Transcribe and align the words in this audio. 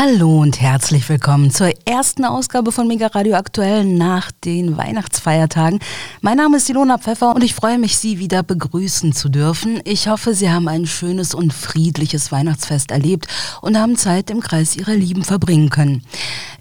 Hallo 0.00 0.42
und 0.42 0.60
herzlich 0.60 1.08
willkommen 1.08 1.50
zur 1.50 1.72
ersten 1.84 2.24
Ausgabe 2.24 2.70
von 2.70 2.86
Mega 2.86 3.08
Radio 3.08 3.34
Aktuell 3.34 3.84
nach 3.84 4.30
den 4.30 4.76
Weihnachtsfeiertagen. 4.76 5.80
Mein 6.20 6.36
Name 6.36 6.58
ist 6.58 6.70
Ilona 6.70 6.98
Pfeffer 6.98 7.34
und 7.34 7.42
ich 7.42 7.52
freue 7.52 7.80
mich, 7.80 7.98
Sie 7.98 8.20
wieder 8.20 8.44
begrüßen 8.44 9.12
zu 9.12 9.28
dürfen. 9.28 9.80
Ich 9.82 10.06
hoffe, 10.06 10.34
Sie 10.34 10.52
haben 10.52 10.68
ein 10.68 10.86
schönes 10.86 11.34
und 11.34 11.52
friedliches 11.52 12.30
Weihnachtsfest 12.30 12.92
erlebt 12.92 13.26
und 13.60 13.76
haben 13.76 13.96
Zeit 13.96 14.30
im 14.30 14.38
Kreis 14.38 14.76
Ihrer 14.76 14.94
Lieben 14.94 15.24
verbringen 15.24 15.68
können. 15.68 16.04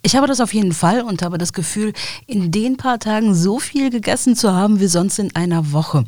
Ich 0.02 0.16
habe 0.16 0.26
das 0.26 0.42
auf 0.42 0.56
jeden 0.56 0.74
Fall 0.74 1.02
und 1.02 1.22
habe 1.22 1.38
das 1.38 1.54
Gefühl, 1.54 1.94
in 2.26 2.50
den 2.50 2.76
paar 2.76 2.98
Tagen 2.98 3.36
so 3.36 3.60
viel 3.60 3.92
gegessen 3.92 4.36
zu 4.36 4.52
haben 4.52 4.80
wie 4.80 4.88
sonst 4.88 5.20
in 5.20 5.36
einer 5.36 5.74
Woche. 5.74 6.06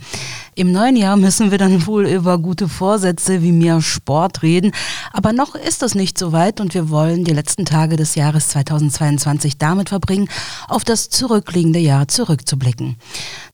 Im 0.60 0.74
neuen 0.74 0.98
Jahr 0.98 1.16
müssen 1.16 1.52
wir 1.52 1.58
dann 1.58 1.88
wohl 1.88 2.06
über 2.06 2.38
gute 2.38 2.68
Vorsätze 2.68 3.42
wie 3.42 3.54
mehr 3.54 3.82
Sport 3.82 4.44
reden, 4.44 4.74
aber 5.14 5.32
noch 5.32 5.56
ist 5.56 5.82
es 5.84 5.96
nicht 5.96 6.18
so 6.18 6.34
weit 6.34 6.60
und 6.60 6.74
wir 6.74 6.90
wollen 6.90 7.24
die 7.24 7.32
letzten 7.32 7.64
Tage 7.64 7.96
des 7.96 8.16
Jahres 8.16 8.50
2022 8.50 9.58
damit 9.58 9.88
verbringen, 9.88 10.28
auf 10.68 10.84
das 10.84 11.08
zurückliegende 11.08 11.80
Jahr 11.80 12.10
zurückzublicken. 12.10 12.98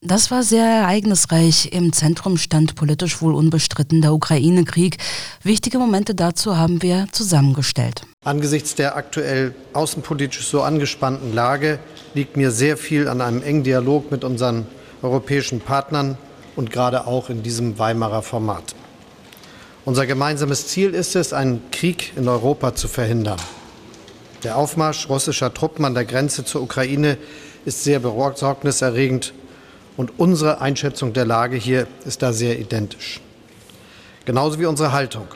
Das 0.02 0.32
war 0.32 0.42
sehr 0.42 0.66
ereignisreich. 0.66 1.72
Im 1.72 1.92
Zentrum 1.92 2.38
stand 2.38 2.74
politisch 2.74 3.22
wohl 3.22 3.36
unbestritten 3.36 4.02
der 4.02 4.12
Ukraine-Krieg. 4.12 4.96
Wichtige 5.44 5.78
Momente 5.78 6.16
dazu 6.16 6.56
haben 6.56 6.82
wir 6.82 7.06
zusammengestellt. 7.12 8.02
Angesichts 8.24 8.74
der 8.74 8.96
aktuell 8.96 9.54
außenpolitisch 9.74 10.48
so 10.48 10.62
angespannten 10.62 11.32
Lage 11.32 11.78
liegt 12.14 12.36
mir 12.36 12.50
sehr 12.50 12.76
viel 12.76 13.06
an 13.06 13.20
einem 13.20 13.44
engen 13.44 13.62
Dialog 13.62 14.10
mit 14.10 14.24
unseren 14.24 14.66
europäischen 15.02 15.60
Partnern 15.60 16.18
und 16.56 16.72
gerade 16.72 17.06
auch 17.06 17.30
in 17.30 17.42
diesem 17.42 17.78
Weimarer 17.78 18.22
Format. 18.22 18.74
Unser 19.84 20.06
gemeinsames 20.06 20.66
Ziel 20.66 20.94
ist 20.94 21.14
es, 21.14 21.32
einen 21.32 21.70
Krieg 21.70 22.12
in 22.16 22.26
Europa 22.26 22.74
zu 22.74 22.88
verhindern. 22.88 23.38
Der 24.42 24.56
Aufmarsch 24.56 25.08
russischer 25.08 25.54
Truppen 25.54 25.84
an 25.84 25.94
der 25.94 26.04
Grenze 26.04 26.44
zur 26.44 26.62
Ukraine 26.62 27.18
ist 27.64 27.84
sehr 27.84 28.00
besorgniserregend 28.00 29.32
und 29.96 30.18
unsere 30.18 30.60
Einschätzung 30.60 31.12
der 31.12 31.24
Lage 31.24 31.56
hier 31.56 31.86
ist 32.04 32.22
da 32.22 32.32
sehr 32.32 32.58
identisch. 32.58 33.20
Genauso 34.24 34.58
wie 34.58 34.66
unsere 34.66 34.92
Haltung. 34.92 35.28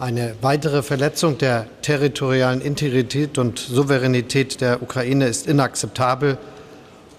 Eine 0.00 0.34
weitere 0.40 0.82
Verletzung 0.82 1.38
der 1.38 1.66
territorialen 1.82 2.60
Integrität 2.60 3.38
und 3.38 3.58
Souveränität 3.58 4.60
der 4.60 4.82
Ukraine 4.82 5.26
ist 5.26 5.46
inakzeptabel 5.46 6.38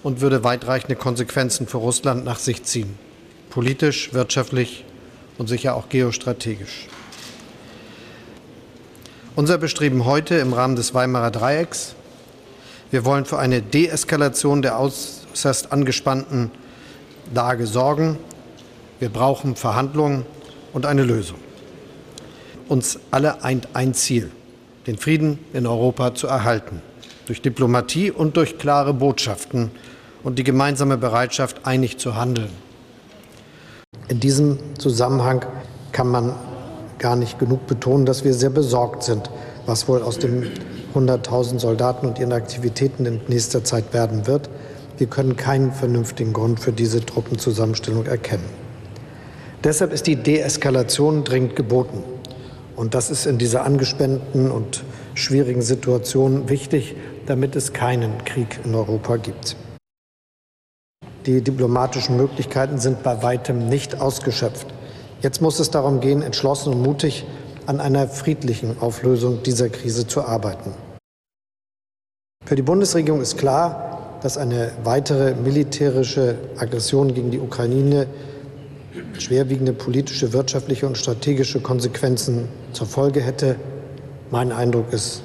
und 0.04 0.22
würde 0.22 0.44
weitreichende 0.44 0.96
Konsequenzen 0.96 1.68
für 1.68 1.78
Russland 1.78 2.24
nach 2.24 2.40
sich 2.40 2.64
ziehen. 2.64 2.98
Politisch, 3.50 4.14
wirtschaftlich 4.14 4.86
und 5.38 5.48
sicher 5.48 5.76
auch 5.76 5.90
geostrategisch. 5.90 6.88
Unser 9.36 9.58
Bestreben 9.58 10.06
heute 10.06 10.36
im 10.36 10.54
Rahmen 10.54 10.76
des 10.76 10.94
Weimarer 10.94 11.32
Dreiecks. 11.32 11.96
Wir 12.92 13.06
wollen 13.06 13.26
für 13.26 13.40
eine 13.40 13.62
Deeskalation 13.62 14.62
der 14.62 14.80
äußerst 14.80 15.72
angespannten 15.72 16.52
Lage 17.34 17.68
sorgen. 17.68 18.18
Wir 19.00 19.10
brauchen 19.10 19.56
Verhandlungen 19.56 20.26
und 20.74 20.86
eine 20.86 21.04
Lösung 21.04 21.38
uns 22.70 23.00
alle 23.12 23.44
eint 23.44 23.68
ein 23.74 23.94
Ziel, 23.94 24.32
den 24.88 24.98
Frieden 24.98 25.40
in 25.54 25.66
Europa 25.66 26.16
zu 26.16 26.28
erhalten, 26.28 26.82
durch 27.26 27.42
Diplomatie 27.42 28.12
und 28.12 28.38
durch 28.38 28.58
klare 28.58 28.94
Botschaften 28.94 29.72
und 30.24 30.40
die 30.40 30.44
gemeinsame 30.44 30.98
Bereitschaft, 30.98 31.66
einig 31.66 31.98
zu 31.98 32.16
handeln. 32.16 32.52
In 34.10 34.20
diesem 34.20 34.58
Zusammenhang 34.80 35.46
kann 35.92 36.08
man 36.08 36.34
gar 36.98 37.16
nicht 37.16 37.38
genug 37.38 37.68
betonen, 37.68 38.08
dass 38.08 38.24
wir 38.24 38.34
sehr 38.34 38.50
besorgt 38.50 39.04
sind, 39.04 39.30
was 39.68 39.88
wohl 39.88 40.02
aus 40.02 40.18
den 40.18 40.48
100.000 40.96 41.60
Soldaten 41.60 42.08
und 42.08 42.18
ihren 42.18 42.34
Aktivitäten 42.34 43.06
in 43.06 43.22
nächster 43.28 43.64
Zeit 43.64 43.94
werden 43.94 44.26
wird. 44.26 44.50
Wir 44.98 45.06
können 45.06 45.38
keinen 45.38 45.72
vernünftigen 45.72 46.34
Grund 46.34 46.60
für 46.60 46.72
diese 46.72 47.06
Truppenzusammenstellung 47.06 48.08
erkennen. 48.08 48.50
Deshalb 49.64 49.94
ist 49.94 50.08
die 50.08 50.16
Deeskalation 50.16 51.24
dringend 51.24 51.56
geboten. 51.56 52.04
Und 52.76 52.96
das 52.96 53.12
ist 53.12 53.28
in 53.28 53.38
dieser 53.38 53.64
angespannten 53.64 54.50
und 54.50 54.84
schwierigen 55.14 55.62
Situation 55.62 56.50
wichtig, 56.50 56.96
damit 57.28 57.56
es 57.56 57.74
keinen 57.74 58.24
Krieg 58.26 58.60
in 58.64 58.74
Europa 58.74 59.18
gibt. 59.18 59.56
Die 61.26 61.42
diplomatischen 61.42 62.18
Möglichkeiten 62.18 62.78
sind 62.78 63.04
bei 63.04 63.22
weitem 63.22 63.68
nicht 63.68 64.00
ausgeschöpft. 64.00 64.68
Jetzt 65.22 65.42
muss 65.42 65.60
es 65.60 65.70
darum 65.70 66.00
gehen, 66.00 66.22
entschlossen 66.22 66.74
und 66.74 66.82
mutig 66.82 67.26
an 67.66 67.80
einer 67.82 68.08
friedlichen 68.08 68.80
Auflösung 68.80 69.44
dieser 69.44 69.70
Krise 69.70 70.08
zu 70.08 70.24
arbeiten. 70.24 70.74
Für 72.46 72.56
die 72.56 72.62
Bundesregierung 72.62 73.22
ist 73.22 73.38
klar, 73.38 74.18
dass 74.22 74.38
eine 74.38 74.72
weitere 74.84 75.36
militärische 75.36 76.38
Aggression 76.58 77.14
gegen 77.14 77.32
die 77.32 77.40
Ukraine 77.40 78.08
schwerwiegende 79.18 79.74
politische, 79.74 80.34
wirtschaftliche 80.34 80.88
und 80.88 80.98
strategische 80.98 81.60
Konsequenzen 81.60 82.48
zur 82.74 82.88
Folge 82.88 83.22
hätte. 83.22 83.56
Mein 84.32 84.52
Eindruck 84.52 84.92
ist, 84.94 85.22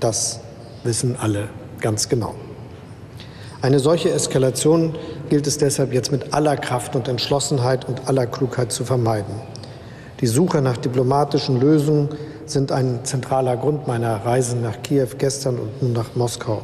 das 0.00 0.40
wissen 0.84 1.16
alle 1.16 1.48
ganz 1.80 2.08
genau. 2.08 2.34
Eine 3.60 3.78
solche 3.78 4.10
Eskalation 4.10 4.94
gilt 5.28 5.46
es 5.46 5.58
deshalb 5.58 5.92
jetzt 5.92 6.12
mit 6.12 6.32
aller 6.32 6.56
Kraft 6.56 6.96
und 6.96 7.08
Entschlossenheit 7.08 7.88
und 7.88 8.08
aller 8.08 8.26
Klugheit 8.26 8.72
zu 8.72 8.84
vermeiden. 8.84 9.34
Die 10.20 10.26
Suche 10.26 10.62
nach 10.62 10.76
diplomatischen 10.76 11.60
Lösungen 11.60 12.08
sind 12.46 12.72
ein 12.72 13.00
zentraler 13.04 13.56
Grund 13.56 13.86
meiner 13.86 14.24
Reisen 14.24 14.62
nach 14.62 14.82
Kiew 14.82 15.08
gestern 15.18 15.58
und 15.58 15.82
nun 15.82 15.92
nach 15.92 16.14
Moskau. 16.14 16.62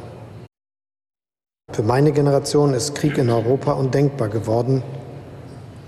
Für 1.71 1.83
meine 1.83 2.11
Generation 2.11 2.73
ist 2.73 2.95
Krieg 2.95 3.17
in 3.17 3.29
Europa 3.29 3.73
undenkbar 3.73 4.27
geworden. 4.27 4.83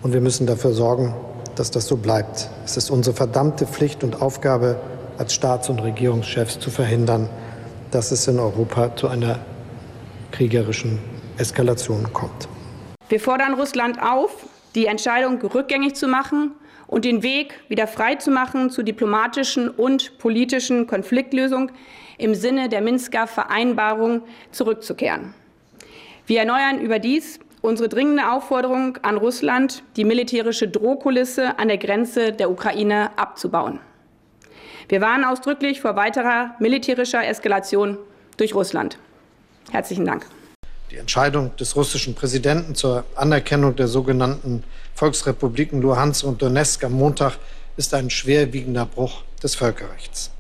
Und 0.02 0.14
wir 0.14 0.22
müssen 0.22 0.48
dafür 0.48 0.74
sorgen, 0.74 1.14
dass 1.56 1.72
das 1.72 1.88
so 1.88 1.98
bleibt. 1.98 2.50
Es 2.66 2.78
ist 2.78 2.90
unsere 2.90 3.16
verdammte 3.16 3.66
Pflicht 3.66 4.04
und 4.04 4.22
Aufgabe 4.22 4.78
als 5.18 5.34
Staats- 5.34 5.70
und 5.70 5.80
Regierungschefs 5.80 6.60
zu 6.60 6.72
verhindern, 6.72 7.30
dass 7.92 8.12
es 8.12 8.28
in 8.28 8.40
Europa 8.40 8.96
zu 8.96 9.08
einer 9.08 9.40
kriegerischen 10.32 11.00
Eskalation 11.38 12.12
kommt. 12.12 12.48
Wir 13.13 13.19
fordern 13.19 13.53
Russland 13.53 14.01
auf, 14.01 14.47
die 14.74 14.88
Entscheidung 14.88 15.40
rückgängig 15.40 15.94
zu 15.94 16.07
machen 16.07 16.50
und 16.88 17.06
den 17.06 17.22
Weg 17.22 17.59
wieder 17.68 17.85
frei 17.85 18.16
zu 18.16 18.31
machen 18.31 18.72
zu 18.72 18.81
diplomatischen 18.81 19.69
und 19.69 20.18
politischen 20.18 20.88
Konfliktlösung 20.88 21.69
im 22.18 22.34
Sinne 22.34 22.69
der 22.69 22.81
Minsker 22.81 23.28
Vereinbarung 23.28 24.24
zurückzukehren. 24.50 25.35
Wir 26.25 26.40
erneuern 26.40 26.79
überdies 26.81 27.40
unsere 27.62 27.88
dringende 27.88 28.31
Aufforderung 28.31 28.97
an 29.03 29.18
Russland, 29.18 29.84
die 29.95 30.06
militärische 30.06 30.68
Drohkulisse 30.68 31.59
an 31.59 31.68
der 31.68 31.78
Grenze 31.78 32.31
der 32.31 32.50
Ukraine 32.50 33.12
abzubauen. 33.16 33.80
Wir 34.90 35.01
warnen 35.01 35.24
ausdrücklich 35.24 35.81
vor 35.81 35.95
weiterer 35.95 36.56
militärischer 36.57 37.24
Eskalation 37.24 38.00
durch 38.38 38.56
Russland. 38.56 38.97
Herzlichen 39.72 40.07
Dank. 40.07 40.25
Die 40.92 40.98
Entscheidung 40.98 41.56
des 41.56 41.76
russischen 41.76 42.14
Präsidenten 42.14 42.76
zur 42.76 43.06
Anerkennung 43.16 43.76
der 43.76 43.88
sogenannten 43.88 44.64
Volksrepubliken 44.94 45.82
Luhansk 45.82 46.24
und 46.26 46.42
Donetsk 46.42 46.84
am 46.84 46.94
Montag 46.94 47.38
ist 47.78 47.94
ein 47.94 48.10
schwerwiegender 48.10 48.86
Bruch 48.86 49.24
des 49.42 49.56
Völkerrechts. 49.56 50.32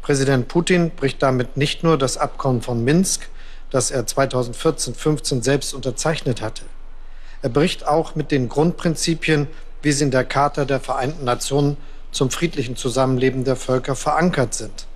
Präsident 0.00 0.48
Putin 0.48 0.90
bricht 0.90 1.22
damit 1.22 1.56
nicht 1.56 1.82
nur 1.82 1.98
das 1.98 2.16
Abkommen 2.16 2.62
von 2.62 2.84
Minsk, 2.84 3.28
das 3.70 3.90
er 3.90 4.06
2014, 4.06 4.94
15 4.94 5.42
selbst 5.42 5.74
unterzeichnet 5.74 6.40
hatte. 6.40 6.62
Er 7.42 7.48
bricht 7.50 7.86
auch 7.86 8.14
mit 8.14 8.30
den 8.30 8.48
Grundprinzipien, 8.48 9.48
wie 9.82 9.92
sie 9.92 10.04
in 10.04 10.10
der 10.10 10.24
Charta 10.24 10.64
der 10.64 10.80
Vereinten 10.80 11.24
Nationen 11.24 11.76
zum 12.10 12.30
friedlichen 12.30 12.76
Zusammenleben 12.76 13.44
der 13.44 13.56
Völker 13.56 13.96
verankert 13.96 14.54
sind. 14.54 14.86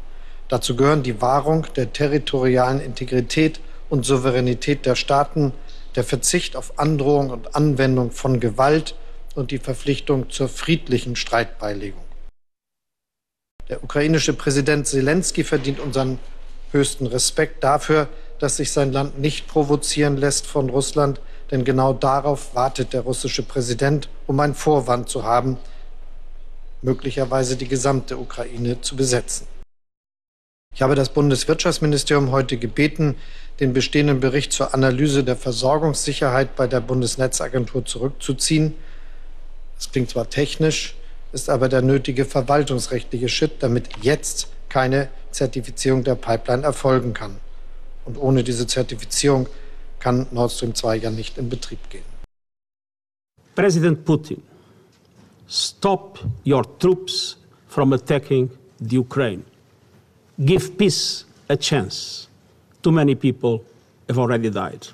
Dazu 0.48 0.76
gehören 0.76 1.02
die 1.02 1.20
Wahrung 1.20 1.66
der 1.76 1.92
territorialen 1.92 2.80
Integrität 2.80 3.60
und 3.90 4.04
Souveränität 4.04 4.86
der 4.86 4.94
Staaten, 4.94 5.52
der 5.96 6.04
Verzicht 6.04 6.56
auf 6.56 6.78
Androhung 6.78 7.30
und 7.30 7.54
Anwendung 7.54 8.10
von 8.10 8.40
Gewalt 8.40 8.94
und 9.34 9.50
die 9.50 9.58
Verpflichtung 9.58 10.30
zur 10.30 10.48
friedlichen 10.48 11.16
Streitbeilegung. 11.16 12.02
Der 13.68 13.84
ukrainische 13.84 14.32
Präsident 14.32 14.86
Zelensky 14.86 15.44
verdient 15.44 15.78
unseren 15.78 16.18
höchsten 16.72 17.06
Respekt 17.06 17.62
dafür, 17.62 18.08
dass 18.38 18.56
sich 18.56 18.72
sein 18.72 18.92
Land 18.92 19.18
nicht 19.18 19.48
provozieren 19.48 20.16
lässt 20.16 20.46
von 20.46 20.70
Russland, 20.70 21.20
denn 21.50 21.64
genau 21.64 21.92
darauf 21.92 22.54
wartet 22.54 22.92
der 22.92 23.02
russische 23.02 23.42
Präsident, 23.42 24.08
um 24.26 24.38
einen 24.40 24.54
Vorwand 24.54 25.08
zu 25.08 25.24
haben, 25.24 25.58
möglicherweise 26.82 27.56
die 27.56 27.68
gesamte 27.68 28.16
Ukraine 28.16 28.80
zu 28.80 28.96
besetzen. 28.96 29.46
Ich 30.78 30.82
habe 30.82 30.94
das 30.94 31.08
Bundeswirtschaftsministerium 31.08 32.30
heute 32.30 32.56
gebeten, 32.56 33.16
den 33.58 33.72
bestehenden 33.72 34.20
Bericht 34.20 34.52
zur 34.52 34.74
Analyse 34.74 35.24
der 35.24 35.34
Versorgungssicherheit 35.34 36.54
bei 36.54 36.68
der 36.68 36.80
Bundesnetzagentur 36.80 37.84
zurückzuziehen. 37.84 38.74
Das 39.74 39.90
klingt 39.90 40.10
zwar 40.10 40.30
technisch, 40.30 40.94
ist 41.32 41.50
aber 41.50 41.68
der 41.68 41.82
nötige 41.82 42.24
verwaltungsrechtliche 42.24 43.28
Schritt, 43.28 43.60
damit 43.60 43.88
jetzt 44.02 44.46
keine 44.68 45.08
Zertifizierung 45.32 46.04
der 46.04 46.14
Pipeline 46.14 46.62
erfolgen 46.62 47.12
kann. 47.12 47.40
Und 48.04 48.16
ohne 48.16 48.44
diese 48.44 48.68
Zertifizierung 48.68 49.48
kann 49.98 50.28
Nord 50.30 50.52
Stream 50.52 50.76
2 50.76 50.94
ja 50.98 51.10
nicht 51.10 51.38
in 51.38 51.48
Betrieb 51.48 51.90
gehen. 51.90 52.04
President 53.56 54.04
Putin, 54.04 54.40
stop 55.48 56.20
your 56.46 56.62
troops 56.78 57.36
from 57.66 57.92
attacking 57.92 58.48
the 58.78 58.98
Ukraine. 58.98 59.42
Give 60.40 60.76
peace 60.76 61.24
a 61.48 61.56
chance. 61.56 62.28
Too 62.82 62.92
many 62.92 63.16
people 63.16 63.64
have 64.08 64.20
already 64.20 64.50
died. 64.50 64.86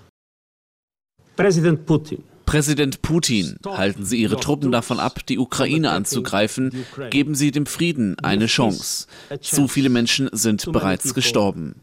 President 1.36 1.84
Putin, 1.84 2.22
Präsident 2.46 3.02
Putin, 3.02 3.58
halten 3.66 4.06
Sie 4.06 4.22
Ihre 4.22 4.36
Truppen 4.36 4.72
davon 4.72 4.98
ab, 4.98 5.26
die 5.26 5.38
Ukraine 5.38 5.90
anzugreifen, 5.90 6.72
geben 7.10 7.34
Sie 7.34 7.50
dem 7.50 7.66
Frieden 7.66 8.16
eine 8.20 8.46
Chance. 8.46 9.06
Zu 9.42 9.68
viele 9.68 9.90
Menschen 9.90 10.30
sind 10.32 10.64
bereits 10.72 11.12
gestorben. 11.12 11.74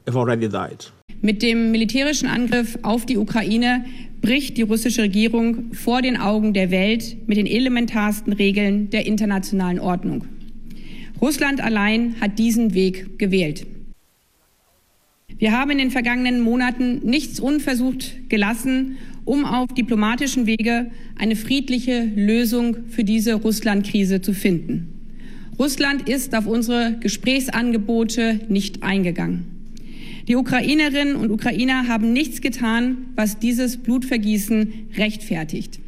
Mit 1.21 1.43
dem 1.43 1.69
militärischen 1.69 2.29
Angriff 2.29 2.79
auf 2.81 3.05
die 3.05 3.17
Ukraine 3.17 3.85
bricht 4.21 4.57
die 4.57 4.63
russische 4.63 5.03
Regierung 5.03 5.71
vor 5.75 6.01
den 6.01 6.17
Augen 6.17 6.53
der 6.53 6.71
Welt 6.71 7.27
mit 7.27 7.37
den 7.37 7.45
elementarsten 7.45 8.33
Regeln 8.33 8.89
der 8.89 9.05
internationalen 9.05 9.79
Ordnung. 9.79 10.25
Russland 11.21 11.61
allein 11.61 12.15
hat 12.19 12.39
diesen 12.39 12.73
Weg 12.73 13.19
gewählt. 13.19 13.67
Wir 15.37 15.51
haben 15.51 15.71
in 15.71 15.77
den 15.77 15.91
vergangenen 15.91 16.41
Monaten 16.41 17.01
nichts 17.03 17.39
unversucht 17.39 18.29
gelassen, 18.29 18.97
um 19.23 19.45
auf 19.45 19.73
diplomatischen 19.73 20.45
Wege 20.45 20.91
eine 21.17 21.35
friedliche 21.35 22.03
Lösung 22.15 22.77
für 22.89 23.03
diese 23.03 23.35
Russland-Krise 23.35 24.21
zu 24.21 24.33
finden. 24.33 25.01
Russland 25.57 26.09
ist 26.09 26.35
auf 26.35 26.47
unsere 26.47 26.97
Gesprächsangebote 26.99 28.41
nicht 28.49 28.83
eingegangen. 28.83 29.45
Die 30.27 30.35
Ukrainerinnen 30.35 31.15
und 31.15 31.31
Ukrainer 31.31 31.87
haben 31.87 32.13
nichts 32.13 32.41
getan, 32.41 32.97
was 33.15 33.39
dieses 33.39 33.77
Blutvergießen 33.77 34.89
rechtfertigt. 34.95 35.79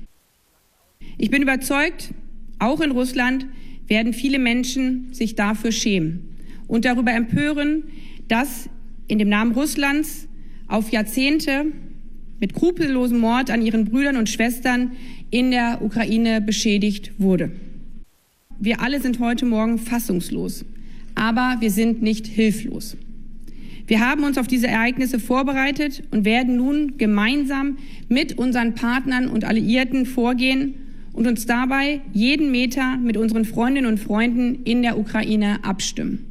Ich 1.18 1.30
bin 1.30 1.42
überzeugt, 1.42 2.10
auch 2.60 2.82
in 2.82 2.92
Russland 2.92 3.46
werden 3.88 4.14
viele 4.14 4.40
Menschen 4.40 5.14
sich 5.14 5.36
dafür 5.36 5.72
schämen 5.72 6.38
und 6.68 6.86
darüber 6.86 7.12
empören, 7.12 7.84
dass 8.28 8.70
in 9.08 9.20
dem 9.20 9.30
Namen 9.30 9.52
Russlands 9.52 10.28
auf 10.68 10.92
Jahrzehnte 10.92 11.66
mit 12.40 12.52
skrupellosem 12.56 13.20
Mord 13.20 13.52
an 13.52 13.62
ihren 13.62 13.86
Brüdern 13.86 14.18
und 14.18 14.30
Schwestern 14.30 14.94
in 15.30 15.52
der 15.52 15.82
Ukraine 15.82 16.42
beschädigt 16.42 17.14
wurde. 17.18 17.52
Wir 18.60 18.82
alle 18.82 19.02
sind 19.02 19.20
heute 19.20 19.46
Morgen 19.46 19.78
fassungslos, 19.78 20.66
aber 21.16 21.58
wir 21.60 21.72
sind 21.72 22.02
nicht 22.02 22.28
hilflos. 22.28 22.98
Wir 23.88 24.00
haben 24.00 24.24
uns 24.24 24.38
auf 24.38 24.48
diese 24.48 24.68
Ereignisse 24.68 25.20
vorbereitet 25.20 26.04
und 26.12 26.24
werden 26.24 26.56
nun 26.56 26.98
gemeinsam 26.98 27.78
mit 28.08 28.38
unseren 28.38 28.76
Partnern 28.76 29.28
und 29.28 29.44
Alliierten 29.44 30.06
vorgehen 30.06 30.76
und 31.14 31.28
uns 31.28 31.46
dabei 31.46 32.02
jeden 32.12 32.52
Meter 32.52 32.98
mit 32.98 33.18
unseren 33.18 33.46
Freundinnen 33.46 33.88
und 33.88 34.00
Freunden 34.00 34.64
in 34.64 34.82
der 34.82 34.98
Ukraine 34.98 35.64
abstimmen. 35.64 36.26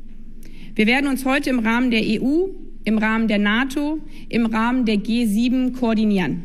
Wir 0.75 0.87
werden 0.87 1.08
uns 1.08 1.25
heute 1.25 1.50
im 1.50 1.61
Rahmen 1.61 1.90
der 1.90 2.02
EU 2.02 2.49
im 2.84 2.99
Rahmen 2.99 3.29
der 3.29 3.38
NATO, 3.38 4.00
im 4.29 4.46
Rahmen 4.46 4.84
der 4.84 4.96
G7 4.96 5.73
koordinieren. 5.73 6.44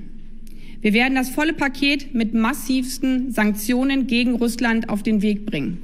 Wir 0.81 0.93
werden 0.93 1.15
das 1.15 1.29
volle 1.29 1.53
Paket 1.53 2.13
mit 2.13 2.33
massivsten 2.33 3.31
Sanktionen 3.31 4.07
gegen 4.07 4.35
Russland 4.35 4.89
auf 4.89 5.03
den 5.03 5.21
Weg 5.21 5.45
bringen. 5.45 5.79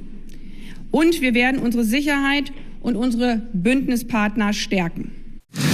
Und 0.90 1.20
wir 1.20 1.34
werden 1.34 1.60
unsere 1.60 1.84
Sicherheit 1.84 2.52
und 2.80 2.96
unsere 2.96 3.42
Bündnispartner 3.52 4.52
stärken. 4.52 5.10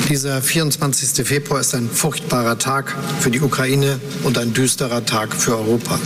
Dieser 0.08 0.40
24. 0.42 1.26
Februar 1.26 1.60
ist 1.60 1.74
ein 1.74 1.88
furchtbarer 1.88 2.58
Tag 2.58 2.96
für 3.20 3.30
die 3.30 3.40
Ukraine 3.40 4.00
und 4.24 4.38
ein 4.38 4.52
düsterer 4.52 5.04
Tag 5.04 5.34
für 5.34 5.56
Europa. 5.56 5.98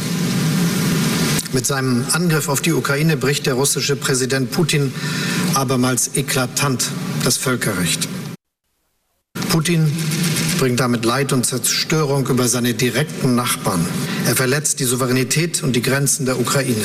Mit 1.55 1.67
seinem 1.67 2.05
Angriff 2.11 2.49
auf 2.49 2.61
die 2.63 2.73
Ukraine 2.73 3.17
bricht 3.17 3.47
der 3.47 3.55
russische 3.55 3.95
Präsident 3.95 4.51
Putin 4.51 4.93
abermals 5.55 6.11
eklatant 6.17 6.91
das 7.23 7.37
Völkerrecht. 7.37 8.09
Putin 9.51 9.89
bringt 10.59 10.81
damit 10.81 11.05
Leid 11.05 11.33
und 11.33 11.47
Zerstörung 11.47 12.27
über 12.27 12.49
seine 12.49 12.75
direkten 12.75 13.37
Nachbarn. 13.37 13.87
Er 14.27 14.35
verletzt 14.35 14.81
die 14.81 14.85
Souveränität 14.85 15.63
und 15.63 15.77
die 15.77 15.83
Grenzen 15.83 16.27
der 16.27 16.41
Ukraine. 16.41 16.83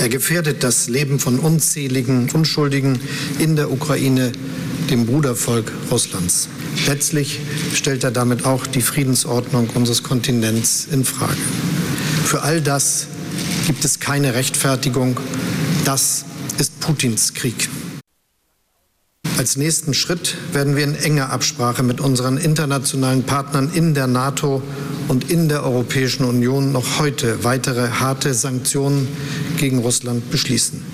Er 0.00 0.08
gefährdet 0.08 0.64
das 0.64 0.88
Leben 0.88 1.20
von 1.20 1.38
unzähligen 1.38 2.30
Unschuldigen 2.30 3.00
in 3.38 3.54
der 3.54 3.70
Ukraine, 3.70 4.32
dem 4.88 5.04
Brudervolk 5.04 5.70
Russlands. 5.90 6.48
Letztlich 6.86 7.38
stellt 7.74 8.02
er 8.02 8.12
damit 8.12 8.46
auch 8.46 8.66
die 8.66 8.80
Friedensordnung 8.80 9.68
unseres 9.74 10.02
Kontinents 10.02 10.88
in 10.90 11.04
Frage. 11.04 11.36
Für 12.24 12.40
all 12.40 12.62
das 12.62 13.08
gibt 13.66 13.84
es 13.84 14.00
keine 14.00 14.34
Rechtfertigung. 14.34 15.18
Das 15.84 16.24
ist 16.58 16.80
Putins 16.80 17.34
Krieg. 17.34 17.68
Als 19.38 19.56
nächsten 19.56 19.94
Schritt 19.94 20.36
werden 20.52 20.76
wir 20.76 20.84
in 20.84 20.94
enger 20.94 21.30
Absprache 21.30 21.82
mit 21.82 22.00
unseren 22.00 22.36
internationalen 22.36 23.24
Partnern 23.24 23.70
in 23.72 23.94
der 23.94 24.06
NATO 24.06 24.62
und 25.08 25.30
in 25.30 25.48
der 25.48 25.64
Europäischen 25.64 26.24
Union 26.24 26.72
noch 26.72 26.98
heute 26.98 27.42
weitere 27.44 27.88
harte 27.88 28.34
Sanktionen 28.34 29.08
gegen 29.56 29.78
Russland 29.78 30.30
beschließen. 30.30 30.91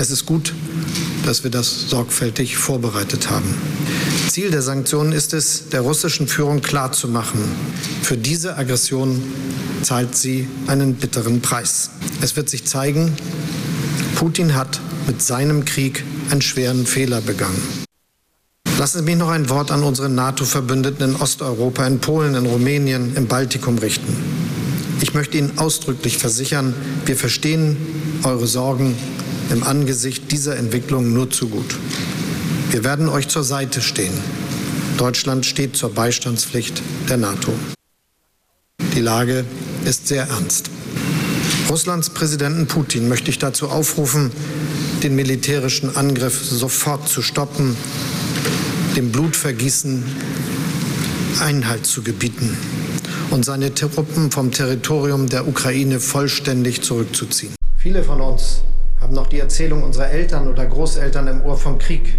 Es 0.00 0.10
ist 0.10 0.24
gut, 0.24 0.54
dass 1.26 1.44
wir 1.44 1.50
das 1.50 1.90
sorgfältig 1.90 2.56
vorbereitet 2.56 3.28
haben. 3.28 3.54
Ziel 4.30 4.50
der 4.50 4.62
Sanktionen 4.62 5.12
ist 5.12 5.34
es, 5.34 5.68
der 5.68 5.82
russischen 5.82 6.26
Führung 6.26 6.62
klarzumachen, 6.62 7.42
für 8.00 8.16
diese 8.16 8.56
Aggression 8.56 9.22
zahlt 9.82 10.16
sie 10.16 10.48
einen 10.68 10.94
bitteren 10.94 11.42
Preis. 11.42 11.90
Es 12.22 12.34
wird 12.34 12.48
sich 12.48 12.64
zeigen, 12.64 13.12
Putin 14.14 14.54
hat 14.54 14.80
mit 15.06 15.20
seinem 15.20 15.66
Krieg 15.66 16.02
einen 16.30 16.40
schweren 16.40 16.86
Fehler 16.86 17.20
begangen. 17.20 17.60
Lassen 18.78 19.00
Sie 19.00 19.04
mich 19.04 19.16
noch 19.16 19.28
ein 19.28 19.50
Wort 19.50 19.70
an 19.70 19.82
unsere 19.82 20.08
NATO-Verbündeten 20.08 21.10
in 21.10 21.16
Osteuropa, 21.16 21.86
in 21.86 21.98
Polen, 21.98 22.34
in 22.36 22.46
Rumänien, 22.46 23.14
im 23.16 23.26
Baltikum 23.26 23.76
richten. 23.76 24.16
Ich 25.02 25.12
möchte 25.12 25.36
Ihnen 25.36 25.58
ausdrücklich 25.58 26.16
versichern, 26.16 26.74
wir 27.04 27.16
verstehen 27.16 27.76
eure 28.22 28.46
Sorgen 28.46 28.96
im 29.50 29.62
Angesicht 29.62 30.30
dieser 30.30 30.56
Entwicklung 30.56 31.12
nur 31.12 31.30
zu 31.30 31.48
gut. 31.48 31.78
Wir 32.70 32.84
werden 32.84 33.08
euch 33.08 33.28
zur 33.28 33.44
Seite 33.44 33.82
stehen. 33.82 34.14
Deutschland 34.96 35.44
steht 35.44 35.76
zur 35.76 35.92
Beistandspflicht 35.92 36.82
der 37.08 37.16
NATO. 37.16 37.52
Die 38.94 39.00
Lage 39.00 39.44
ist 39.84 40.08
sehr 40.08 40.28
ernst. 40.28 40.70
Russlands 41.68 42.10
Präsidenten 42.10 42.66
Putin 42.66 43.08
möchte 43.08 43.30
ich 43.30 43.38
dazu 43.38 43.68
aufrufen, 43.68 44.30
den 45.02 45.14
militärischen 45.14 45.96
Angriff 45.96 46.44
sofort 46.44 47.08
zu 47.08 47.22
stoppen, 47.22 47.76
dem 48.96 49.12
Blutvergießen 49.12 50.02
Einhalt 51.40 51.86
zu 51.86 52.02
gebieten 52.02 52.56
und 53.30 53.44
seine 53.44 53.72
Truppen 53.74 54.30
vom 54.30 54.50
Territorium 54.50 55.28
der 55.28 55.46
Ukraine 55.46 56.00
vollständig 56.00 56.82
zurückzuziehen. 56.82 57.54
Viele 57.78 58.02
von 58.02 58.20
uns 58.20 58.62
haben 59.00 59.14
noch 59.14 59.26
die 59.26 59.40
Erzählung 59.40 59.82
unserer 59.82 60.10
Eltern 60.10 60.48
oder 60.48 60.66
Großeltern 60.66 61.26
im 61.28 61.42
Ohr 61.42 61.56
vom 61.56 61.78
Krieg. 61.78 62.18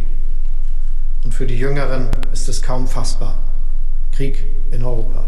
Und 1.24 1.34
für 1.34 1.46
die 1.46 1.58
Jüngeren 1.58 2.10
ist 2.34 2.50
es 2.50 2.62
kaum 2.62 2.88
fassbar. 2.88 3.38
Krieg 4.12 4.44
in 4.72 4.84
Europa. 4.84 5.24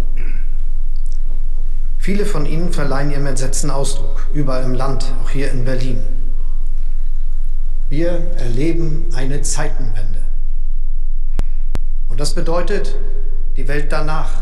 Viele 2.00 2.26
von 2.26 2.46
ihnen 2.46 2.74
verleihen 2.74 3.12
ihrem 3.12 3.28
Entsetzen 3.28 3.70
Ausdruck, 3.70 4.28
überall 4.34 4.64
im 4.64 4.74
Land, 4.74 5.06
auch 5.24 5.30
hier 5.30 5.52
in 5.52 5.64
Berlin. 5.64 6.02
Wir 7.90 8.32
erleben 8.38 9.06
eine 9.14 9.42
Zeitenwende. 9.42 10.22
Und 12.10 12.20
das 12.20 12.34
bedeutet, 12.34 12.98
die 13.56 13.68
Welt 13.68 13.92
danach 13.92 14.34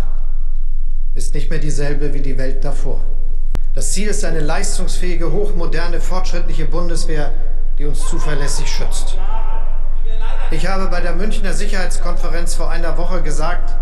ist 1.13 1.33
nicht 1.33 1.49
mehr 1.49 1.59
dieselbe 1.59 2.13
wie 2.13 2.21
die 2.21 2.37
Welt 2.37 2.63
davor. 2.65 3.01
Das 3.73 3.93
Ziel 3.93 4.09
ist 4.09 4.25
eine 4.25 4.41
leistungsfähige, 4.41 5.31
hochmoderne, 5.31 6.01
fortschrittliche 6.01 6.65
Bundeswehr, 6.65 7.31
die 7.79 7.85
uns 7.85 8.05
zuverlässig 8.05 8.69
schützt. 8.69 9.17
Ich 10.51 10.67
habe 10.67 10.87
bei 10.87 10.99
der 10.99 11.13
Münchner 11.13 11.53
Sicherheitskonferenz 11.53 12.53
vor 12.53 12.69
einer 12.69 12.97
Woche 12.97 13.21
gesagt, 13.21 13.73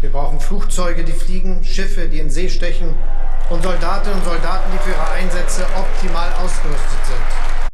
wir 0.00 0.12
brauchen 0.12 0.38
Flugzeuge, 0.38 1.02
die 1.02 1.12
fliegen, 1.12 1.64
Schiffe, 1.64 2.08
die 2.08 2.20
in 2.20 2.30
See 2.30 2.48
stechen 2.48 2.94
und 3.50 3.64
Soldatinnen 3.64 4.16
und 4.20 4.24
Soldaten, 4.24 4.70
die 4.72 4.78
für 4.78 4.90
ihre 4.90 5.10
Einsätze 5.10 5.66
optimal 5.76 6.28
ausgerüstet 6.34 7.04
sind. 7.04 7.68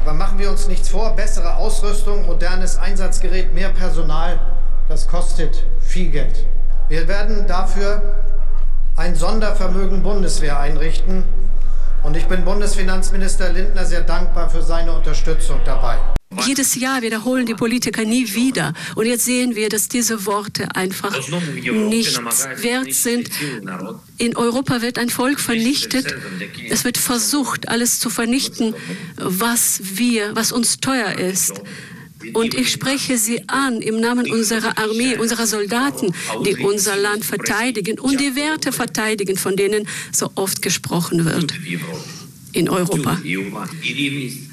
Aber 0.00 0.14
machen 0.14 0.40
wir 0.40 0.50
uns 0.50 0.66
nichts 0.66 0.88
vor, 0.88 1.14
bessere 1.14 1.58
Ausrüstung, 1.58 2.26
modernes 2.26 2.76
Einsatzgerät, 2.76 3.54
mehr 3.54 3.68
Personal, 3.68 4.40
das 4.88 5.06
kostet 5.06 5.64
viel 5.80 6.10
Geld. 6.10 6.44
Wir 6.88 7.06
werden 7.06 7.46
dafür 7.46 8.16
ein 8.96 9.14
Sondervermögen 9.14 10.02
Bundeswehr 10.02 10.58
einrichten, 10.58 11.24
Und 12.04 12.16
ich 12.16 12.26
bin 12.26 12.44
Bundesfinanzminister 12.44 13.52
Lindner 13.52 13.84
sehr 13.84 14.00
dankbar 14.00 14.50
für 14.50 14.60
seine 14.60 14.92
Unterstützung 14.92 15.60
dabei. 15.64 15.98
Jedes 16.44 16.74
Jahr 16.74 17.02
wiederholen 17.02 17.46
die 17.46 17.54
Politiker 17.54 18.04
nie 18.04 18.34
wieder. 18.34 18.72
Und 18.96 19.06
jetzt 19.06 19.24
sehen 19.24 19.54
wir, 19.54 19.68
dass 19.68 19.86
diese 19.86 20.26
Worte 20.26 20.74
einfach 20.74 21.14
nichts 21.72 22.48
wert 22.56 22.92
sind. 22.92 23.30
In 24.18 24.36
Europa 24.36 24.82
wird 24.82 24.98
ein 24.98 25.10
Volk 25.10 25.38
vernichtet. 25.38 26.16
Es 26.68 26.84
wird 26.84 26.98
versucht, 26.98 27.68
alles 27.68 28.00
zu 28.00 28.10
vernichten, 28.10 28.74
was 29.16 29.80
wir, 29.94 30.34
was 30.34 30.50
uns 30.50 30.78
teuer 30.78 31.18
ist. 31.18 31.62
Und 32.32 32.54
ich 32.54 32.70
spreche 32.70 33.18
Sie 33.18 33.48
an 33.48 33.80
im 33.80 34.00
Namen 34.00 34.30
unserer 34.30 34.78
Armee, 34.78 35.16
unserer 35.16 35.46
Soldaten, 35.46 36.14
die 36.46 36.56
unser 36.56 36.96
Land 36.96 37.24
verteidigen 37.24 37.98
und 37.98 38.20
die 38.20 38.34
Werte 38.36 38.72
verteidigen, 38.72 39.36
von 39.36 39.56
denen 39.56 39.86
so 40.12 40.30
oft 40.34 40.62
gesprochen 40.62 41.24
wird 41.24 41.54
in 42.52 42.68
Europa. 42.68 43.20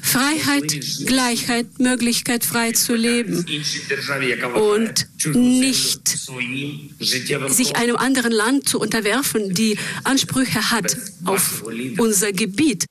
Freiheit, 0.02 0.80
Gleichheit, 1.06 1.78
Möglichkeit, 1.78 2.44
frei 2.44 2.72
zu 2.72 2.94
leben 2.94 3.44
und 4.54 5.08
nicht 5.34 6.18
sich 7.48 7.76
einem 7.76 7.96
anderen 7.96 8.32
Land 8.32 8.68
zu 8.68 8.80
unterwerfen, 8.80 9.54
die 9.54 9.76
Ansprüche 10.04 10.70
hat 10.70 10.96
auf 11.24 11.64
unser 11.98 12.32
Gebiet. 12.32 12.86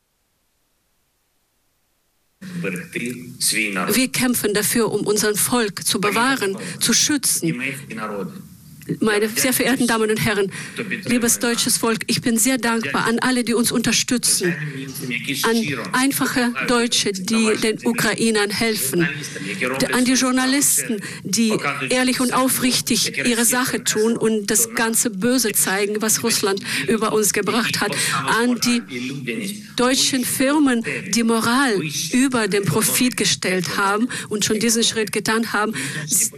Wir 2.62 4.08
kämpfen 4.10 4.54
dafür, 4.54 4.92
um 4.92 5.06
unser 5.06 5.36
Volk 5.36 5.86
zu 5.86 6.00
bewahren, 6.00 6.58
zu 6.80 6.94
schützen 6.94 7.62
meine 9.00 9.30
sehr 9.30 9.54
verehrten 9.54 9.88
Damen 9.88 10.10
und 10.10 10.24
Herren, 10.24 10.52
liebes 11.06 11.40
deutsches 11.40 11.78
Volk, 11.78 12.00
ich 12.08 12.22
bin 12.22 12.38
sehr 12.38 12.58
dankbar 12.58 13.06
an 13.06 13.20
alle, 13.20 13.44
die 13.44 13.54
uns 13.54 13.72
unterstützen, 13.72 14.54
an 15.44 15.90
einfache 15.94 16.54
Deutsche, 16.68 17.12
die 17.12 17.56
den 17.62 17.80
Ukrainern 17.86 18.50
helfen, 18.50 19.08
an 19.94 20.06
die 20.06 20.14
Journalisten, 20.14 21.02
die 21.24 21.54
ehrlich 21.90 22.20
und 22.20 22.34
aufrichtig 22.34 23.18
ihre 23.18 23.46
Sache 23.46 23.84
tun 23.84 24.18
und 24.18 24.48
das 24.52 24.74
ganze 24.74 25.10
Böse 25.10 25.52
zeigen, 25.52 26.02
was 26.02 26.24
Russland 26.24 26.62
über 26.88 27.14
uns 27.14 27.34
gebracht 27.34 27.82
hat, 27.82 27.92
an 28.42 28.60
die 28.60 29.64
deutschen 29.76 30.26
Firmen, 30.26 30.84
die 31.14 31.24
Moral 31.24 31.82
über 32.12 32.48
den 32.48 32.66
Profit 32.66 33.18
gestellt 33.18 33.78
haben 33.78 34.10
und 34.30 34.46
schon 34.46 34.60
diesen 34.60 34.84
Schritt 34.84 35.12
getan 35.12 35.54
haben, 35.54 35.74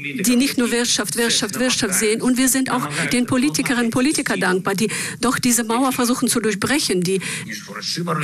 die 0.02 0.36
nicht 0.36 0.58
nur 0.58 0.72
Wirtschaft, 0.72 1.18
Wirtschaft, 1.18 1.60
Wirtschaft 1.60 1.94
sehen 1.96 2.22
und 2.22 2.38
wir 2.42 2.50
sind 2.50 2.72
auch 2.72 2.88
den 3.14 3.28
Politikerinnen 3.28 3.86
und 3.86 3.92
Politikern 3.92 4.40
dankbar, 4.40 4.74
die 4.74 4.90
doch 5.20 5.38
diese 5.38 5.64
Mauer 5.64 5.92
versuchen 5.92 6.28
zu 6.28 6.40
durchbrechen, 6.40 7.02
die 7.02 7.22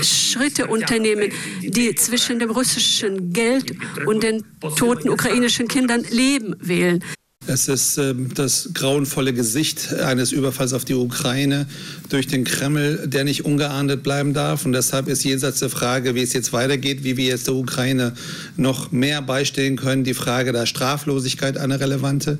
Schritte 0.01 0.65
unternehmen, 0.65 1.31
die 1.61 1.93
zwischen 1.93 2.39
dem 2.39 2.49
russischen 2.49 3.31
Geld 3.31 3.75
und 4.07 4.23
den 4.23 4.43
toten 4.75 5.09
ukrainischen 5.09 5.67
Kindern 5.67 6.03
Leben 6.09 6.55
wählen. 6.59 7.03
Es 7.49 7.69
ist 7.69 7.97
äh, 7.97 8.13
das 8.35 8.71
grauenvolle 8.73 9.31
Gesicht 9.31 9.93
eines 9.93 10.33
Überfalls 10.33 10.73
auf 10.73 10.83
die 10.83 10.95
Ukraine 10.95 11.65
durch 12.09 12.27
den 12.27 12.43
Kreml, 12.43 13.07
der 13.07 13.23
nicht 13.23 13.45
ungeahndet 13.45 14.03
bleiben 14.03 14.33
darf. 14.33 14.65
Und 14.65 14.73
deshalb 14.73 15.07
ist 15.07 15.23
jenseits 15.23 15.59
der 15.59 15.69
Frage, 15.69 16.13
wie 16.13 16.21
es 16.21 16.33
jetzt 16.33 16.51
weitergeht, 16.51 17.05
wie 17.05 17.15
wir 17.15 17.25
jetzt 17.25 17.47
der 17.47 17.55
Ukraine 17.55 18.13
noch 18.57 18.91
mehr 18.91 19.21
beistehen 19.21 19.77
können, 19.77 20.03
die 20.03 20.13
Frage 20.13 20.51
der 20.51 20.65
Straflosigkeit 20.65 21.57
eine 21.57 21.79
relevante. 21.79 22.37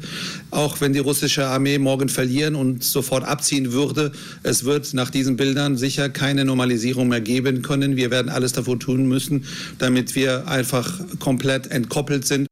Auch 0.51 0.81
wenn 0.81 0.91
die 0.91 0.99
russische 0.99 1.47
Armee 1.47 1.77
morgen 1.77 2.09
verlieren 2.09 2.55
und 2.55 2.83
sofort 2.83 3.23
abziehen 3.23 3.71
würde, 3.71 4.11
es 4.43 4.65
wird 4.65 4.93
nach 4.93 5.09
diesen 5.09 5.37
Bildern 5.37 5.77
sicher 5.77 6.09
keine 6.09 6.43
Normalisierung 6.43 7.07
mehr 7.07 7.21
geben 7.21 7.61
können. 7.61 7.95
Wir 7.95 8.11
werden 8.11 8.27
alles 8.27 8.51
dafür 8.51 8.77
tun 8.77 9.07
müssen, 9.07 9.45
damit 9.77 10.15
wir 10.15 10.49
einfach 10.49 10.99
komplett 11.19 11.67
entkoppelt 11.67 12.27
sind. 12.27 12.47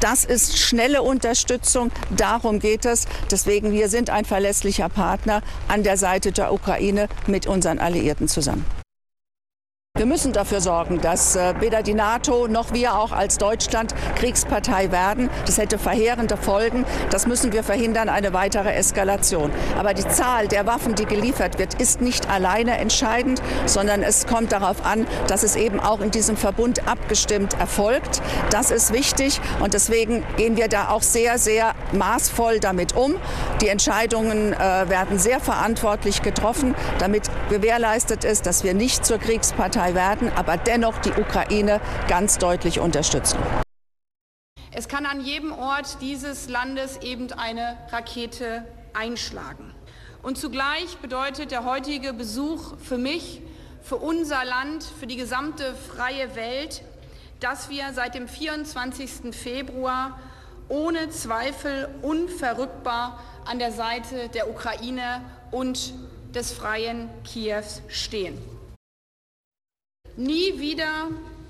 Das 0.00 0.24
ist 0.24 0.58
schnelle 0.58 1.02
Unterstützung. 1.02 1.90
Darum 2.16 2.58
geht 2.58 2.84
es. 2.84 3.06
Deswegen, 3.30 3.72
wir 3.72 3.88
sind 3.88 4.10
ein 4.10 4.24
verlässlicher 4.24 4.88
Partner 4.88 5.42
an 5.68 5.82
der 5.82 5.96
Seite 5.96 6.32
der 6.32 6.52
Ukraine 6.52 7.08
mit 7.26 7.46
unseren 7.46 7.78
Alliierten 7.78 8.28
zusammen. 8.28 8.64
Wir 9.96 10.04
müssen 10.04 10.34
dafür 10.34 10.60
sorgen, 10.60 11.00
dass 11.00 11.36
äh, 11.36 11.54
weder 11.60 11.82
die 11.82 11.94
NATO 11.94 12.48
noch 12.48 12.74
wir 12.74 12.98
auch 12.98 13.12
als 13.12 13.38
Deutschland 13.38 13.94
Kriegspartei 14.16 14.92
werden. 14.92 15.30
Das 15.46 15.56
hätte 15.56 15.78
verheerende 15.78 16.36
Folgen. 16.36 16.84
Das 17.08 17.26
müssen 17.26 17.52
wir 17.52 17.64
verhindern, 17.64 18.10
eine 18.10 18.34
weitere 18.34 18.74
Eskalation. 18.74 19.50
Aber 19.78 19.94
die 19.94 20.06
Zahl 20.06 20.48
der 20.48 20.66
Waffen, 20.66 20.96
die 20.96 21.06
geliefert 21.06 21.58
wird, 21.58 21.80
ist 21.80 22.02
nicht 22.02 22.28
alleine 22.28 22.76
entscheidend, 22.76 23.40
sondern 23.64 24.02
es 24.02 24.26
kommt 24.26 24.52
darauf 24.52 24.84
an, 24.84 25.06
dass 25.28 25.42
es 25.42 25.56
eben 25.56 25.80
auch 25.80 26.02
in 26.02 26.10
diesem 26.10 26.36
Verbund 26.36 26.86
abgestimmt 26.86 27.58
erfolgt. 27.58 28.20
Das 28.50 28.70
ist 28.70 28.92
wichtig 28.92 29.40
und 29.60 29.72
deswegen 29.72 30.22
gehen 30.36 30.58
wir 30.58 30.68
da 30.68 30.90
auch 30.90 31.02
sehr, 31.02 31.38
sehr 31.38 31.74
maßvoll 31.96 32.60
damit 32.60 32.96
um. 32.96 33.14
Die 33.60 33.68
Entscheidungen 33.68 34.52
äh, 34.52 34.58
werden 34.58 35.18
sehr 35.18 35.40
verantwortlich 35.40 36.22
getroffen, 36.22 36.74
damit 36.98 37.30
gewährleistet 37.50 38.24
ist, 38.24 38.46
dass 38.46 38.64
wir 38.64 38.74
nicht 38.74 39.04
zur 39.06 39.18
Kriegspartei 39.18 39.76
Partei 39.76 39.94
werden, 39.94 40.32
aber 40.34 40.56
dennoch 40.56 40.98
die 40.98 41.10
Ukraine 41.10 41.80
ganz 42.08 42.38
deutlich 42.38 42.80
unterstützen. 42.80 43.38
Es 44.72 44.88
kann 44.88 45.06
an 45.06 45.20
jedem 45.20 45.52
Ort 45.52 45.98
dieses 46.00 46.48
Landes 46.48 46.98
eben 46.98 47.32
eine 47.32 47.76
Rakete 47.90 48.64
einschlagen. 48.94 49.74
Und 50.22 50.38
zugleich 50.38 50.98
bedeutet 50.98 51.50
der 51.50 51.64
heutige 51.64 52.12
Besuch 52.12 52.78
für 52.78 52.96
mich, 52.96 53.42
für 53.82 53.96
unser 53.96 54.44
Land, 54.44 54.84
für 54.84 55.06
die 55.06 55.16
gesamte 55.16 55.74
freie 55.74 56.34
Welt, 56.36 56.82
dass 57.40 57.68
wir 57.68 57.92
seit 57.92 58.14
dem 58.14 58.28
24. 58.28 59.34
Februar 59.34 60.18
ohne 60.68 61.10
Zweifel 61.10 61.88
unverrückbar 62.02 63.22
an 63.44 63.58
der 63.58 63.72
Seite 63.72 64.28
der 64.28 64.50
Ukraine 64.50 65.22
und 65.50 65.94
des 66.34 66.52
freien 66.52 67.08
Kiews 67.24 67.82
stehen. 67.88 68.38
Nie 70.16 70.58
wieder 70.58 71.08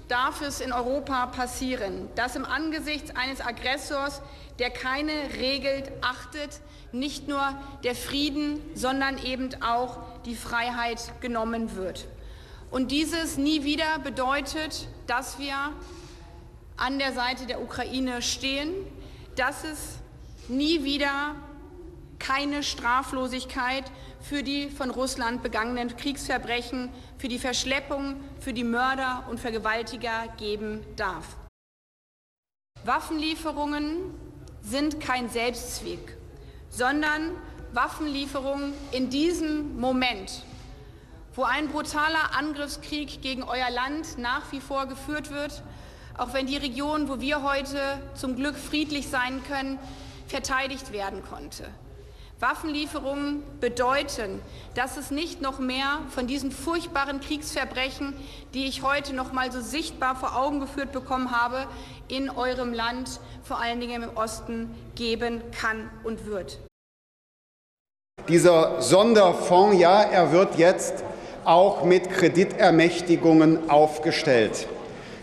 darf 0.09 0.41
es 0.43 0.61
in 0.61 0.73
Europa 0.73 1.27
passieren, 1.27 2.09
dass 2.15 2.37
im 2.37 2.45
Angesicht 2.45 3.17
eines 3.17 3.41
Aggressors, 3.41 4.23
der 4.59 4.71
keine 4.71 5.13
Regeln 5.39 5.85
achtet, 6.01 6.61
nicht 6.93 7.29
nur 7.29 7.43
der 7.85 7.95
Frieden, 7.95 8.61
sondern 8.75 9.19
eben 9.25 9.63
auch 9.63 9.99
die 10.25 10.37
Freiheit 10.37 11.21
genommen 11.21 11.77
wird. 11.77 12.07
Und 12.71 12.91
dieses 12.91 13.37
nie 13.37 13.65
wieder 13.65 13.99
bedeutet, 14.03 14.89
dass 15.07 15.39
wir 15.39 15.57
an 16.77 16.99
der 16.99 17.13
Seite 17.13 17.47
der 17.47 17.63
Ukraine 17.63 18.23
stehen, 18.23 18.73
dass 19.37 19.65
es 19.65 19.99
nie 20.49 20.85
wieder 20.85 21.37
keine 22.19 22.63
Straflosigkeit 22.63 23.85
für 24.21 24.43
die 24.43 24.71
von 24.71 24.91
Russland 24.91 25.43
begangenen 25.43 25.97
Kriegsverbrechen, 25.97 26.91
für 27.19 27.29
die 27.29 27.39
Verschleppung, 27.39 28.17
für 28.41 28.53
die 28.53 28.65
Mörder 28.65 29.25
und 29.31 29.39
Vergewaltiger 29.39 30.29
geben 30.39 30.85
darf. 30.97 31.37
Waffenlieferungen 32.85 34.15
sind 34.63 35.01
kein 35.01 35.29
Selbstzweck, 35.29 36.17
sondern 36.71 37.33
Waffenlieferungen 37.73 38.73
in 38.93 39.11
diesem 39.11 39.79
Moment, 39.79 40.45
wo 41.35 41.43
ein 41.43 41.69
brutaler 41.69 42.35
Angriffskrieg 42.37 43.21
gegen 43.23 43.43
euer 43.43 43.71
Land 43.71 44.19
nach 44.19 44.51
wie 44.53 44.61
vor 44.61 44.87
geführt 44.87 45.31
wird, 45.31 45.63
auch 46.19 46.33
wenn 46.33 46.47
die 46.47 46.57
Region, 46.57 47.09
wo 47.09 47.21
wir 47.21 47.43
heute 47.43 47.79
zum 48.15 48.37
Glück 48.37 48.57
friedlich 48.57 49.09
sein 49.09 49.43
können, 49.49 49.79
verteidigt 50.29 50.93
werden 50.93 51.23
konnte. 51.29 51.65
Waffenlieferungen 52.39 53.43
bedeuten, 53.61 54.43
dass 54.75 54.99
es 54.99 55.11
nicht 55.11 55.41
noch 55.41 55.59
mehr 55.59 56.01
von 56.11 56.27
diesen 56.27 56.53
furchtbaren 56.53 57.21
Kriegsverbrechen, 57.21 58.13
die 58.53 58.67
ich 58.67 58.83
heute 58.83 59.15
noch 59.15 59.33
mal 59.33 59.51
so 59.51 59.63
sichtbar 59.63 60.17
vor 60.17 60.37
Augen 60.37 60.61
geführt 60.61 60.93
bekommen 60.93 61.31
habe, 61.31 61.67
in 62.09 62.29
eurem 62.29 62.75
Land, 62.75 63.21
vor 63.43 63.59
allen 63.59 63.81
Dingen 63.81 64.03
im 64.03 64.17
Osten, 64.17 64.75
geben 64.95 65.43
kann 65.59 65.91
und 66.05 66.27
wird. 66.27 66.59
Dieser 68.29 68.83
Sonderfonds, 68.83 69.79
ja, 69.79 70.03
er 70.03 70.33
wird 70.33 70.59
jetzt 70.59 71.05
auch 71.45 71.85
mit 71.85 72.11
Kreditermächtigungen 72.11 73.71
aufgestellt. 73.71 74.67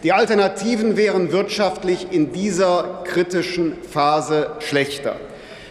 Die 0.04 0.12
Alternativen 0.12 0.98
wären 0.98 1.32
wirtschaftlich 1.32 2.12
in 2.12 2.34
dieser 2.34 3.04
kritischen 3.06 3.82
Phase 3.84 4.52
schlechter. 4.60 5.16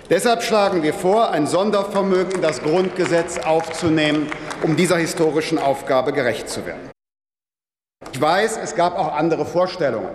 Deshalb 0.09 0.43
schlagen 0.43 0.83
wir 0.83 0.95
vor, 0.95 1.31
ein 1.31 1.47
Sondervermögen 1.47 2.37
in 2.37 2.41
das 2.41 2.63
Grundgesetz 2.63 3.37
aufzunehmen, 3.37 4.29
um 4.63 4.75
dieser 4.75 4.97
historischen 4.97 5.59
Aufgabe 5.59 6.15
gerecht 6.15 6.49
zu 6.49 6.65
werden. 6.65 6.91
Ich 8.11 8.21
weiß, 8.21 8.59
es 8.63 8.75
gab 8.75 8.99
auch 8.99 9.13
andere 9.13 9.45
Vorstellungen. 9.45 10.09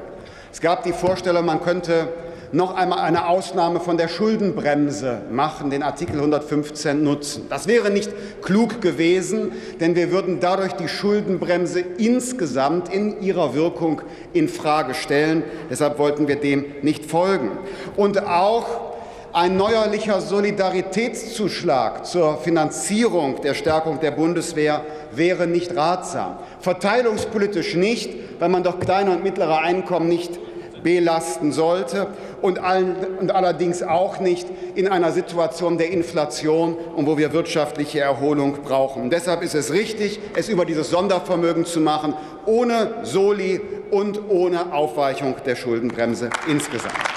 Es 0.52 0.62
gab 0.62 0.82
die 0.84 0.94
Vorstellung, 0.94 1.46
man 1.46 1.62
könnte 1.62 2.08
noch 2.52 2.76
einmal 2.76 3.00
eine 3.00 3.28
Ausnahme 3.28 3.80
von 3.80 3.98
der 3.98 4.08
Schuldenbremse 4.08 5.22
machen, 5.32 5.70
den 5.70 5.84
Artikel 5.84 6.18
115 6.18 7.04
nutzen. 7.04 7.46
Das 7.50 7.68
wäre 7.68 7.90
nicht 7.90 8.12
klug 8.42 8.82
gewesen, 8.82 9.52
denn 9.80 9.96
wir 9.96 10.12
würden 10.12 10.40
dadurch 10.40 10.74
die 10.74 10.88
Schuldenbremse 10.88 11.82
insgesamt 11.98 12.94
in 12.94 13.22
ihrer 13.22 13.54
Wirkung 13.54 14.02
in 14.34 14.48
Frage 14.50 14.94
stellen. 14.94 15.44
Deshalb 15.70 16.00
wollten 16.00 16.28
wir 16.28 16.38
dem 16.38 16.66
nicht 16.82 17.06
folgen. 17.06 17.52
Und 17.96 18.26
auch 18.26 18.88
ein 19.34 19.58
neuerlicher 19.58 20.22
Solidaritätszuschlag 20.22 22.06
zur 22.06 22.38
Finanzierung 22.38 23.42
der 23.42 23.54
Stärkung 23.54 24.00
der 24.00 24.12
Bundeswehr 24.12 24.84
wäre 25.12 25.46
nicht 25.46 25.76
ratsam. 25.76 26.38
Verteilungspolitisch 26.60 27.76
nicht, 27.76 28.10
weil 28.40 28.50
man 28.50 28.64
doch 28.64 28.80
kleine 28.80 29.12
und 29.12 29.24
mittlere 29.24 29.60
Einkommen 29.60 30.08
nicht 30.08 30.40
belasten 30.88 31.52
sollte 31.52 32.08
und, 32.42 32.60
allen, 32.60 32.96
und, 33.20 33.32
allerdings 33.32 33.84
auch 33.84 34.22
nicht 34.22 34.48
in 34.76 34.88
einer 34.88 35.12
Situation 35.12 35.78
der 35.78 35.92
Inflation 35.92 36.78
und 36.96 37.06
wo 37.08 37.18
wir 37.18 37.34
wirtschaftliche 37.34 38.00
Erholung 38.00 38.60
brauchen. 38.64 39.10
Deshalb 39.10 39.42
ist 39.42 39.54
es 39.54 39.74
richtig, 39.74 40.18
es 40.34 40.48
über 40.48 40.64
dieses 40.64 40.90
Sondervermögen 40.90 41.66
zu 41.66 41.82
machen, 41.82 42.14
ohne 42.46 42.94
Soli 43.04 43.60
und 43.92 44.30
ohne 44.30 44.72
Aufweichung 44.72 45.36
der 45.46 45.58
Schuldenbremse 45.58 46.30
insgesamt. 46.48 47.17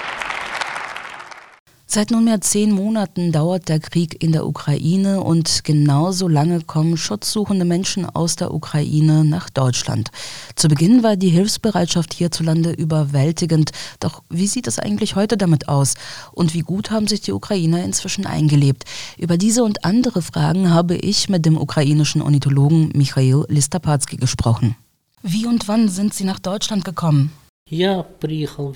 Seit 1.93 2.09
nunmehr 2.09 2.39
zehn 2.39 2.71
Monaten 2.71 3.33
dauert 3.33 3.67
der 3.67 3.81
Krieg 3.81 4.23
in 4.23 4.31
der 4.31 4.47
Ukraine 4.47 5.19
und 5.19 5.65
genauso 5.65 6.29
lange 6.29 6.61
kommen 6.61 6.95
schutzsuchende 6.95 7.65
Menschen 7.65 8.05
aus 8.05 8.37
der 8.37 8.53
Ukraine 8.53 9.25
nach 9.25 9.49
Deutschland. 9.49 10.09
Zu 10.55 10.69
Beginn 10.69 11.03
war 11.03 11.17
die 11.17 11.27
Hilfsbereitschaft 11.27 12.13
hierzulande 12.13 12.71
überwältigend. 12.71 13.71
Doch 13.99 14.23
wie 14.29 14.47
sieht 14.47 14.67
es 14.67 14.79
eigentlich 14.79 15.17
heute 15.17 15.35
damit 15.35 15.67
aus? 15.67 15.95
Und 16.31 16.53
wie 16.53 16.61
gut 16.61 16.91
haben 16.91 17.07
sich 17.07 17.19
die 17.19 17.33
Ukrainer 17.33 17.83
inzwischen 17.83 18.25
eingelebt? 18.25 18.85
Über 19.17 19.35
diese 19.35 19.61
und 19.61 19.83
andere 19.83 20.21
Fragen 20.21 20.69
habe 20.69 20.95
ich 20.95 21.27
mit 21.27 21.45
dem 21.45 21.57
ukrainischen 21.57 22.21
Ornithologen 22.21 22.93
Michail 22.95 23.43
Listapatsky 23.49 24.15
gesprochen. 24.15 24.77
Wie 25.23 25.45
und 25.45 25.67
wann 25.67 25.89
sind 25.89 26.13
Sie 26.13 26.23
nach 26.23 26.39
Deutschland 26.39 26.85
gekommen? 26.85 27.33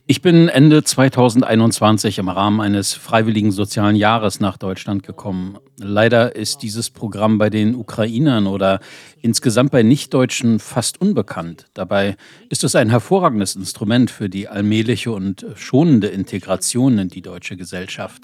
Ich 0.08 0.22
bin 0.22 0.48
Ende 0.48 0.82
2021 0.82 2.18
im 2.18 2.30
Rahmen 2.30 2.62
eines 2.62 2.94
freiwilligen 2.94 3.52
sozialen 3.52 3.98
Jahres 3.98 4.40
nach 4.40 4.56
Deutschland 4.56 5.04
gekommen. 5.04 5.58
Leider 5.78 6.38
ist 6.38 6.64
dieses 6.64 6.92
Programm 6.92 7.38
bei 7.38 7.50
den 7.50 7.75
Ukrainern 7.75 8.48
oder 8.48 8.80
insgesamt 9.22 9.72
bei 9.72 9.84
Nichtdeutschen 9.84 10.60
fast 10.60 11.02
unbekannt. 11.02 11.66
Dabei 11.74 12.16
ist 12.48 12.64
es 12.64 12.74
ein 12.74 12.90
hervorragendes 12.90 13.58
Instrument 13.58 14.12
für 14.12 14.30
die 14.30 14.48
allmähliche 14.48 15.12
und 15.12 15.46
schonende 15.56 16.08
Integration 16.08 16.98
in 16.98 17.10
die 17.10 17.22
deutsche 17.22 17.58
Gesellschaft. 17.58 18.24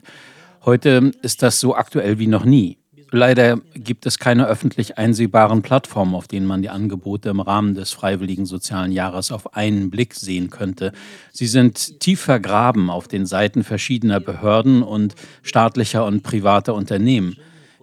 Heute 0.64 1.12
ist 1.22 1.44
das 1.44 1.60
so 1.60 1.76
aktuell 1.76 2.18
wie 2.18 2.28
noch 2.28 2.46
nie. 2.46 2.78
Leider 3.14 3.60
gibt 3.74 4.06
es 4.06 4.20
keine 4.20 4.48
öffentlich 4.48 4.98
einsehbaren 4.98 5.62
Plattformen, 5.62 6.16
auf 6.16 6.30
denen 6.30 6.46
man 6.46 6.62
die 6.62 6.70
Angebote 6.70 7.30
im 7.30 7.42
Rahmen 7.42 7.76
des 7.76 7.92
Freiwilligen 7.92 8.46
Sozialen 8.46 8.94
Jahres 8.94 9.34
auf 9.34 9.54
einen 9.54 9.90
Blick 9.90 10.16
sehen 10.16 10.50
könnte. 10.50 10.94
Sie 11.34 11.48
sind 11.48 12.00
tief 12.00 12.22
vergraben 12.22 12.90
auf 12.90 13.10
den 13.10 13.26
Seiten 13.26 13.66
verschiedener 13.66 14.22
Behörden 14.22 14.82
und 14.82 15.16
staatlicher 15.44 16.06
und 16.06 16.24
privater 16.24 16.74
Unternehmen. 16.74 17.36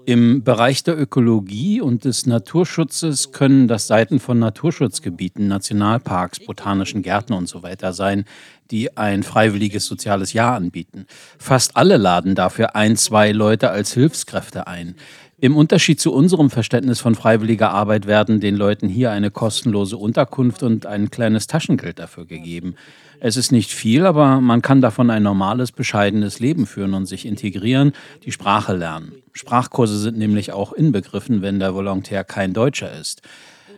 Im 0.09 0.43
Bereich 0.43 0.83
der 0.85 0.99
Ökologie 0.99 1.83
und 1.83 2.07
des 2.07 2.25
Naturschutzes 2.25 3.31
können 3.31 3.69
das 3.69 3.87
Seiten 3.87 4.21
von 4.21 4.39
Naturschutzgebieten, 4.39 5.49
Nationalparks, 5.49 6.41
botanischen 6.47 7.03
Gärten 7.03 7.35
und 7.35 7.47
so 7.47 7.63
weiter 7.63 7.93
sein, 7.93 8.25
die 8.71 8.97
ein 8.97 9.23
freiwilliges 9.23 9.85
soziales 9.85 10.33
Jahr 10.33 10.55
anbieten. 10.55 11.05
Fast 11.37 11.77
alle 11.77 11.99
laden 11.99 12.35
dafür 12.35 12.75
ein, 12.75 12.97
zwei 12.97 13.33
Leute 13.33 13.69
als 13.69 13.93
Hilfskräfte 13.93 14.67
ein. 14.67 14.95
Im 15.41 15.55
Unterschied 15.55 16.01
zu 16.01 16.15
unserem 16.15 16.49
Verständnis 16.49 17.01
von 17.01 17.15
freiwilliger 17.15 17.71
Arbeit 17.71 18.07
werden 18.07 18.41
den 18.41 18.57
Leuten 18.57 18.89
hier 18.89 19.11
eine 19.11 19.31
kostenlose 19.31 19.99
Unterkunft 19.99 20.63
und 20.63 20.87
ein 20.87 21.11
kleines 21.11 21.49
Taschengeld 21.49 21.99
dafür 21.99 22.25
gegeben. 22.25 22.77
Es 23.20 23.38
ist 23.38 23.52
nicht 23.52 23.72
viel, 23.72 24.06
aber 24.06 24.42
man 24.42 24.62
kann 24.62 24.82
davon 24.82 25.10
ein 25.10 25.24
normales, 25.24 25.72
bescheidenes 25.72 26.40
Leben 26.40 26.66
führen 26.66 26.94
und 26.94 27.06
sich 27.06 27.26
integrieren, 27.26 27.94
die 28.26 28.34
Sprache 28.34 28.76
lernen. 28.76 29.14
Sprachkurse 29.32 29.98
sind 29.98 30.18
nämlich 30.18 30.52
auch 30.52 30.74
inbegriffen, 30.74 31.42
wenn 31.42 31.60
der 31.60 31.74
Volontär 31.74 32.26
kein 32.26 32.54
Deutscher 32.54 32.92
ist. 32.92 33.22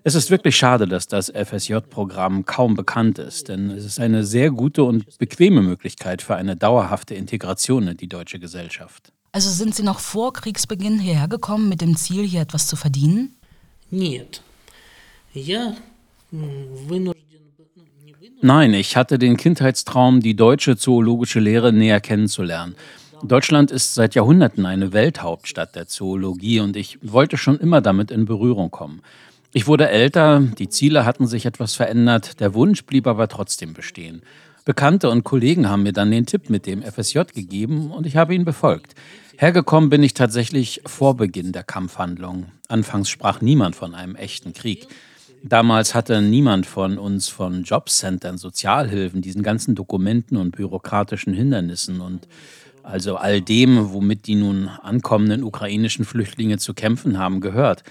Es 0.03 0.15
ist 0.15 0.29
wirklich 0.29 0.55
schade, 0.55 0.87
dass 0.87 1.07
das 1.07 1.31
FSJ-Programm 1.31 2.45
kaum 2.45 2.75
bekannt 2.75 3.19
ist, 3.19 3.49
denn 3.49 3.71
es 3.71 3.85
ist 3.85 3.99
eine 3.99 4.23
sehr 4.23 4.51
gute 4.51 4.83
und 4.83 5.17
bequeme 5.17 5.61
Möglichkeit 5.61 6.21
für 6.21 6.35
eine 6.35 6.55
dauerhafte 6.55 7.15
Integration 7.15 7.87
in 7.87 7.97
die 7.97 8.07
deutsche 8.07 8.39
Gesellschaft. 8.39 9.11
Also 9.31 9.49
sind 9.49 9.75
Sie 9.75 9.83
noch 9.83 9.99
vor 9.99 10.33
Kriegsbeginn 10.33 10.99
hierher 10.99 11.27
gekommen 11.27 11.69
mit 11.69 11.81
dem 11.81 11.97
Ziel, 11.97 12.23
hier 12.25 12.41
etwas 12.41 12.67
zu 12.67 12.75
verdienen? 12.75 13.35
Нет. 13.91 14.41
Я 15.33 15.75
вынужден 16.31 17.18
Nein, 18.42 18.74
ich 18.74 18.96
hatte 18.96 19.18
den 19.18 19.36
Kindheitstraum, 19.36 20.20
die 20.20 20.34
deutsche 20.34 20.76
zoologische 20.76 21.40
Lehre 21.40 21.72
näher 21.72 22.00
kennenzulernen. 22.00 22.74
Deutschland 23.22 23.70
ist 23.70 23.94
seit 23.94 24.14
Jahrhunderten 24.14 24.64
eine 24.64 24.92
Welthauptstadt 24.94 25.76
der 25.76 25.86
Zoologie 25.86 26.60
und 26.60 26.76
ich 26.76 26.98
wollte 27.02 27.36
schon 27.36 27.58
immer 27.58 27.82
damit 27.82 28.10
in 28.10 28.24
Berührung 28.24 28.70
kommen. 28.70 29.02
Ich 29.52 29.66
wurde 29.66 29.90
älter, 29.90 30.40
die 30.40 30.68
Ziele 30.68 31.04
hatten 31.04 31.26
sich 31.26 31.44
etwas 31.44 31.74
verändert, 31.74 32.40
der 32.40 32.54
Wunsch 32.54 32.84
blieb 32.84 33.06
aber 33.06 33.28
trotzdem 33.28 33.74
bestehen. 33.74 34.22
Bekannte 34.64 35.10
und 35.10 35.24
Kollegen 35.24 35.68
haben 35.68 35.82
mir 35.82 35.92
dann 35.92 36.10
den 36.10 36.26
Tipp 36.26 36.48
mit 36.48 36.66
dem 36.66 36.82
FSJ 36.82 37.20
gegeben 37.34 37.90
und 37.90 38.06
ich 38.06 38.16
habe 38.16 38.34
ihn 38.34 38.44
befolgt. 38.44 38.94
Hergekommen 39.36 39.90
bin 39.90 40.02
ich 40.02 40.14
tatsächlich 40.14 40.82
vor 40.86 41.16
Beginn 41.16 41.52
der 41.52 41.64
Kampfhandlung. 41.64 42.46
Anfangs 42.68 43.08
sprach 43.08 43.40
niemand 43.40 43.74
von 43.74 43.94
einem 43.94 44.14
echten 44.14 44.52
Krieg. 44.52 44.86
Damals 45.42 45.94
hatte 45.94 46.20
niemand 46.20 46.66
von 46.66 46.98
uns 46.98 47.28
von 47.28 47.62
Jobcentern, 47.62 48.36
Sozialhilfen, 48.36 49.22
diesen 49.22 49.42
ganzen 49.42 49.74
Dokumenten 49.74 50.36
und 50.36 50.54
bürokratischen 50.54 51.32
Hindernissen 51.32 52.00
und 52.00 52.28
also 52.82 53.16
all 53.16 53.40
dem, 53.40 53.92
womit 53.92 54.26
die 54.26 54.34
nun 54.34 54.68
ankommenden 54.68 55.42
ukrainischen 55.42 56.04
Flüchtlinge 56.04 56.58
zu 56.58 56.74
kämpfen 56.74 57.18
haben, 57.18 57.40
gehört. 57.40 57.84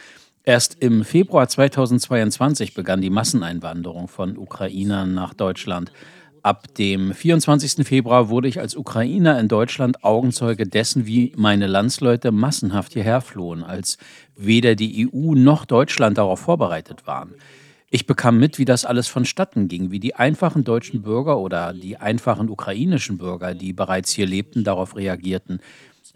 Erst 0.44 0.78
im 0.80 1.04
Februar 1.04 1.48
2022 1.48 2.74
begann 2.74 3.02
die 3.02 3.10
Masseneinwanderung 3.10 4.08
von 4.08 4.38
Ukrainern 4.38 5.14
nach 5.14 5.34
Deutschland. 5.34 5.92
Ab 6.50 6.74
dem 6.80 7.14
24. 7.14 7.86
Februar 7.86 8.30
wurde 8.30 8.48
ich 8.48 8.60
als 8.60 8.76
Ukrainer 8.76 9.40
in 9.40 9.48
Deutschland 9.48 10.04
Augenzeuge 10.04 10.66
dessen, 10.66 11.06
wie 11.06 11.32
meine 11.36 11.68
Landsleute 11.68 12.32
massenhaft 12.32 12.94
hierher 12.94 13.22
flohen, 13.22 13.62
als 13.62 14.00
weder 14.36 14.74
die 14.74 15.08
EU 15.14 15.36
noch 15.36 15.66
Deutschland 15.66 16.18
darauf 16.18 16.40
vorbereitet 16.40 17.06
waren. 17.06 17.36
Ich 17.92 18.08
bekam 18.08 18.40
mit, 18.40 18.58
wie 18.58 18.66
das 18.66 18.84
alles 18.84 19.08
vonstatten 19.08 19.68
ging, 19.68 19.92
wie 19.92 20.00
die 20.00 20.16
einfachen 20.16 20.64
deutschen 20.64 21.04
Bürger 21.04 21.38
oder 21.38 21.72
die 21.72 21.98
einfachen 21.98 22.50
ukrainischen 22.50 23.20
Bürger, 23.20 23.54
die 23.54 23.72
bereits 23.72 24.12
hier 24.12 24.26
lebten, 24.26 24.64
darauf 24.64 24.96
reagierten, 24.96 25.60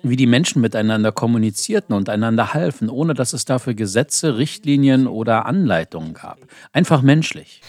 wie 0.02 0.15
die 0.15 0.26
Menschen 0.26 0.63
miteinander 0.63 1.12
kommunizierten 1.12 1.96
und 1.96 2.10
einander 2.10 2.56
halfen, 2.56 2.89
ohne 2.89 3.13
dass 3.13 3.34
es 3.34 3.46
dafür 3.46 3.76
Gesetze, 3.76 4.36
Richtlinien 4.39 5.06
oder 5.06 5.46
Anleitungen 5.46 6.15
gab. 6.15 6.39
Einfach 6.72 7.04
menschlich. 7.04 7.62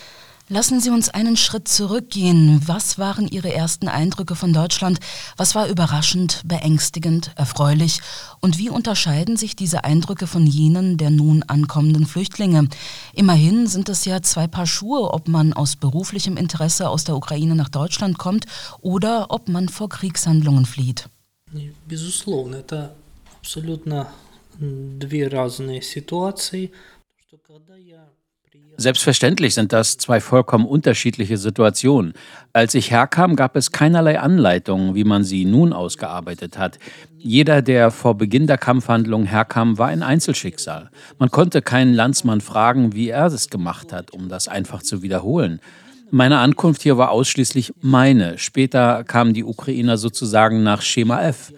Lassen 0.51 0.81
Sie 0.81 0.89
uns 0.89 1.09
einen 1.09 1.37
Schritt 1.37 1.67
zurückgehen. 1.67 2.63
Was 2.65 2.97
waren 2.97 3.27
Ihre 3.27 3.53
ersten 3.53 3.87
Eindrücke 3.87 4.33
von 4.33 4.51
Deutschland? 4.51 4.99
Was 5.37 5.53
war 5.53 5.67
überraschend, 5.67 6.41
beängstigend, 6.43 7.31
erfreulich? 7.35 8.01
Und 8.39 8.57
wie 8.57 8.71
unterscheiden 8.71 9.37
sich 9.37 9.55
diese 9.55 9.83
Eindrücke 9.83 10.25
von 10.25 10.47
jenen 10.47 10.97
der 10.97 11.11
nun 11.11 11.43
ankommenden 11.43 12.07
Flüchtlinge? 12.07 12.67
Immerhin 13.13 13.67
sind 13.67 13.89
es 13.89 14.05
ja 14.05 14.23
zwei 14.23 14.47
Paar 14.47 14.65
Schuhe, 14.65 15.13
ob 15.13 15.27
man 15.27 15.53
aus 15.53 15.75
beruflichem 15.75 16.35
Interesse 16.35 16.89
aus 16.89 17.03
der 17.03 17.15
Ukraine 17.15 17.53
nach 17.53 17.69
Deutschland 17.69 18.17
kommt 18.17 18.47
oder 18.81 19.27
ob 19.29 19.49
man 19.49 19.69
vor 19.69 19.89
Kriegshandlungen 19.89 20.65
flieht. 20.65 21.09
Безусловно, 21.87 22.55
это 22.55 22.95
абсолютно 23.39 24.07
две 24.57 25.27
разные 25.27 25.83
ситуации. 25.83 26.71
Когда 27.47 27.75
я 27.75 28.09
Selbstverständlich 28.76 29.54
sind 29.54 29.72
das 29.72 29.98
zwei 29.98 30.20
vollkommen 30.20 30.66
unterschiedliche 30.66 31.36
Situationen. 31.36 32.12
Als 32.52 32.74
ich 32.74 32.90
herkam, 32.90 33.36
gab 33.36 33.54
es 33.54 33.70
keinerlei 33.70 34.18
Anleitungen, 34.18 34.96
wie 34.96 35.04
man 35.04 35.22
sie 35.22 35.44
nun 35.44 35.72
ausgearbeitet 35.72 36.58
hat. 36.58 36.78
Jeder, 37.16 37.62
der 37.62 37.92
vor 37.92 38.16
Beginn 38.16 38.48
der 38.48 38.58
Kampfhandlung 38.58 39.26
herkam, 39.26 39.78
war 39.78 39.88
ein 39.88 40.02
Einzelschicksal. 40.02 40.90
Man 41.18 41.30
konnte 41.30 41.62
keinen 41.62 41.94
Landsmann 41.94 42.40
fragen, 42.40 42.94
wie 42.94 43.10
er 43.10 43.26
es 43.26 43.48
gemacht 43.48 43.92
hat, 43.92 44.10
um 44.10 44.28
das 44.28 44.48
einfach 44.48 44.82
zu 44.82 45.02
wiederholen. 45.02 45.60
Meine 46.10 46.38
Ankunft 46.38 46.82
hier 46.82 46.98
war 46.98 47.10
ausschließlich 47.10 47.74
meine. 47.80 48.38
Später 48.38 49.04
kamen 49.04 49.34
die 49.34 49.44
Ukrainer 49.44 49.98
sozusagen 49.98 50.62
nach 50.62 50.82
Schema 50.82 51.22
F. 51.22 51.52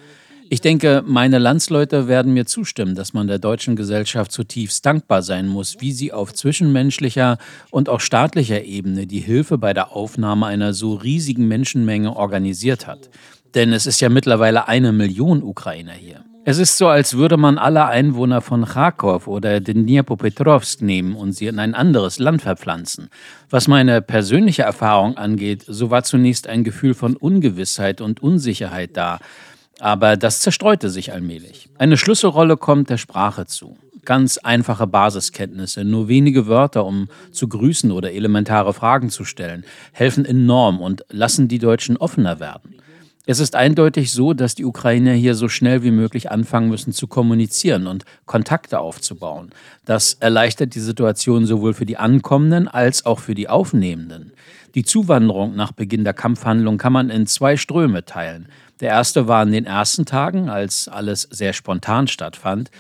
Ich 0.49 0.61
denke, 0.61 1.03
meine 1.05 1.39
Landsleute 1.39 2.07
werden 2.07 2.33
mir 2.33 2.47
zustimmen, 2.47 2.95
dass 2.95 3.13
man 3.13 3.27
der 3.27 3.41
deutschen 3.41 3.75
Gesellschaft 3.75 4.31
zutiefst 4.31 4.87
dankbar 4.87 5.23
sein 5.23 5.49
muss, 5.49 5.81
wie 5.81 5.91
sie 5.91 6.13
auf 6.13 6.33
zwischenmenschlicher 6.33 7.39
und 7.71 7.89
auch 7.89 8.01
staatlicher 8.01 8.63
Ebene 8.63 9.09
die 9.09 9.21
Hilfe 9.21 9.59
bei 9.59 9.75
der 9.75 9.93
Aufnahme 9.93 10.47
einer 10.47 10.73
so 10.73 10.95
riesigen 10.95 11.49
Menschenmenge 11.49 12.15
organisiert 12.15 12.87
hat. 12.87 13.11
Denn 13.55 13.73
es 13.73 13.87
ist 13.87 14.01
ja 14.01 14.09
mittlerweile 14.09 14.69
eine 14.69 14.93
Million 14.93 15.43
Ukrainer 15.43 15.93
hier. 15.93 16.25
Es 16.45 16.59
ist 16.59 16.77
so, 16.77 16.87
als 16.87 17.17
würde 17.17 17.37
man 17.37 17.59
alle 17.59 17.87
Einwohner 17.87 18.41
von 18.41 18.67
Kharkov 18.67 19.27
oder 19.27 19.59
Dnipropetrovsk 19.59 20.81
nehmen 20.81 21.17
und 21.17 21.33
sie 21.33 21.49
in 21.49 21.59
ein 21.59 21.75
anderes 21.75 22.21
Land 22.21 22.43
verpflanzen. 22.43 23.09
Was 23.51 23.67
meine 23.67 24.01
persönliche 24.01 24.63
Erfahrung 24.63 25.17
angeht, 25.17 25.65
so 25.67 25.91
war 25.91 26.05
zunächst 26.05 26.47
ein 26.47 26.63
Gefühl 26.63 26.95
von 26.95 27.17
Ungewissheit 27.17 28.01
und 28.01 28.23
Unsicherheit 28.23 28.97
da. 28.97 29.19
Aber 29.79 30.17
das 30.17 30.41
zerstreute 30.41 30.89
sich 30.89 31.13
allmählich. 31.13 31.69
Eine 31.79 31.97
Schlüsselrolle 31.97 32.57
kommt 32.57 32.89
der 32.89 32.99
Sprache 32.99 33.47
zu. 33.47 33.77
Ganz 34.05 34.39
einfache 34.39 34.87
Basiskenntnisse, 34.87 35.85
nur 35.85 36.09
wenige 36.09 36.47
Wörter, 36.47 36.87
um 36.87 37.09
zu 37.33 37.49
grüßen 37.49 37.91
oder 37.91 38.13
elementare 38.13 38.73
Fragen 38.73 39.11
zu 39.11 39.25
stellen, 39.25 39.65
helfen 39.93 40.25
enorm 40.25 40.81
und 40.81 41.05
lassen 41.11 41.49
die 41.49 41.59
Deutschen 41.59 41.97
offener 41.97 42.39
werden. 42.41 42.77
Es 43.29 43.41
ist 43.41 43.57
eindeutig 43.57 44.13
so, 44.13 44.35
dass 44.35 44.55
die 44.55 44.65
Ukrainer 44.65 45.13
hier 45.13 45.35
so 45.35 45.49
schnell 45.49 45.83
wie 45.83 45.91
möglich 45.91 46.31
anfangen 46.31 46.69
müssen 46.69 46.93
zu 46.93 47.09
kommunizieren 47.09 47.89
und 47.89 48.05
Kontakte 48.25 48.79
aufzubauen. 48.79 49.51
Das 49.85 50.15
erleichtert 50.15 50.77
die 50.77 50.81
Situation 50.81 51.45
sowohl 51.45 51.75
für 51.75 51.87
die 51.87 51.97
Ankommenden 51.97 52.69
als 52.69 53.05
auch 53.05 53.19
für 53.19 53.35
die 53.35 53.49
Aufnehmenden. 53.49 54.31
Die 54.77 54.85
Zuwanderung 54.85 55.57
nach 55.57 55.73
Beginn 55.73 56.05
der 56.05 56.15
Kampfhandlung 56.15 56.79
kann 56.79 56.93
man 56.93 57.11
in 57.11 57.27
zwei 57.27 57.57
Ströme 57.57 58.05
teilen. 58.05 58.47
Der 58.81 58.91
erste 58.91 59.27
war 59.27 59.43
in 59.43 59.53
den 59.53 59.65
ersten 59.65 60.05
Tagen, 60.05 60.51
als 60.51 60.89
alles 60.89 61.23
sehr 61.23 61.55
spontan 61.55 62.09
stattfand. 62.09 62.71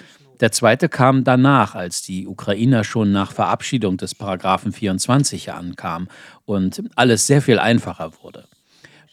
Der 0.40 0.52
zweite 0.52 0.90
kam 0.90 1.24
danach, 1.24 1.74
als 1.74 2.02
die 2.02 2.26
Ukrainer 2.26 2.84
schon 2.84 3.12
nach 3.12 3.32
Verabschiedung 3.32 3.96
des 3.96 4.14
Paragraphen 4.14 4.72
24 4.72 5.52
ankamen 5.52 6.08
und 6.44 6.82
alles 6.94 7.26
sehr 7.26 7.40
viel 7.40 7.58
einfacher 7.58 8.12
wurde. 8.22 8.44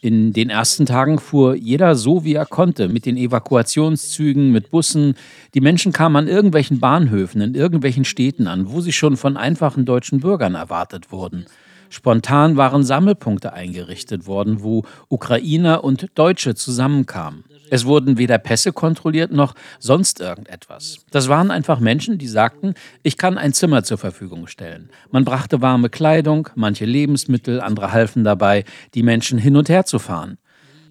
In 0.02 0.34
den 0.34 0.50
ersten 0.50 0.84
Tagen 0.84 1.18
fuhr 1.18 1.54
jeder 1.54 1.94
so, 1.94 2.24
wie 2.24 2.34
er 2.34 2.44
konnte, 2.44 2.90
mit 2.90 3.06
den 3.06 3.16
Evakuationszügen, 3.16 4.52
mit 4.52 4.70
Bussen. 4.70 5.14
Die 5.54 5.62
Menschen 5.62 5.92
kamen 5.92 6.16
an 6.16 6.28
irgendwelchen 6.28 6.78
Bahnhöfen, 6.78 7.40
in 7.40 7.54
irgendwelchen 7.54 8.04
Städten 8.04 8.46
an, 8.46 8.70
wo 8.70 8.82
sie 8.82 8.92
schon 8.92 9.16
von 9.16 9.38
einfachen 9.38 9.86
deutschen 9.86 10.20
Bürgern 10.20 10.56
erwartet 10.56 11.10
wurden. 11.10 11.46
Spontan 11.94 12.56
waren 12.56 12.82
Sammelpunkte 12.82 13.52
eingerichtet 13.52 14.26
worden, 14.26 14.64
wo 14.64 14.82
Ukrainer 15.08 15.84
und 15.84 16.08
Deutsche 16.16 16.56
zusammenkamen. 16.56 17.44
Es 17.70 17.84
wurden 17.84 18.18
weder 18.18 18.36
Pässe 18.38 18.72
kontrolliert 18.72 19.30
noch 19.30 19.54
sonst 19.78 20.18
irgendetwas. 20.18 20.98
Das 21.12 21.28
waren 21.28 21.52
einfach 21.52 21.78
Menschen, 21.78 22.18
die 22.18 22.26
sagten, 22.26 22.74
ich 23.04 23.16
kann 23.16 23.38
ein 23.38 23.52
Zimmer 23.52 23.84
zur 23.84 23.98
Verfügung 23.98 24.48
stellen. 24.48 24.90
Man 25.12 25.24
brachte 25.24 25.62
warme 25.62 25.88
Kleidung, 25.88 26.48
manche 26.56 26.84
Lebensmittel, 26.84 27.60
andere 27.60 27.92
halfen 27.92 28.24
dabei, 28.24 28.64
die 28.94 29.04
Menschen 29.04 29.38
hin 29.38 29.56
und 29.56 29.68
her 29.68 29.86
zu 29.86 30.00
fahren. 30.00 30.38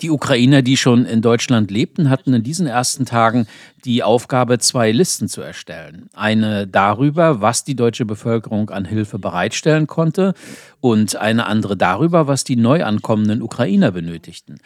Die 0.01 0.10
Ukrainer, 0.10 0.62
die 0.62 0.77
schon 0.77 1.06
in 1.06 1.21
Deutschland 1.21 1.71
lebten, 1.71 2.10
hatten 2.10 2.34
in 2.34 2.43
diesen 2.43 2.67
ersten 2.67 3.06
Tagen 3.06 3.47
die 3.86 4.03
Aufgabe, 4.03 4.60
zwei 4.60 4.91
Listen 4.91 5.27
zu 5.27 5.41
erstellen. 5.41 6.10
Eine 6.13 6.67
darüber, 6.67 7.41
was 7.41 7.63
die 7.63 7.75
deutsche 7.75 8.06
Bevölkerung 8.06 8.69
an 8.69 8.86
Hilfe 8.86 9.19
bereitstellen 9.19 9.88
konnte 9.88 10.34
und 10.82 11.15
eine 11.15 11.45
andere 11.45 11.77
darüber, 11.77 12.27
was 12.27 12.43
die 12.43 12.56
neu 12.56 12.84
ankommenden 12.84 13.41
Ukrainer 13.41 13.91
benötigten. 13.91 14.60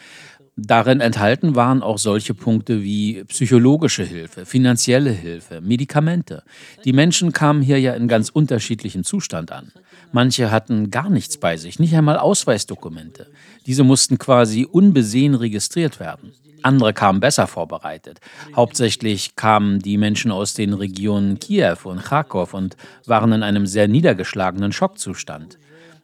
Darin 0.60 1.00
enthalten 1.00 1.54
waren 1.54 1.84
auch 1.84 1.98
solche 1.98 2.34
Punkte 2.34 2.82
wie 2.82 3.22
psychologische 3.28 4.02
Hilfe, 4.02 4.44
finanzielle 4.44 5.10
Hilfe, 5.10 5.60
Medikamente. 5.60 6.42
Die 6.84 6.92
Menschen 6.92 7.32
kamen 7.32 7.62
hier 7.62 7.78
ja 7.78 7.94
in 7.94 8.08
ganz 8.08 8.28
unterschiedlichem 8.28 9.04
Zustand 9.04 9.52
an. 9.52 9.70
Manche 10.10 10.50
hatten 10.50 10.90
gar 10.90 11.10
nichts 11.10 11.36
bei 11.38 11.56
sich, 11.56 11.78
nicht 11.78 11.94
einmal 11.94 12.18
Ausweisdokumente. 12.18 13.28
Diese 13.66 13.84
mussten 13.84 14.18
quasi 14.18 14.64
unbesehen 14.64 15.36
registriert 15.36 16.00
werden. 16.00 16.32
Andere 16.62 16.92
kamen 16.92 17.20
besser 17.20 17.46
vorbereitet. 17.46 18.18
Hauptsächlich 18.56 19.36
kamen 19.36 19.78
die 19.78 19.96
Menschen 19.96 20.32
aus 20.32 20.54
den 20.54 20.72
Regionen 20.72 21.38
Kiew 21.38 21.76
und 21.84 22.02
Kharkov 22.02 22.52
und 22.52 22.76
waren 23.06 23.30
in 23.30 23.44
einem 23.44 23.66
sehr 23.66 23.86
niedergeschlagenen 23.86 24.72
Schockzustand. 24.72 25.56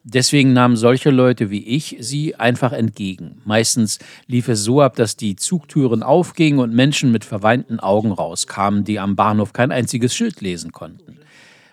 Deswegen 0.07 0.53
nahmen 0.53 0.77
solche 0.77 1.11
Leute 1.11 1.51
wie 1.51 1.65
ich 1.67 1.97
sie 1.99 2.35
einfach 2.35 2.73
entgegen. 2.73 3.41
Meistens 3.47 3.99
lief 4.27 4.49
es 4.49 4.63
so 4.63 4.83
ab, 4.83 4.97
dass 4.97 5.17
die 5.17 5.35
Zugtüren 5.35 6.03
aufgingen 6.03 6.61
und 6.61 6.75
Menschen 6.75 7.11
mit 7.11 7.25
verweinten 7.25 7.81
Augen 7.81 8.13
rauskamen, 8.13 8.85
die 8.85 9.01
am 9.01 9.17
Bahnhof 9.17 9.55
kein 9.55 9.73
einziges 9.73 10.15
Schild 10.15 10.43
lesen 10.43 10.73
konnten. 10.73 11.17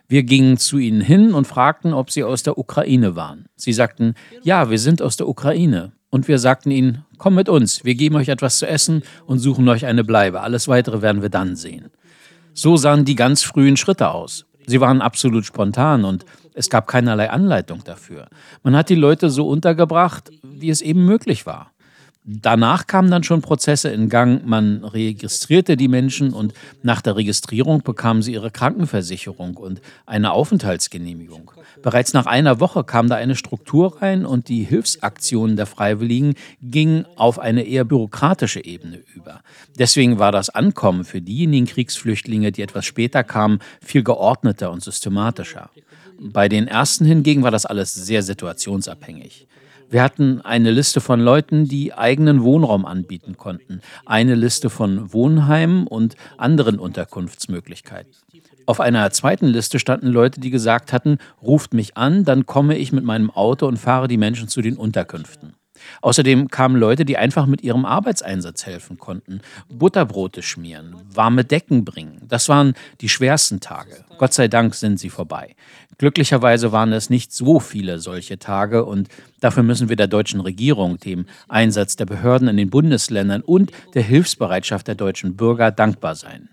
Wir 0.08 0.24
gingen 0.24 0.58
zu 0.58 0.78
ihnen 0.78 1.02
hin 1.02 1.34
und 1.34 1.46
fragten, 1.46 1.94
ob 1.94 2.10
sie 2.10 2.24
aus 2.24 2.42
der 2.42 2.58
Ukraine 2.58 3.18
waren. 3.18 3.48
Sie 3.58 3.74
sagten, 3.74 4.16
ja, 4.44 4.70
wir 4.70 4.80
sind 4.80 5.02
aus 5.02 5.18
der 5.18 5.28
Ukraine. 5.28 5.92
Und 6.10 6.28
wir 6.30 6.40
sagten 6.40 6.72
ihnen, 6.72 7.06
komm 7.18 7.36
mit 7.36 7.50
uns, 7.50 7.84
wir 7.84 7.96
geben 7.96 8.16
euch 8.16 8.30
etwas 8.30 8.60
zu 8.60 8.68
essen 8.68 9.04
und 9.26 9.40
suchen 9.40 9.68
euch 9.68 9.86
eine 9.86 10.04
Bleibe. 10.04 10.42
Alles 10.42 10.68
weitere 10.70 11.02
werden 11.02 11.22
wir 11.22 11.30
dann 11.30 11.56
sehen. 11.56 11.92
So 12.54 12.78
sahen 12.78 13.06
die 13.06 13.16
ganz 13.16 13.44
frühen 13.44 13.78
Schritte 13.78 14.12
aus. 14.12 14.46
Sie 14.68 14.82
waren 14.82 15.02
absolut 15.02 15.46
spontan 15.46 16.04
und 16.06 16.26
es 16.54 16.70
gab 16.70 16.88
keinerlei 16.88 17.30
Anleitung 17.30 17.84
dafür. 17.84 18.28
Man 18.64 18.76
hat 18.76 18.90
die 18.90 18.96
Leute 18.96 19.30
so 19.30 19.48
untergebracht, 19.48 20.32
wie 20.44 20.70
es 20.70 20.82
eben 20.82 21.06
möglich 21.06 21.46
war. 21.46 21.72
Danach 22.24 22.86
kamen 22.86 23.10
dann 23.10 23.24
schon 23.24 23.42
Prozesse 23.42 23.90
in 23.90 24.08
Gang. 24.08 24.46
Man 24.46 24.84
registrierte 24.84 25.76
die 25.76 25.88
Menschen 25.88 26.34
und 26.34 26.54
nach 26.84 27.02
der 27.02 27.16
Registrierung 27.16 27.82
bekamen 27.82 28.22
sie 28.22 28.34
ihre 28.34 28.52
Krankenversicherung 28.52 29.58
und 29.58 29.82
eine 30.06 30.32
Aufenthaltsgenehmigung. 30.32 31.50
Bereits 31.82 32.14
nach 32.14 32.28
einer 32.28 32.60
Woche 32.60 32.84
kam 32.84 33.10
da 33.10 33.16
eine 33.16 33.36
Struktur 33.36 34.04
rein 34.04 34.24
und 34.24 34.50
die 34.50 34.64
Hilfsaktionen 34.64 35.56
der 35.56 35.66
Freiwilligen 35.66 36.36
gingen 36.62 37.08
auf 37.16 37.40
eine 37.40 37.64
eher 37.64 37.86
bürokratische 37.86 38.64
Ebene 38.64 39.02
über. 39.16 39.42
Deswegen 39.80 40.20
war 40.20 40.32
das 40.32 40.52
Ankommen 40.52 41.06
für 41.06 41.22
diejenigen 41.22 41.66
Kriegsflüchtlinge, 41.66 42.52
die 42.52 42.62
etwas 42.62 42.86
später 42.86 43.24
kamen, 43.24 43.60
viel 43.82 44.04
geordneter 44.04 44.72
und 44.72 44.84
systematischer. 44.84 45.72
Bei 46.24 46.48
den 46.48 46.68
ersten 46.68 47.04
hingegen 47.04 47.42
war 47.42 47.50
das 47.50 47.66
alles 47.66 47.96
sehr 47.96 48.22
situationsabhängig. 48.22 49.48
Wir 49.90 50.04
hatten 50.04 50.40
eine 50.42 50.70
Liste 50.70 51.02
von 51.02 51.20
Leuten, 51.20 51.68
die 51.68 51.96
eigenen 51.96 52.44
Wohnraum 52.44 52.86
anbieten 52.86 53.38
konnten, 53.38 53.82
eine 54.06 54.36
Liste 54.36 54.70
von 54.70 55.12
Wohnheimen 55.14 55.88
und 55.88 56.16
anderen 56.38 56.78
Unterkunftsmöglichkeiten. 56.78 58.14
Auf 58.68 58.80
einer 58.80 59.10
zweiten 59.10 59.48
Liste 59.48 59.80
standen 59.80 60.08
Leute, 60.08 60.40
die 60.40 60.52
gesagt 60.52 60.94
hatten, 60.94 61.18
ruft 61.42 61.74
mich 61.74 61.98
an, 61.98 62.24
dann 62.24 62.46
komme 62.46 62.78
ich 62.78 62.92
mit 62.92 63.04
meinem 63.04 63.32
Auto 63.32 63.66
und 63.66 63.78
fahre 63.78 64.08
die 64.08 64.18
Menschen 64.18 64.48
zu 64.48 64.62
den 64.62 64.78
Unterkünften. 64.78 65.56
Außerdem 66.02 66.50
kamen 66.50 66.76
Leute, 66.76 67.06
die 67.06 67.18
einfach 67.18 67.46
mit 67.46 67.62
ihrem 67.62 67.86
Arbeitseinsatz 67.86 68.66
helfen 68.66 68.98
konnten. 68.98 69.42
Butterbrote 69.70 70.42
schmieren, 70.42 70.96
warme 71.14 71.44
Decken 71.44 71.86
bringen. 71.86 72.22
Das 72.28 72.50
waren 72.50 72.74
die 73.02 73.10
schwersten 73.10 73.60
Tage. 73.60 74.06
Gott 74.18 74.34
sei 74.34 74.48
Dank 74.48 74.76
sind 74.76 75.00
sie 75.00 75.10
vorbei. 75.10 75.56
Glücklicherweise 76.02 76.72
waren 76.72 76.94
es 76.94 77.12
nicht 77.12 77.32
so 77.32 77.60
viele 77.60 78.00
solche 78.00 78.40
Tage 78.40 78.86
und 78.86 79.08
dafür 79.40 79.62
müssen 79.62 79.88
wir 79.88 79.96
der 79.96 80.08
deutschen 80.08 80.42
Regierung, 80.42 80.98
dem 80.98 81.28
Einsatz 81.48 81.96
der 81.96 82.08
Behörden 82.08 82.48
in 82.48 82.58
den 82.58 82.72
Bundesländern 82.72 83.44
und 83.44 83.72
der 83.94 84.02
Hilfsbereitschaft 84.02 84.88
der 84.88 84.96
deutschen 84.96 85.36
Bürger 85.36 85.70
dankbar 85.70 86.16
sein. 86.16 86.50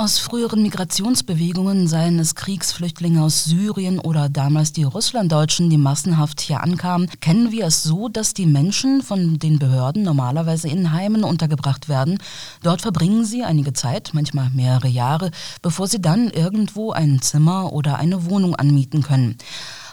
Aus 0.00 0.18
früheren 0.18 0.62
Migrationsbewegungen, 0.62 1.86
seien 1.86 2.18
es 2.18 2.34
Kriegsflüchtlinge 2.34 3.22
aus 3.22 3.44
Syrien 3.44 3.98
oder 3.98 4.30
damals 4.30 4.72
die 4.72 4.84
Russlanddeutschen, 4.84 5.68
die 5.68 5.76
massenhaft 5.76 6.40
hier 6.40 6.62
ankamen, 6.62 7.10
kennen 7.20 7.52
wir 7.52 7.66
es 7.66 7.82
so, 7.82 8.08
dass 8.08 8.32
die 8.32 8.46
Menschen 8.46 9.02
von 9.02 9.38
den 9.38 9.58
Behörden 9.58 10.02
normalerweise 10.02 10.68
in 10.68 10.92
Heimen 10.92 11.22
untergebracht 11.22 11.90
werden. 11.90 12.16
Dort 12.62 12.80
verbringen 12.80 13.26
sie 13.26 13.44
einige 13.44 13.74
Zeit, 13.74 14.12
manchmal 14.14 14.48
mehrere 14.48 14.88
Jahre, 14.88 15.32
bevor 15.60 15.86
sie 15.86 16.00
dann 16.00 16.30
irgendwo 16.30 16.92
ein 16.92 17.20
Zimmer 17.20 17.74
oder 17.74 17.98
eine 17.98 18.24
Wohnung 18.24 18.54
anmieten 18.54 19.02
können. 19.02 19.36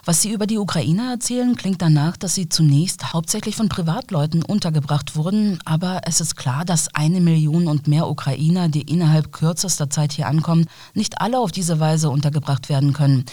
Was 0.08 0.22
Sie 0.22 0.32
über 0.32 0.48
die 0.48 0.58
Ukraine 0.58 1.12
erzählen, 1.12 1.58
klingt 1.58 1.82
danach, 1.82 2.15
dass 2.15 2.34
sie 2.34 2.48
zunächst 2.48 3.12
hauptsächlich 3.12 3.58
von 3.58 3.67
Privatleuten 3.67 4.41
untergebracht 4.41 5.17
wurden. 5.17 5.60
Aber 5.65 6.00
es 6.06 6.22
ist 6.22 6.38
klar, 6.38 6.63
dass 6.63 6.96
eine 6.96 7.20
Million 7.20 7.67
und 7.67 7.89
mehr 7.89 8.08
Ukrainer, 8.08 8.70
die 8.70 8.84
innerhalb 8.84 9.34
kürzester 9.34 9.89
Zeit 9.89 10.13
hier 10.13 10.28
ankommen, 10.28 10.67
nicht 10.93 11.20
alle 11.20 11.39
auf 11.39 11.52
diese 11.52 11.82
Weise 11.82 12.10
untergebracht 12.10 12.70
werden 12.70 12.93
können. 12.93 13.26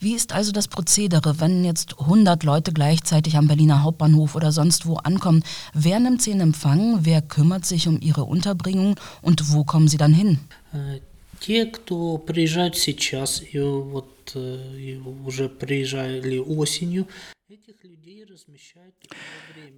Wie 0.00 0.14
ist 0.14 0.32
also 0.32 0.52
das 0.52 0.68
Prozedere, 0.68 1.38
wenn 1.38 1.66
jetzt 1.66 2.00
100 2.00 2.44
Leute 2.44 2.72
gleichzeitig 2.72 3.36
am 3.36 3.46
Berliner 3.46 3.82
Hauptbahnhof 3.82 4.34
oder 4.34 4.52
sonst 4.52 4.86
wo 4.86 4.94
ankommen? 4.94 5.44
Wer 5.74 6.00
nimmt 6.00 6.22
sie 6.22 6.30
in 6.30 6.40
Empfang? 6.40 7.00
Wer 7.02 7.20
kümmert 7.20 7.66
sich 7.66 7.88
um 7.88 8.00
ihre 8.00 8.24
Unterbringung? 8.24 8.98
Und 9.20 9.52
wo 9.52 9.64
kommen 9.64 9.86
sie 9.86 9.98
dann 9.98 10.14
hin? 10.14 10.38
Äh, 10.72 11.00
Те, 11.41 11.65
кто 11.65 12.17
приезжают 12.17 12.77
сейчас 12.77 13.43
и 13.53 13.59
вот 13.59 14.35
и 14.35 14.99
уже 15.25 15.49
приезжали 15.49 16.37
осенью, 16.37 17.07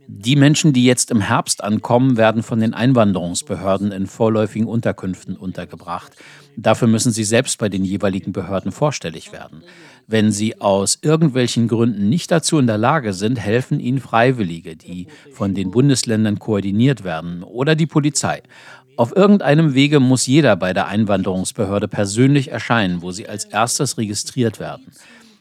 Die 0.07 0.35
Menschen, 0.35 0.73
die 0.73 0.85
jetzt 0.85 1.11
im 1.11 1.21
Herbst 1.21 1.63
ankommen, 1.63 2.17
werden 2.17 2.41
von 2.41 2.59
den 2.59 2.73
Einwanderungsbehörden 2.73 3.91
in 3.91 4.07
vorläufigen 4.07 4.67
Unterkünften 4.67 5.37
untergebracht. 5.37 6.13
Dafür 6.57 6.87
müssen 6.87 7.11
sie 7.11 7.23
selbst 7.23 7.57
bei 7.59 7.69
den 7.69 7.85
jeweiligen 7.85 8.31
Behörden 8.33 8.71
vorstellig 8.71 9.31
werden. 9.31 9.63
Wenn 10.07 10.31
sie 10.31 10.59
aus 10.59 10.97
irgendwelchen 11.01 11.67
Gründen 11.67 12.09
nicht 12.09 12.31
dazu 12.31 12.57
in 12.57 12.67
der 12.67 12.79
Lage 12.79 13.13
sind, 13.13 13.39
helfen 13.39 13.79
ihnen 13.79 13.99
Freiwillige, 13.99 14.75
die 14.75 15.07
von 15.31 15.53
den 15.53 15.71
Bundesländern 15.71 16.39
koordiniert 16.39 17.03
werden, 17.03 17.43
oder 17.43 17.75
die 17.75 17.87
Polizei. 17.87 18.41
Auf 18.96 19.16
irgendeinem 19.16 19.74
Wege 19.74 19.98
muss 19.98 20.26
jeder 20.26 20.56
bei 20.56 20.72
der 20.72 20.86
Einwanderungsbehörde 20.86 21.88
persönlich 21.88 22.50
erscheinen, 22.50 23.02
wo 23.02 23.10
sie 23.10 23.28
als 23.28 23.44
erstes 23.44 23.98
registriert 23.98 24.60
werden. 24.60 24.86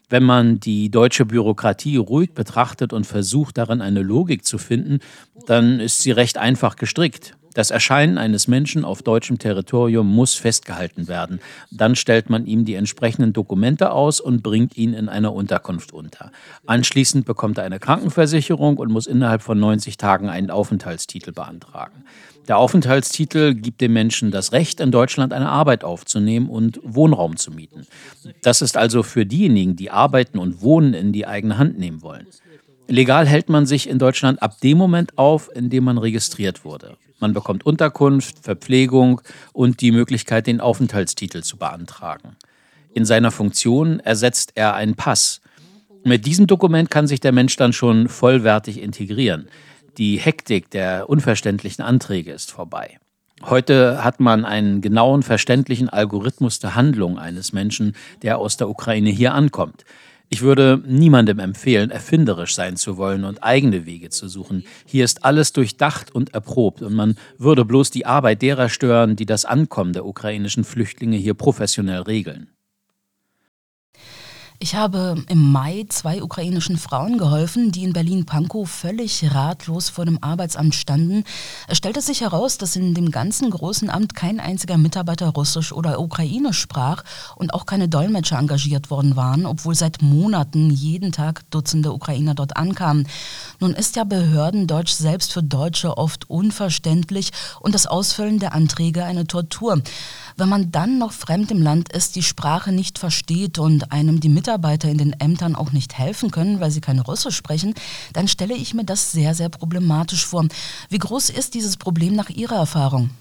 Wenn 0.09 0.23
man 0.23 0.59
die 0.59 0.89
deutsche 0.89 1.25
Bürokratie 1.25 1.97
ruhig 1.97 2.33
betrachtet 2.33 2.93
und 2.93 3.05
versucht, 3.05 3.57
darin 3.57 3.81
eine 3.81 4.01
Logik 4.01 4.45
zu 4.45 4.57
finden, 4.57 4.99
dann 5.47 5.79
ist 5.79 6.01
sie 6.01 6.11
recht 6.11 6.37
einfach 6.37 6.75
gestrickt. 6.75 7.35
Das 7.53 7.69
Erscheinen 7.69 8.17
eines 8.17 8.47
Menschen 8.47 8.83
auf 8.83 9.03
deutschem 9.03 9.37
Territorium 9.37 10.07
muss 10.07 10.33
festgehalten 10.33 11.07
werden. 11.07 11.39
Dann 11.69 11.95
stellt 11.95 12.29
man 12.29 12.47
ihm 12.47 12.65
die 12.65 12.73
entsprechenden 12.73 13.31
Dokumente 13.31 13.91
aus 13.91 14.19
und 14.19 14.41
bringt 14.41 14.75
ihn 14.75 14.93
in 14.93 15.07
einer 15.07 15.33
Unterkunft 15.33 15.93
unter. 15.93 16.31
Anschließend 16.65 17.25
bekommt 17.25 17.59
er 17.59 17.63
eine 17.63 17.79
Krankenversicherung 17.79 18.77
und 18.77 18.91
muss 18.91 19.05
innerhalb 19.05 19.43
von 19.43 19.59
90 19.59 19.97
Tagen 19.97 20.29
einen 20.29 20.49
Aufenthaltstitel 20.49 21.31
beantragen. 21.31 22.05
Der 22.47 22.57
Aufenthaltstitel 22.57 23.53
gibt 23.53 23.79
dem 23.79 23.93
Menschen 23.93 24.31
das 24.31 24.51
Recht, 24.51 24.79
in 24.79 24.91
Deutschland 24.91 25.31
eine 25.31 25.49
Arbeit 25.49 25.83
aufzunehmen 25.83 26.49
und 26.49 26.79
Wohnraum 26.83 27.37
zu 27.37 27.51
mieten. 27.51 27.87
Das 28.41 28.61
ist 28.61 28.75
also 28.75 29.01
für 29.01 29.25
diejenigen, 29.25 29.75
die 29.75 29.91
arbeiten 29.91 30.37
und 30.37 30.61
wohnen, 30.61 30.93
in 30.93 31.13
die 31.13 31.25
eigene 31.25 31.57
Hand 31.57 31.79
nehmen 31.79 32.01
wollen. 32.01 32.27
Legal 32.87 33.25
hält 33.25 33.47
man 33.47 33.65
sich 33.65 33.87
in 33.87 33.97
Deutschland 33.97 34.41
ab 34.41 34.59
dem 34.61 34.77
Moment 34.77 35.17
auf, 35.17 35.49
in 35.55 35.69
dem 35.69 35.85
man 35.85 35.97
registriert 35.97 36.65
wurde. 36.65 36.97
Man 37.19 37.33
bekommt 37.33 37.65
Unterkunft, 37.65 38.39
Verpflegung 38.39 39.21
und 39.53 39.79
die 39.79 39.93
Möglichkeit, 39.93 40.45
den 40.45 40.59
Aufenthaltstitel 40.59 41.41
zu 41.43 41.55
beantragen. 41.57 42.35
In 42.93 43.05
seiner 43.05 43.31
Funktion 43.31 44.01
ersetzt 44.01 44.51
er 44.55 44.75
einen 44.75 44.95
Pass. 44.95 45.39
Mit 46.03 46.25
diesem 46.25 46.47
Dokument 46.47 46.91
kann 46.91 47.07
sich 47.07 47.21
der 47.21 47.31
Mensch 47.31 47.55
dann 47.55 47.71
schon 47.71 48.09
vollwertig 48.09 48.81
integrieren. 48.81 49.47
Die 49.97 50.17
Hektik 50.17 50.71
der 50.71 51.07
unverständlichen 51.07 51.83
Anträge 51.83 52.31
ist 52.31 52.51
vorbei. 52.51 52.97
Heute 53.43 54.03
hat 54.03 54.19
man 54.19 54.43
einen 54.43 54.81
genauen, 54.81 55.21
verständlichen 55.21 55.87
Algorithmus 55.87 56.59
der 56.59 56.73
Handlung 56.73 57.19
eines 57.19 57.53
Menschen, 57.53 57.93
der 58.23 58.39
aus 58.39 58.57
der 58.57 58.69
Ukraine 58.69 59.11
hier 59.11 59.35
ankommt. 59.35 59.85
Ich 60.29 60.41
würde 60.41 60.81
niemandem 60.87 61.37
empfehlen, 61.37 61.91
erfinderisch 61.91 62.55
sein 62.55 62.75
zu 62.75 62.97
wollen 62.97 63.23
und 63.23 63.43
eigene 63.43 63.85
Wege 63.85 64.09
zu 64.09 64.27
suchen. 64.27 64.63
Hier 64.87 65.05
ist 65.05 65.25
alles 65.25 65.53
durchdacht 65.53 66.09
und 66.09 66.33
erprobt 66.33 66.81
und 66.81 66.95
man 66.95 67.15
würde 67.37 67.63
bloß 67.63 67.91
die 67.91 68.07
Arbeit 68.07 68.41
derer 68.41 68.69
stören, 68.69 69.15
die 69.15 69.27
das 69.27 69.45
Ankommen 69.45 69.93
der 69.93 70.07
ukrainischen 70.07 70.63
Flüchtlinge 70.63 71.17
hier 71.17 71.35
professionell 71.35 72.01
regeln. 72.01 72.52
Ich 74.63 74.75
habe 74.75 75.21
im 75.27 75.51
Mai 75.51 75.85
zwei 75.89 76.23
ukrainischen 76.23 76.77
Frauen 76.77 77.17
geholfen, 77.17 77.73
die 77.73 77.83
in 77.83 77.91
Berlin-Pankow 77.91 78.65
völlig 78.65 79.35
ratlos 79.35 79.89
vor 79.89 80.05
dem 80.05 80.23
Arbeitsamt 80.23 80.73
standen. 80.73 81.25
Es 81.67 81.79
stellte 81.79 81.99
sich 81.99 82.21
heraus, 82.21 82.57
dass 82.57 82.77
in 82.77 82.93
dem 82.93 83.11
ganzen 83.11 83.49
großen 83.49 83.89
Amt 83.89 84.15
kein 84.15 84.39
einziger 84.39 84.77
Mitarbeiter 84.77 85.27
Russisch 85.27 85.73
oder 85.73 85.99
Ukrainisch 85.99 86.61
sprach 86.61 87.03
und 87.35 87.53
auch 87.53 87.65
keine 87.65 87.89
Dolmetscher 87.89 88.39
engagiert 88.39 88.89
worden 88.89 89.17
waren, 89.17 89.45
obwohl 89.45 89.75
seit 89.75 90.01
Monaten 90.01 90.69
jeden 90.69 91.11
Tag 91.11 91.41
Dutzende 91.51 91.91
Ukrainer 91.91 92.33
dort 92.33 92.55
ankamen. 92.55 93.05
Nun 93.59 93.73
ist 93.73 93.97
ja 93.97 94.05
Behördendeutsch 94.05 94.93
selbst 94.93 95.33
für 95.33 95.43
Deutsche 95.43 95.97
oft 95.97 96.29
unverständlich 96.29 97.31
und 97.59 97.75
das 97.75 97.85
Ausfüllen 97.85 98.39
der 98.39 98.53
Anträge 98.53 99.03
eine 99.03 99.27
Tortur. 99.27 99.81
Wenn 100.37 100.47
man 100.49 100.71
dann 100.71 100.99
noch 100.99 101.11
fremd 101.11 101.51
im 101.51 101.61
Land 101.61 101.91
ist, 101.91 102.15
die 102.15 102.23
Sprache 102.23 102.71
nicht 102.71 102.97
versteht 102.97 103.59
und 103.59 103.91
einem 103.91 104.21
die 104.21 104.29
Mitarbeiter 104.29 104.52
in 104.55 104.97
den 104.97 105.13
Ämtern 105.13 105.55
auch 105.55 105.71
nicht 105.71 105.97
helfen 105.97 106.31
können, 106.31 106.59
weil 106.59 106.71
sie 106.71 106.81
keine 106.81 107.01
Russisch 107.01 107.35
sprechen, 107.35 107.73
dann 108.13 108.27
stelle 108.27 108.55
ich 108.55 108.73
mir 108.73 108.85
das 108.85 109.11
sehr, 109.11 109.33
sehr 109.33 109.49
problematisch 109.49 110.25
vor. 110.25 110.47
Wie 110.89 110.97
groß 110.97 111.29
ist 111.29 111.53
dieses 111.53 111.77
Problem 111.77 112.15
nach 112.15 112.29
Ihrer 112.29 112.55
Erfahrung? 112.55 113.11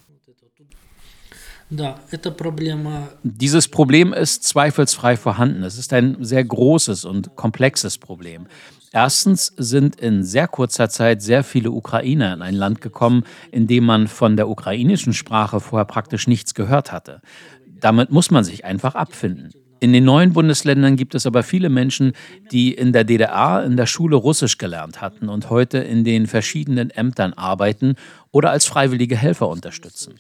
Dieses 3.23 3.69
Problem 3.69 4.13
ist 4.13 4.45
zweifelsfrei 4.45 5.17
vorhanden. 5.17 5.63
Es 5.63 5.79
ist 5.79 5.95
ein 5.95 6.19
sehr 6.21 6.45
großes 6.45 7.07
und 7.07 7.35
komplexes 7.35 7.97
Problem. 7.97 8.47
Erstens 8.93 9.55
sind 9.57 9.97
in 9.97 10.23
sehr 10.23 10.49
kurzer 10.49 10.91
Zeit 10.91 11.23
sehr 11.23 11.43
viele 11.43 11.71
Ukrainer 11.71 12.35
in 12.35 12.43
ein 12.43 12.55
Land 12.55 12.83
gekommen, 12.83 13.25
in 13.51 13.67
dem 13.67 13.85
man 13.85 14.07
von 14.07 14.37
der 14.37 14.51
ukrainischen 14.51 15.15
Sprache 15.15 15.61
vorher 15.61 15.87
praktisch 15.87 16.27
nichts 16.27 16.53
gehört 16.53 16.93
hatte. 16.93 17.23
Damit 17.67 18.11
muss 18.11 18.31
man 18.31 18.45
sich 18.45 18.67
einfach 18.67 18.95
abfinden. 18.95 19.51
In 19.83 19.93
den 19.93 20.05
neuen 20.05 20.33
Bundesländern 20.33 20.95
gibt 20.95 21.17
es 21.17 21.27
aber 21.27 21.43
viele 21.43 21.69
Menschen, 21.69 22.13
die 22.53 22.73
in 22.73 22.93
der 22.93 23.03
DDR 23.03 23.65
in 23.65 23.77
der 23.77 23.87
Schule 23.87 24.15
Russisch 24.15 24.57
gelernt 24.57 25.01
hatten 25.01 25.29
und 25.29 25.51
heute 25.51 25.79
in 25.79 26.05
den 26.05 26.29
verschiedenen 26.29 26.91
Ämtern 26.91 27.33
arbeiten 27.33 27.97
oder 28.31 28.53
als 28.53 28.65
freiwillige 28.65 29.17
Helfer 29.17 29.49
unterstützen. 29.49 30.15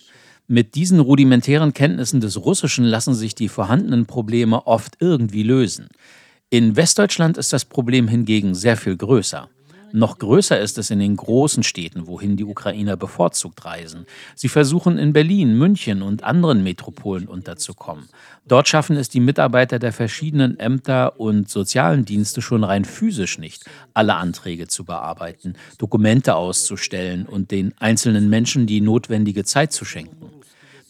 Mit 0.48 0.74
diesen 0.74 0.98
rudimentären 0.98 1.74
Kenntnissen 1.74 2.20
des 2.20 2.44
Russischen 2.44 2.84
lassen 2.84 3.14
sich 3.14 3.36
die 3.36 3.48
vorhandenen 3.48 4.06
Probleme 4.06 4.66
oft 4.66 4.96
irgendwie 4.98 5.44
lösen. 5.44 5.86
In 6.50 6.74
Westdeutschland 6.74 7.38
ist 7.38 7.52
das 7.52 7.64
Problem 7.64 8.08
hingegen 8.08 8.56
sehr 8.56 8.76
viel 8.76 8.96
größer. 8.96 9.48
Noch 9.94 10.18
größer 10.18 10.58
ist 10.58 10.78
es 10.78 10.90
in 10.90 11.00
den 11.00 11.16
großen 11.16 11.62
Städten, 11.62 12.06
wohin 12.06 12.36
die 12.36 12.44
Ukrainer 12.44 12.96
bevorzugt 12.96 13.64
reisen. 13.66 14.06
Sie 14.34 14.48
versuchen 14.48 14.96
in 14.98 15.12
Berlin, 15.12 15.58
München 15.58 16.00
und 16.00 16.24
anderen 16.24 16.62
Metropolen 16.62 17.28
unterzukommen. 17.28 18.08
Dort 18.46 18.68
schaffen 18.68 18.96
es 18.96 19.10
die 19.10 19.20
Mitarbeiter 19.20 19.78
der 19.78 19.92
verschiedenen 19.92 20.58
Ämter 20.58 21.20
und 21.20 21.50
sozialen 21.50 22.06
Dienste 22.06 22.40
schon 22.40 22.64
rein 22.64 22.86
physisch 22.86 23.38
nicht, 23.38 23.64
alle 23.92 24.14
Anträge 24.14 24.66
zu 24.66 24.84
bearbeiten, 24.84 25.54
Dokumente 25.76 26.36
auszustellen 26.36 27.26
und 27.26 27.50
den 27.50 27.74
einzelnen 27.78 28.30
Menschen 28.30 28.66
die 28.66 28.80
notwendige 28.80 29.44
Zeit 29.44 29.72
zu 29.72 29.84
schenken. 29.84 30.41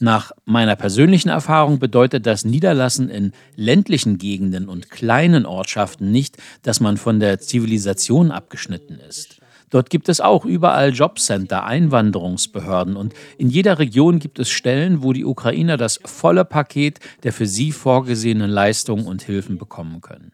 Nach 0.03 0.33
meiner 0.47 0.75
persönlichen 0.75 1.29
Erfahrung 1.29 1.79
bedeutet 1.79 2.27
das 2.27 2.45
Niederlassen 2.45 3.09
in 3.09 3.31
ländlichen 3.55 4.19
Gegenden 4.19 4.69
und 4.69 4.91
kleinen 4.91 5.47
Ortschaften 5.47 6.11
nicht, 6.11 6.39
dass 6.63 6.81
man 6.81 6.97
von 6.97 7.21
der 7.21 7.39
Zivilisation 7.39 8.33
abgeschnitten 8.33 8.99
ist. 9.09 9.39
Dort 9.71 9.91
gibt 9.91 10.09
es 10.09 10.21
auch 10.21 10.45
überall 10.45 10.93
Jobcenter, 10.93 11.63
Einwanderungsbehörden 11.67 12.97
und 12.97 13.15
in 13.39 13.49
jeder 13.49 13.79
Region 13.79 14.19
gibt 14.19 14.41
es 14.41 14.51
Stellen, 14.51 15.05
wo 15.05 15.13
die 15.13 15.25
Ukrainer 15.25 15.77
das 15.77 16.01
volle 16.05 16.45
Paket 16.45 16.99
der 17.23 17.33
für 17.33 17.47
sie 17.47 17.71
vorgesehenen 17.71 18.51
Leistungen 18.51 19.07
und 19.07 19.23
Hilfen 19.23 19.57
bekommen 19.57 20.01
können. 20.01 20.33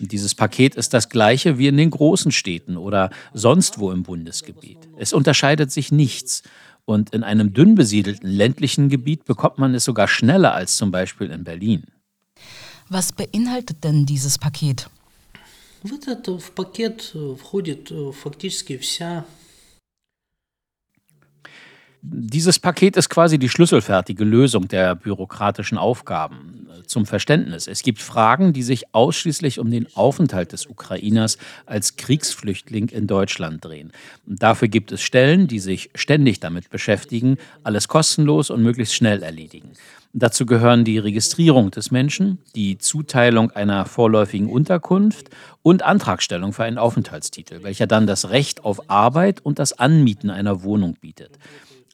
Und 0.00 0.10
dieses 0.10 0.34
Paket 0.34 0.74
ist 0.74 0.94
das 0.94 1.10
gleiche 1.10 1.58
wie 1.58 1.68
in 1.68 1.76
den 1.76 1.90
großen 1.90 2.32
Städten 2.32 2.78
oder 2.78 3.10
sonst 3.34 3.78
wo 3.78 3.92
im 3.92 4.04
Bundesgebiet. 4.04 4.78
Es 4.96 5.12
unterscheidet 5.12 5.70
sich 5.70 5.92
nichts. 5.92 6.42
Und 6.85 7.09
in 7.09 7.23
einem 7.23 7.53
dünn 7.53 7.75
besiedelten 7.75 8.29
ländlichen 8.29 8.87
Gebiet 8.89 9.25
bekommt 9.25 9.57
man 9.57 9.75
es 9.75 9.83
sogar 9.83 10.07
schneller 10.07 10.53
als 10.53 10.77
zum 10.77 10.89
Beispiel 10.91 11.31
in 11.31 11.43
Berlin. 11.43 11.83
Was 12.89 13.11
beinhaltet 13.11 13.83
denn 13.83 14.05
dieses 14.05 14.37
Paket? 14.37 14.89
В 15.83 15.93
этот 15.93 16.27
в 16.27 16.51
пакет 16.51 17.13
входит 17.37 17.93
фактически 18.13 18.77
вся 18.77 19.25
dieses 22.04 22.58
Paket 22.58 22.96
ist 22.96 23.08
quasi 23.08 23.38
die 23.38 23.48
schlüsselfertige 23.48 24.24
Lösung 24.24 24.66
der 24.66 24.96
bürokratischen 24.96 25.78
Aufgaben. 25.78 26.58
Zum 26.86 27.06
Verständnis. 27.06 27.68
Es 27.68 27.82
gibt 27.82 28.02
Fragen, 28.02 28.52
die 28.52 28.64
sich 28.64 28.92
ausschließlich 28.92 29.60
um 29.60 29.70
den 29.70 29.86
Aufenthalt 29.94 30.52
des 30.52 30.66
Ukrainers 30.66 31.38
als 31.64 31.96
Kriegsflüchtling 31.96 32.88
in 32.88 33.06
Deutschland 33.06 33.64
drehen. 33.64 33.92
dafür 34.26 34.66
gibt 34.66 34.90
es 34.90 35.00
Stellen, 35.00 35.46
die 35.46 35.60
sich 35.60 35.90
ständig 35.94 36.40
damit 36.40 36.70
beschäftigen, 36.70 37.38
alles 37.62 37.86
kostenlos 37.86 38.50
und 38.50 38.62
möglichst 38.62 38.96
schnell 38.96 39.22
erledigen. 39.22 39.70
Dazu 40.12 40.44
gehören 40.44 40.84
die 40.84 40.98
Registrierung 40.98 41.70
des 41.70 41.92
Menschen, 41.92 42.38
die 42.56 42.78
Zuteilung 42.78 43.52
einer 43.52 43.86
vorläufigen 43.86 44.50
Unterkunft 44.50 45.30
und 45.62 45.82
Antragstellung 45.82 46.52
für 46.52 46.64
einen 46.64 46.78
Aufenthaltstitel, 46.78 47.62
welcher 47.62 47.86
dann 47.86 48.06
das 48.08 48.28
Recht 48.30 48.64
auf 48.64 48.90
Arbeit 48.90 49.40
und 49.40 49.58
das 49.60 49.78
Anmieten 49.78 50.30
einer 50.30 50.64
Wohnung 50.64 50.96
bietet. 51.00 51.38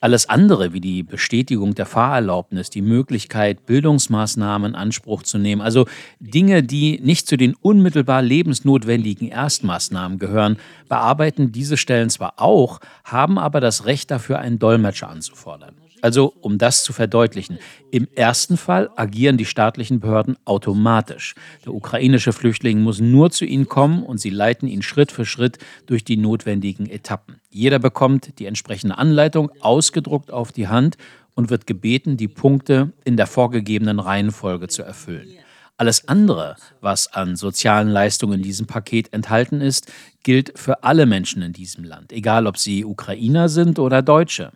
Alles 0.00 0.28
andere, 0.28 0.72
wie 0.72 0.80
die 0.80 1.02
Bestätigung 1.02 1.74
der 1.74 1.86
Fahrerlaubnis, 1.86 2.70
die 2.70 2.82
Möglichkeit, 2.82 3.66
Bildungsmaßnahmen 3.66 4.72
in 4.72 4.76
Anspruch 4.76 5.24
zu 5.24 5.38
nehmen, 5.38 5.60
also 5.60 5.86
Dinge, 6.20 6.62
die 6.62 7.00
nicht 7.02 7.26
zu 7.26 7.36
den 7.36 7.54
unmittelbar 7.54 8.22
lebensnotwendigen 8.22 9.28
Erstmaßnahmen 9.28 10.18
gehören, 10.18 10.58
bearbeiten 10.88 11.50
diese 11.50 11.76
Stellen 11.76 12.10
zwar 12.10 12.34
auch, 12.36 12.78
haben 13.02 13.38
aber 13.38 13.60
das 13.60 13.86
Recht 13.86 14.12
dafür, 14.12 14.38
einen 14.38 14.60
Dolmetscher 14.60 15.08
anzufordern. 15.08 15.74
Also, 16.00 16.32
um 16.40 16.58
das 16.58 16.84
zu 16.84 16.92
verdeutlichen, 16.92 17.58
im 17.90 18.08
ersten 18.14 18.56
Fall 18.56 18.90
agieren 18.96 19.36
die 19.36 19.44
staatlichen 19.44 20.00
Behörden 20.00 20.36
automatisch. 20.44 21.34
Der 21.64 21.74
ukrainische 21.74 22.32
Flüchtling 22.32 22.80
muss 22.80 23.00
nur 23.00 23.30
zu 23.30 23.44
ihnen 23.44 23.68
kommen 23.68 24.02
und 24.02 24.18
sie 24.18 24.30
leiten 24.30 24.68
ihn 24.68 24.82
Schritt 24.82 25.12
für 25.12 25.26
Schritt 25.26 25.58
durch 25.86 26.04
die 26.04 26.16
notwendigen 26.16 26.88
Etappen. 26.88 27.40
Jeder 27.50 27.78
bekommt 27.78 28.38
die 28.38 28.46
entsprechende 28.46 28.98
Anleitung 28.98 29.50
ausgedruckt 29.60 30.30
auf 30.30 30.52
die 30.52 30.68
Hand 30.68 30.96
und 31.34 31.50
wird 31.50 31.66
gebeten, 31.66 32.16
die 32.16 32.28
Punkte 32.28 32.92
in 33.04 33.16
der 33.16 33.26
vorgegebenen 33.26 34.00
Reihenfolge 34.00 34.68
zu 34.68 34.82
erfüllen. 34.82 35.28
Alles 35.76 36.08
andere, 36.08 36.56
was 36.80 37.06
an 37.12 37.36
sozialen 37.36 37.88
Leistungen 37.88 38.34
in 38.34 38.42
diesem 38.42 38.66
Paket 38.66 39.12
enthalten 39.12 39.60
ist, 39.60 39.90
gilt 40.24 40.58
für 40.58 40.82
alle 40.82 41.06
Menschen 41.06 41.40
in 41.40 41.52
diesem 41.52 41.84
Land, 41.84 42.12
egal 42.12 42.48
ob 42.48 42.58
sie 42.58 42.84
Ukrainer 42.84 43.48
sind 43.48 43.78
oder 43.78 44.02
Deutsche. 44.02 44.50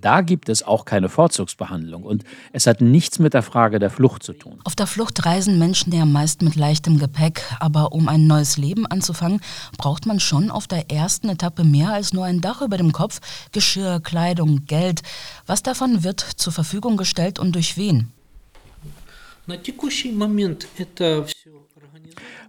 Da 0.00 0.20
gibt 0.20 0.48
es 0.48 0.62
auch 0.62 0.84
keine 0.84 1.08
Vorzugsbehandlung 1.08 2.02
und 2.02 2.24
es 2.52 2.66
hat 2.66 2.80
nichts 2.80 3.18
mit 3.18 3.34
der 3.34 3.42
Frage 3.42 3.78
der 3.78 3.90
Flucht 3.90 4.22
zu 4.22 4.32
tun. 4.32 4.60
Auf 4.64 4.76
der 4.76 4.86
Flucht 4.86 5.24
reisen 5.24 5.58
Menschen 5.58 5.92
ja 5.92 6.04
meist 6.04 6.42
mit 6.42 6.56
leichtem 6.56 6.98
Gepäck, 6.98 7.42
aber 7.60 7.92
um 7.92 8.08
ein 8.08 8.26
neues 8.26 8.56
Leben 8.56 8.86
anzufangen, 8.86 9.40
braucht 9.76 10.06
man 10.06 10.20
schon 10.20 10.50
auf 10.50 10.66
der 10.66 10.90
ersten 10.90 11.28
Etappe 11.28 11.64
mehr 11.64 11.92
als 11.92 12.12
nur 12.12 12.24
ein 12.24 12.40
Dach 12.40 12.62
über 12.62 12.76
dem 12.76 12.92
Kopf, 12.92 13.20
Geschirr, 13.52 14.00
Kleidung, 14.00 14.66
Geld. 14.66 15.02
Was 15.46 15.62
davon 15.62 16.04
wird 16.04 16.20
zur 16.20 16.52
Verfügung 16.52 16.96
gestellt 16.96 17.38
und 17.38 17.54
durch 17.54 17.76
wen? 17.76 18.12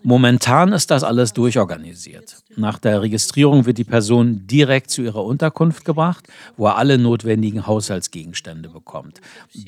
Momentan 0.03 0.71
ist 0.71 0.91
das 0.91 1.03
alles 1.03 1.33
durchorganisiert. 1.33 2.37
Nach 2.55 2.79
der 2.79 3.01
Registrierung 3.01 3.65
wird 3.65 3.77
die 3.77 3.83
Person 3.83 4.47
direkt 4.47 4.89
zu 4.91 5.01
ihrer 5.01 5.23
Unterkunft 5.23 5.83
gebracht, 5.83 6.27
wo 6.57 6.67
er 6.67 6.77
alle 6.77 6.97
notwendigen 6.97 7.67
Haushaltsgegenstände 7.67 8.69
bekommt. 8.69 9.19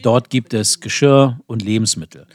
Dort 0.03 0.29
gibt 0.29 0.53
es 0.53 0.79
Geschirr 0.79 1.39
und 1.47 1.61
Lebensmittel. 1.61 2.27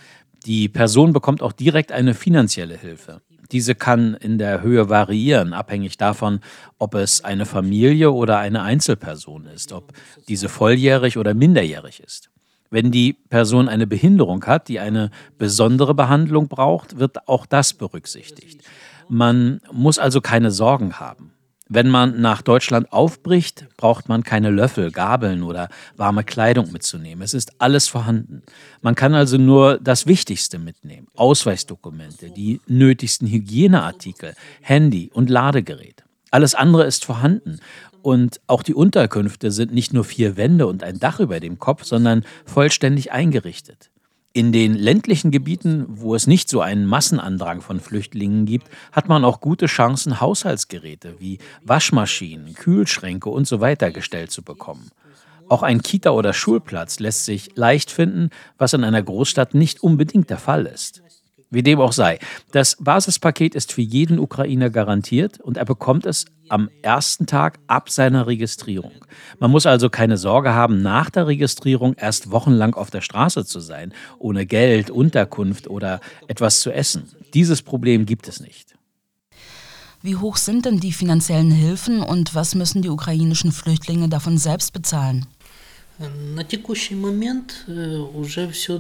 Die 0.45 0.69
Person 0.69 1.13
bekommt 1.13 1.43
auch 1.43 1.53
direkt 1.53 1.91
eine 1.91 2.15
finanzielle 2.15 2.77
Hilfe. 2.77 3.23
Diese 3.53 3.75
kann 3.75 4.15
in 4.15 4.39
der 4.39 4.63
Höhe 4.63 4.89
variieren, 4.89 5.53
abhängig 5.53 5.97
davon, 5.97 6.41
ob 6.79 6.95
es 6.95 7.25
eine 7.25 7.47
Familie 7.47 8.11
oder 8.11 8.39
eine 8.39 8.63
Einzelperson 8.63 9.47
ist, 9.47 9.73
ob 9.73 9.93
diese 10.29 10.49
volljährig 10.49 11.17
oder 11.17 11.35
minderjährig 11.35 12.01
ist. 12.01 12.31
Wenn 12.71 12.91
die 12.91 13.15
Person 13.15 13.69
eine 13.69 13.87
Behinderung 13.87 14.45
hat, 14.45 14.69
die 14.69 14.81
eine 14.81 15.11
besondere 15.39 15.95
Behandlung 15.95 16.49
braucht, 16.49 16.99
wird 16.99 17.29
auch 17.29 17.47
das 17.47 17.75
berücksichtigt. 17.75 18.63
Man 19.09 19.61
muss 19.73 19.99
also 19.99 20.21
keine 20.21 20.51
Sorgen 20.51 20.99
haben. 20.99 21.33
Wenn 21.69 21.89
man 21.89 22.21
nach 22.21 22.43
Deutschland 22.43 22.93
aufbricht, 22.93 23.67
braucht 23.77 24.09
man 24.09 24.23
keine 24.23 24.51
Löffel, 24.51 24.93
Gabeln 24.93 25.43
oder 25.43 25.69
warme 25.97 26.23
Kleidung 26.23 26.71
mitzunehmen. 26.71 27.23
Es 27.23 27.35
ist 27.35 27.61
alles 27.61 27.89
vorhanden. 27.89 28.43
Man 28.83 28.95
kann 28.95 29.15
also 29.15 29.37
nur 29.37 29.79
das 29.79 30.07
Wichtigste 30.07 30.61
mitnehmen. 30.61 31.09
Ausweisdokumente, 31.17 32.31
die 32.31 32.61
nötigsten 32.69 33.27
Hygieneartikel, 33.27 34.35
Handy 34.61 35.11
und 35.13 35.29
Ladegerät. 35.29 36.05
Alles 36.31 36.55
andere 36.55 36.85
ist 36.85 37.05
vorhanden 37.05 37.59
und 38.07 38.41
auch 38.47 38.63
die 38.63 38.75
Unterkünfte 38.75 39.51
sind 39.51 39.75
nicht 39.75 39.93
nur 39.93 40.05
vier 40.05 40.37
Wände 40.37 40.69
und 40.69 40.85
ein 40.85 41.01
Dach 41.01 41.19
über 41.19 41.41
dem 41.41 41.59
Kopf, 41.59 41.83
sondern 41.83 42.25
vollständig 42.45 43.11
eingerichtet. 43.11 43.91
In 44.33 44.53
den 44.53 44.75
ländlichen 44.75 45.33
Gebieten, 45.33 45.87
wo 45.89 46.15
es 46.15 46.29
nicht 46.29 46.49
so 46.49 46.61
einen 46.61 46.87
Massenandrang 46.87 47.63
von 47.63 47.81
Flüchtlingen 47.81 48.47
gibt, 48.47 48.69
hat 48.93 49.09
man 49.09 49.25
auch 49.25 49.41
gute 49.41 49.67
Chancen, 49.67 50.21
Haushaltsgeräte 50.21 51.17
wie 51.19 51.39
Waschmaschinen, 51.65 52.55
Kühlschränke 52.55 53.29
und 53.29 53.49
so 53.49 53.61
weiter 53.61 53.91
gestellt 53.91 54.31
zu 54.31 54.45
bekommen. 54.45 54.93
Auch 55.49 55.65
ein 55.65 55.83
Kita- 55.83 56.11
oder 56.11 56.33
Schulplatz 56.33 57.01
lässt 57.01 57.25
sich 57.25 57.57
leicht 57.57 57.91
finden, 57.91 58.31
was 58.57 58.73
in 58.73 58.85
einer 58.85 59.03
Großstadt 59.03 59.55
nicht 59.55 59.83
unbedingt 59.83 60.31
der 60.31 60.39
Fall 60.39 60.67
ist. 60.67 61.03
Wie 61.54 61.64
dem 61.64 61.82
auch 61.82 61.92
sei, 61.92 62.18
das 62.54 62.78
Basispaket 62.80 63.56
ist 63.56 63.74
für 63.74 63.82
jeden 63.82 64.20
Ukrainer 64.20 64.70
garantiert 64.70 65.42
und 65.42 65.58
er 65.58 65.66
bekommt 65.66 66.06
es 66.06 66.26
am 66.48 66.70
ersten 66.82 67.26
Tag 67.26 67.60
ab 67.68 67.90
seiner 67.90 68.26
Registrierung. 68.26 68.94
Man 69.40 69.52
muss 69.52 69.66
also 69.66 69.90
keine 69.90 70.18
Sorge 70.18 70.54
haben, 70.54 70.82
nach 70.82 71.10
der 71.10 71.28
Registrierung 71.28 71.94
erst 71.96 72.32
wochenlang 72.32 72.74
auf 72.74 72.90
der 72.90 73.02
Straße 73.02 73.44
zu 73.46 73.60
sein, 73.60 73.94
ohne 74.18 74.46
Geld, 74.46 74.90
Unterkunft 74.90 75.68
oder 75.68 76.00
etwas 76.30 76.62
zu 76.62 76.72
essen. 76.72 77.10
Dieses 77.34 77.62
Problem 77.62 78.06
gibt 78.06 78.30
es 78.30 78.40
nicht. 78.40 78.76
Wie 80.02 80.16
hoch 80.16 80.38
sind 80.38 80.66
denn 80.66 80.80
die 80.80 80.94
finanziellen 80.94 81.52
Hilfen 81.52 82.02
und 82.02 82.34
was 82.34 82.56
müssen 82.56 82.82
die 82.82 82.90
ukrainischen 82.90 83.52
Flüchtlinge 83.52 84.08
davon 84.08 84.38
selbst 84.38 84.72
bezahlen? 84.72 85.28
На 86.34 86.44
текущий 86.44 86.96
момент 86.96 87.66
уже 87.68 88.50
все 88.50 88.80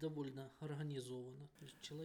довольно 0.00 0.50
организовано. 0.60 1.25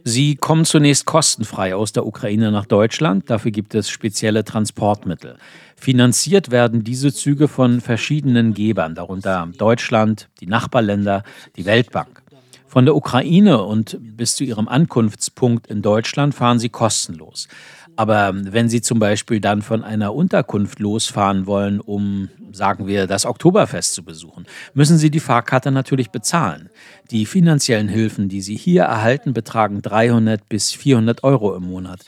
Sie 0.03 0.35
kommen 0.35 0.65
zunächst 0.65 1.05
kostenfrei 1.05 1.75
aus 1.75 1.91
der 1.91 2.05
Ukraine 2.05 2.51
nach 2.51 2.65
Deutschland. 2.65 3.29
Dafür 3.29 3.51
gibt 3.51 3.75
es 3.75 3.89
spezielle 3.89 4.43
Transportmittel. 4.43 5.37
Finanziert 5.75 6.51
werden 6.51 6.83
diese 6.83 7.13
Züge 7.13 7.47
von 7.47 7.81
verschiedenen 7.81 8.53
Gebern, 8.53 8.95
darunter 8.95 9.49
Deutschland, 9.57 10.29
die 10.39 10.47
Nachbarländer, 10.47 11.23
die 11.55 11.65
Weltbank. 11.65 12.21
Von 12.67 12.85
der 12.85 12.95
Ukraine 12.95 13.63
und 13.63 13.97
bis 13.99 14.35
zu 14.35 14.43
ihrem 14.43 14.67
Ankunftspunkt 14.67 15.67
in 15.67 15.81
Deutschland 15.81 16.33
fahren 16.33 16.57
sie 16.57 16.69
kostenlos. 16.69 17.47
Aber 17.95 18.33
wenn 18.33 18.69
Sie 18.69 18.81
zum 18.81 18.99
Beispiel 18.99 19.39
dann 19.39 19.61
von 19.61 19.83
einer 19.83 20.13
Unterkunft 20.13 20.79
losfahren 20.79 21.45
wollen, 21.45 21.79
um, 21.79 22.29
sagen 22.51 22.87
wir, 22.87 23.07
das 23.07 23.25
Oktoberfest 23.25 23.93
zu 23.93 24.03
besuchen, 24.03 24.45
müssen 24.73 24.97
Sie 24.97 25.11
die 25.11 25.19
Fahrkarte 25.19 25.71
natürlich 25.71 26.09
bezahlen. 26.09 26.69
Die 27.11 27.25
finanziellen 27.25 27.87
Hilfen, 27.87 28.29
die 28.29 28.41
Sie 28.41 28.55
hier 28.55 28.83
erhalten, 28.83 29.33
betragen 29.33 29.81
300 29.81 30.49
bis 30.49 30.71
400 30.71 31.23
Euro 31.23 31.55
im 31.55 31.63
Monat. 31.63 31.99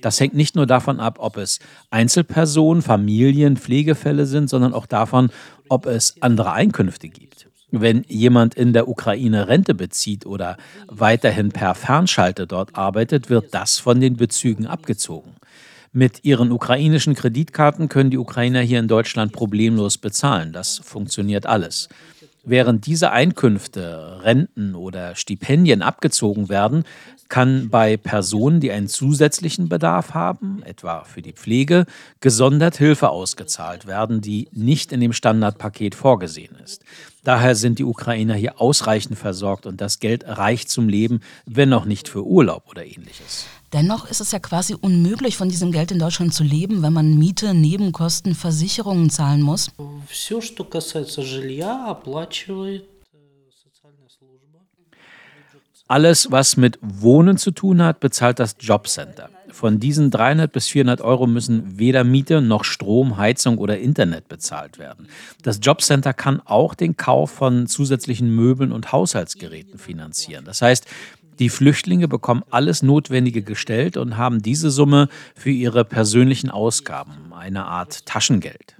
Das 0.00 0.20
hängt 0.20 0.34
nicht 0.34 0.54
nur 0.54 0.66
davon 0.66 1.00
ab, 1.00 1.16
ob 1.18 1.38
es 1.38 1.60
Einzelpersonen, 1.90 2.82
Familien, 2.82 3.56
Pflegefälle 3.56 4.26
sind, 4.26 4.50
sondern 4.50 4.74
auch 4.74 4.86
davon, 4.86 5.30
ob 5.68 5.86
es 5.86 6.16
andere 6.20 6.52
Einkünfte 6.52 7.08
gibt. 7.08 7.48
Wenn 7.80 8.04
jemand 8.06 8.54
in 8.54 8.72
der 8.72 8.86
Ukraine 8.86 9.48
Rente 9.48 9.74
bezieht 9.74 10.26
oder 10.26 10.56
weiterhin 10.86 11.50
per 11.50 11.74
Fernschalte 11.74 12.46
dort 12.46 12.76
arbeitet, 12.76 13.30
wird 13.30 13.52
das 13.52 13.80
von 13.80 14.00
den 14.00 14.16
Bezügen 14.16 14.66
abgezogen. 14.66 15.32
Mit 15.92 16.24
ihren 16.24 16.52
ukrainischen 16.52 17.14
Kreditkarten 17.16 17.88
können 17.88 18.10
die 18.10 18.18
Ukrainer 18.18 18.60
hier 18.60 18.78
in 18.78 18.86
Deutschland 18.86 19.32
problemlos 19.32 19.98
bezahlen. 19.98 20.52
Das 20.52 20.78
funktioniert 20.84 21.46
alles. 21.46 21.88
Während 22.44 22.86
diese 22.86 23.10
Einkünfte, 23.10 24.20
Renten 24.22 24.74
oder 24.74 25.16
Stipendien 25.16 25.82
abgezogen 25.82 26.48
werden, 26.48 26.84
kann 27.28 27.70
bei 27.70 27.96
Personen, 27.96 28.60
die 28.60 28.70
einen 28.70 28.86
zusätzlichen 28.86 29.68
Bedarf 29.68 30.14
haben, 30.14 30.62
etwa 30.64 31.04
für 31.04 31.22
die 31.22 31.32
Pflege, 31.32 31.86
gesondert 32.20 32.76
Hilfe 32.76 33.08
ausgezahlt 33.08 33.86
werden, 33.86 34.20
die 34.20 34.48
nicht 34.52 34.92
in 34.92 35.00
dem 35.00 35.12
Standardpaket 35.12 35.94
vorgesehen 35.94 36.56
ist. 36.62 36.84
Daher 37.24 37.54
sind 37.54 37.78
die 37.78 37.84
Ukrainer 37.84 38.34
hier 38.34 38.60
ausreichend 38.60 39.18
versorgt 39.18 39.64
und 39.64 39.80
das 39.80 39.98
Geld 39.98 40.24
reicht 40.26 40.68
zum 40.68 40.88
Leben, 40.88 41.20
wenn 41.46 41.72
auch 41.72 41.86
nicht 41.86 42.08
für 42.08 42.24
Urlaub 42.24 42.68
oder 42.68 42.84
ähnliches. 42.84 43.46
Dennoch 43.72 44.08
ist 44.08 44.20
es 44.20 44.30
ja 44.30 44.38
quasi 44.38 44.76
unmöglich, 44.78 45.36
von 45.36 45.48
diesem 45.48 45.72
Geld 45.72 45.90
in 45.90 45.98
Deutschland 45.98 46.34
zu 46.34 46.44
leben, 46.44 46.82
wenn 46.82 46.92
man 46.92 47.18
Miete, 47.18 47.54
Nebenkosten, 47.54 48.34
Versicherungen 48.34 49.10
zahlen 49.10 49.42
muss. 49.42 49.70
Alles, 55.88 56.30
was 56.30 56.56
mit 56.56 56.78
Wohnen 56.82 57.36
zu 57.36 57.50
tun 57.50 57.82
hat, 57.82 58.00
bezahlt 58.00 58.38
das 58.38 58.56
Jobcenter. 58.60 59.30
Von 59.54 59.78
diesen 59.78 60.10
300 60.10 60.50
bis 60.50 60.66
400 60.66 61.00
Euro 61.00 61.28
müssen 61.28 61.78
weder 61.78 62.02
Miete 62.02 62.40
noch 62.40 62.64
Strom, 62.64 63.18
Heizung 63.18 63.58
oder 63.58 63.78
Internet 63.78 64.26
bezahlt 64.26 64.80
werden. 64.80 65.06
Das 65.42 65.60
Jobcenter 65.62 66.12
kann 66.12 66.42
auch 66.44 66.74
den 66.74 66.96
Kauf 66.96 67.30
von 67.30 67.68
zusätzlichen 67.68 68.34
Möbeln 68.34 68.72
und 68.72 68.90
Haushaltsgeräten 68.90 69.78
finanzieren. 69.78 70.44
Das 70.44 70.60
heißt, 70.60 70.86
die 71.38 71.50
Flüchtlinge 71.50 72.08
bekommen 72.08 72.42
alles 72.50 72.82
Notwendige 72.82 73.42
gestellt 73.42 73.96
und 73.96 74.16
haben 74.16 74.42
diese 74.42 74.72
Summe 74.72 75.08
für 75.36 75.50
ihre 75.50 75.84
persönlichen 75.84 76.50
Ausgaben, 76.50 77.32
eine 77.32 77.64
Art 77.64 78.06
Taschengeld. 78.06 78.73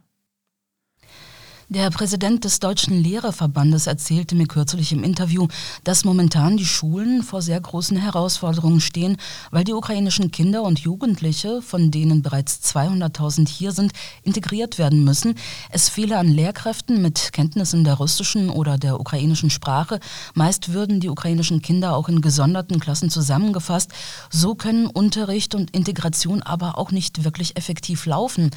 Der 1.71 1.89
Präsident 1.89 2.45
des 2.45 2.61
Deutschen 2.61 3.03
Lehrerverbandes 3.03 3.87
erzählte 3.87 4.35
mir 4.35 4.47
kürzlich 4.47 4.93
im 4.93 5.03
Interview, 5.03 5.49
dass 5.83 6.05
momentan 6.05 6.59
die 6.59 6.67
Schulen 6.67 7.23
vor 7.23 7.41
sehr 7.41 7.59
großen 7.59 7.97
Herausforderungen 7.97 8.83
stehen, 8.83 9.17
weil 9.51 9.65
die 9.65 9.73
ukrainischen 9.73 10.31
Kinder 10.31 10.63
und 10.63 10.81
Jugendliche, 10.81 11.63
von 11.63 11.91
denen 11.91 12.21
bereits 12.21 12.61
200.000 12.75 13.49
hier 13.49 13.73
sind, 13.73 13.93
integriert 14.23 14.77
werden 14.77 15.05
müssen. 15.05 15.37
Es 15.71 15.89
fehle 15.89 16.19
an 16.19 16.29
Lehrkräften 16.29 17.01
mit 17.01 17.33
Kenntnissen 17.33 17.83
der 17.83 17.95
russischen 17.95 18.51
oder 18.51 18.77
der 18.77 19.01
ukrainischen 19.01 19.49
Sprache. 19.49 20.01
Meist 20.35 20.75
würden 20.75 21.01
die 21.01 21.09
ukrainischen 21.09 21.63
Kinder 21.63 21.97
auch 21.97 22.11
in 22.11 22.21
gesonderten 22.21 22.79
Klassen 22.79 23.09
zusammengefasst. 23.09 23.91
So 24.29 24.55
können 24.55 24.87
Unterricht 24.87 25.55
und 25.55 25.71
Integration 25.71 26.43
aber 26.43 26.77
auch 26.77 26.91
nicht 26.91 27.25
wirklich 27.25 27.57
effektiv 27.57 28.05
laufen. 28.05 28.51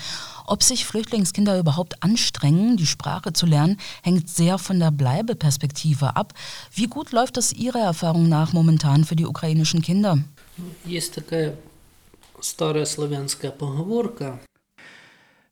Ob 0.49 0.63
sich 0.63 0.85
Flüchtlingskinder 0.85 1.59
überhaupt 1.59 2.01
anstrengen, 2.01 2.77
die 2.77 2.85
Sprache 2.85 3.33
zu 3.33 3.45
lernen, 3.45 3.77
hängt 4.01 4.29
sehr 4.29 4.57
von 4.57 4.79
der 4.79 4.91
Bleibeperspektive 4.91 6.15
ab. 6.15 6.33
Wie 6.73 6.87
gut 6.87 7.11
läuft 7.11 7.35
das 7.35 7.51
Ihrer 7.51 7.81
Erfahrung 7.81 8.29
nach 8.29 8.53
momentan 8.53 9.03
für 9.03 9.17
die 9.17 9.25
ukrainischen 9.25 9.81
Kinder? 9.81 10.19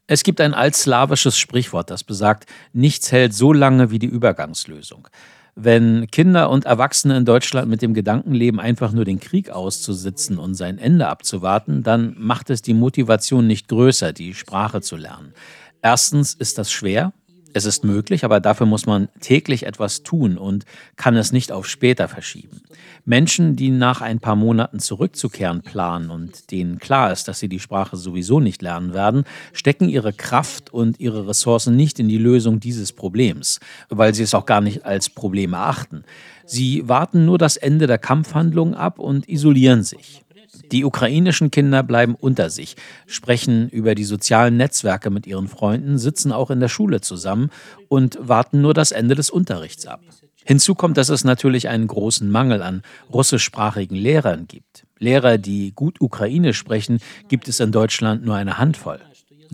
Es 0.07 0.23
gibt 0.23 0.39
ein 0.39 0.53
altslawisches 0.53 1.37
Sprichwort, 1.37 1.89
das 1.89 2.05
besagt, 2.05 2.47
nichts 2.71 3.11
hält 3.11 3.33
so 3.33 3.51
lange 3.51 3.91
wie 3.91 3.99
die 3.99 4.07
Übergangslösung. 4.07 5.09
Wenn 5.57 6.07
Kinder 6.11 6.49
und 6.49 6.65
Erwachsene 6.65 7.15
in 7.15 7.23
Deutschland 7.23 7.69
mit 7.69 7.81
dem 7.81 7.93
Gedanken 7.93 8.33
leben, 8.33 8.59
einfach 8.59 8.91
nur 8.91 9.05
den 9.05 9.21
Krieg 9.21 9.49
auszusitzen 9.49 10.37
und 10.37 10.53
sein 10.55 10.77
Ende 10.77 11.07
abzuwarten, 11.07 11.81
dann 11.81 12.13
macht 12.19 12.49
es 12.49 12.61
die 12.61 12.73
Motivation 12.73 13.47
nicht 13.47 13.69
größer, 13.69 14.11
die 14.11 14.33
Sprache 14.33 14.81
zu 14.81 14.97
lernen. 14.97 15.33
Erstens 15.81 16.33
ist 16.33 16.57
das 16.57 16.71
schwer, 16.71 17.13
es 17.55 17.63
ist 17.63 17.85
möglich, 17.85 18.25
aber 18.25 18.41
dafür 18.41 18.67
muss 18.67 18.85
man 18.85 19.07
täglich 19.21 19.65
etwas 19.65 20.03
tun 20.03 20.37
und 20.37 20.65
kann 20.97 21.15
es 21.15 21.31
nicht 21.31 21.53
auf 21.53 21.67
später 21.67 22.09
verschieben. 22.09 22.61
Menschen, 23.05 23.55
die 23.55 23.71
nach 23.71 24.01
ein 24.01 24.19
paar 24.19 24.35
Monaten 24.35 24.79
zurückzukehren 24.79 25.61
planen 25.61 26.09
und 26.09 26.51
denen 26.51 26.79
klar 26.79 27.13
ist, 27.13 27.29
dass 27.29 27.39
sie 27.39 27.47
die 27.47 27.61
Sprache 27.61 27.95
sowieso 27.95 28.41
nicht 28.41 28.61
lernen 28.61 28.93
werden, 28.93 29.23
stecken 29.53 29.87
ihre 29.87 30.11
Kraft 30.11 30.73
und 30.73 30.99
ihre 30.99 31.29
Ressourcen 31.29 31.77
nicht 31.77 31.97
in 31.97 32.09
die 32.09 32.17
Lösung 32.17 32.59
dieses 32.59 32.91
Problems, 32.91 33.61
weil 33.87 34.13
sie 34.13 34.23
es 34.23 34.33
auch 34.33 34.45
gar 34.45 34.59
nicht 34.59 34.83
als 34.83 35.09
Problem 35.09 35.53
erachten. 35.53 36.03
Sie 36.45 36.89
warten 36.89 37.23
nur 37.23 37.37
das 37.37 37.55
Ende 37.55 37.87
der 37.87 37.99
Kampfhandlungen 37.99 38.75
ab 38.75 38.99
und 38.99 39.29
isolieren 39.29 39.83
sich. 39.83 40.24
Die 40.71 40.85
ukrainischen 40.85 41.51
Kinder 41.51 41.83
bleiben 41.83 42.15
unter 42.15 42.49
sich, 42.49 42.75
sprechen 43.07 43.69
über 43.69 43.95
die 43.95 44.03
sozialen 44.03 44.57
Netzwerke 44.57 45.09
mit 45.09 45.27
ihren 45.27 45.47
Freunden, 45.47 45.97
sitzen 45.97 46.31
auch 46.31 46.51
in 46.51 46.59
der 46.59 46.69
Schule 46.69 47.01
zusammen 47.01 47.49
und 47.87 48.17
warten 48.21 48.61
nur 48.61 48.73
das 48.73 48.91
Ende 48.91 49.15
des 49.15 49.29
Unterrichts 49.29 49.85
ab. 49.85 50.01
Hinzu 50.43 50.75
kommt, 50.75 50.97
dass 50.97 51.09
es 51.09 51.23
natürlich 51.23 51.69
einen 51.69 51.87
großen 51.87 52.29
Mangel 52.29 52.61
an 52.61 52.83
russischsprachigen 53.11 53.97
Lehrern 53.97 54.47
gibt. 54.47 54.85
Lehrer, 54.99 55.37
die 55.37 55.71
gut 55.73 55.99
Ukrainisch 55.99 56.57
sprechen, 56.57 56.99
gibt 57.27 57.47
es 57.47 57.59
in 57.59 57.71
Deutschland 57.71 58.23
nur 58.23 58.35
eine 58.35 58.57
Handvoll. 58.59 58.99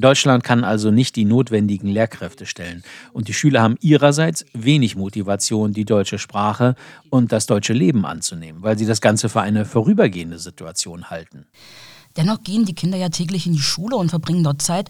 Deutschland 0.01 0.45
kann 0.45 0.63
also 0.63 0.91
nicht 0.91 1.17
die 1.17 1.25
notwendigen 1.25 1.89
Lehrkräfte 1.89 2.45
stellen. 2.45 2.83
Und 3.13 3.29
die 3.29 3.35
Schüler 3.35 3.63
haben 3.63 3.77
ihrerseits 3.81 4.45
wenig 4.53 4.95
Motivation, 4.97 5.73
die 5.73 5.87
deutsche 5.87 6.19
Sprache 6.19 6.75
und 7.09 7.33
das 7.33 7.47
deutsche 7.47 7.73
Leben 7.73 8.05
anzunehmen, 8.05 8.63
weil 8.63 8.79
sie 8.79 8.87
das 8.87 9.01
Ganze 9.01 9.29
für 9.29 9.41
eine 9.41 9.65
vorübergehende 9.65 10.39
Situation 10.39 11.09
halten. 11.09 11.47
Dennoch 12.17 12.43
gehen 12.43 12.65
die 12.65 12.75
Kinder 12.75 12.97
ja 12.97 13.11
täglich 13.11 13.47
in 13.47 13.53
die 13.53 13.59
Schule 13.59 13.97
und 13.97 14.11
verbringen 14.11 14.45
dort 14.45 14.63
Zeit. 14.63 14.89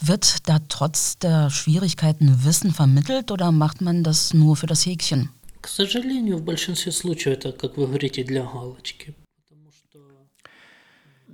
Wird 0.00 0.48
da 0.48 0.58
trotz 0.68 1.18
der 1.18 1.50
Schwierigkeiten 1.50 2.44
Wissen 2.44 2.72
vermittelt 2.72 3.30
oder 3.30 3.50
macht 3.52 3.80
man 3.80 4.04
das 4.04 4.34
nur 4.34 4.56
für 4.56 4.66
das 4.66 4.86
Häkchen? 4.86 5.30
К 5.60 5.66
сожалению, 5.66 6.38
в 6.38 6.44
большинстве 6.44 6.92
случаев 6.92 7.36
это, 7.36 7.50
как 7.52 7.76
вы 7.76 7.86
говорите, 7.86 8.22
для 8.22 8.44
галочки. 8.44 9.14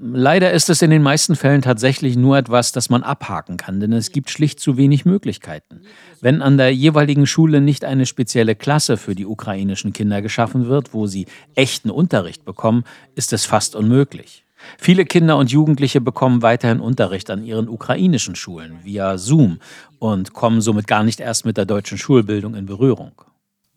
Leider 0.01 0.53
ist 0.53 0.69
es 0.69 0.81
in 0.81 0.91
den 0.91 1.01
meisten 1.01 1.35
Fällen 1.35 1.61
tatsächlich 1.61 2.15
nur 2.15 2.37
etwas, 2.37 2.71
das 2.71 2.89
man 2.89 3.03
abhaken 3.03 3.57
kann, 3.57 3.81
denn 3.81 3.91
es 3.91 4.13
gibt 4.13 4.29
schlicht 4.29 4.61
zu 4.61 4.77
wenig 4.77 5.03
Möglichkeiten. 5.03 5.81
Wenn 6.21 6.41
an 6.41 6.57
der 6.57 6.73
jeweiligen 6.73 7.27
Schule 7.27 7.59
nicht 7.59 7.83
eine 7.83 8.05
spezielle 8.05 8.55
Klasse 8.55 8.95
für 8.95 9.13
die 9.13 9.25
ukrainischen 9.25 9.91
Kinder 9.91 10.21
geschaffen 10.21 10.67
wird, 10.67 10.93
wo 10.93 11.05
sie 11.05 11.25
echten 11.53 11.89
Unterricht 11.89 12.45
bekommen, 12.45 12.85
ist 13.15 13.33
es 13.33 13.45
fast 13.45 13.75
unmöglich. 13.75 14.45
Viele 14.77 15.03
Kinder 15.03 15.35
und 15.35 15.51
Jugendliche 15.51 15.99
bekommen 15.99 16.41
weiterhin 16.41 16.79
Unterricht 16.79 17.29
an 17.29 17.43
ihren 17.43 17.67
ukrainischen 17.67 18.35
Schulen 18.35 18.79
via 18.83 19.17
Zoom 19.17 19.59
und 19.99 20.31
kommen 20.31 20.61
somit 20.61 20.87
gar 20.87 21.03
nicht 21.03 21.19
erst 21.19 21.45
mit 21.45 21.57
der 21.57 21.65
deutschen 21.65 21.97
Schulbildung 21.97 22.55
in 22.55 22.65
Berührung. 22.65 23.11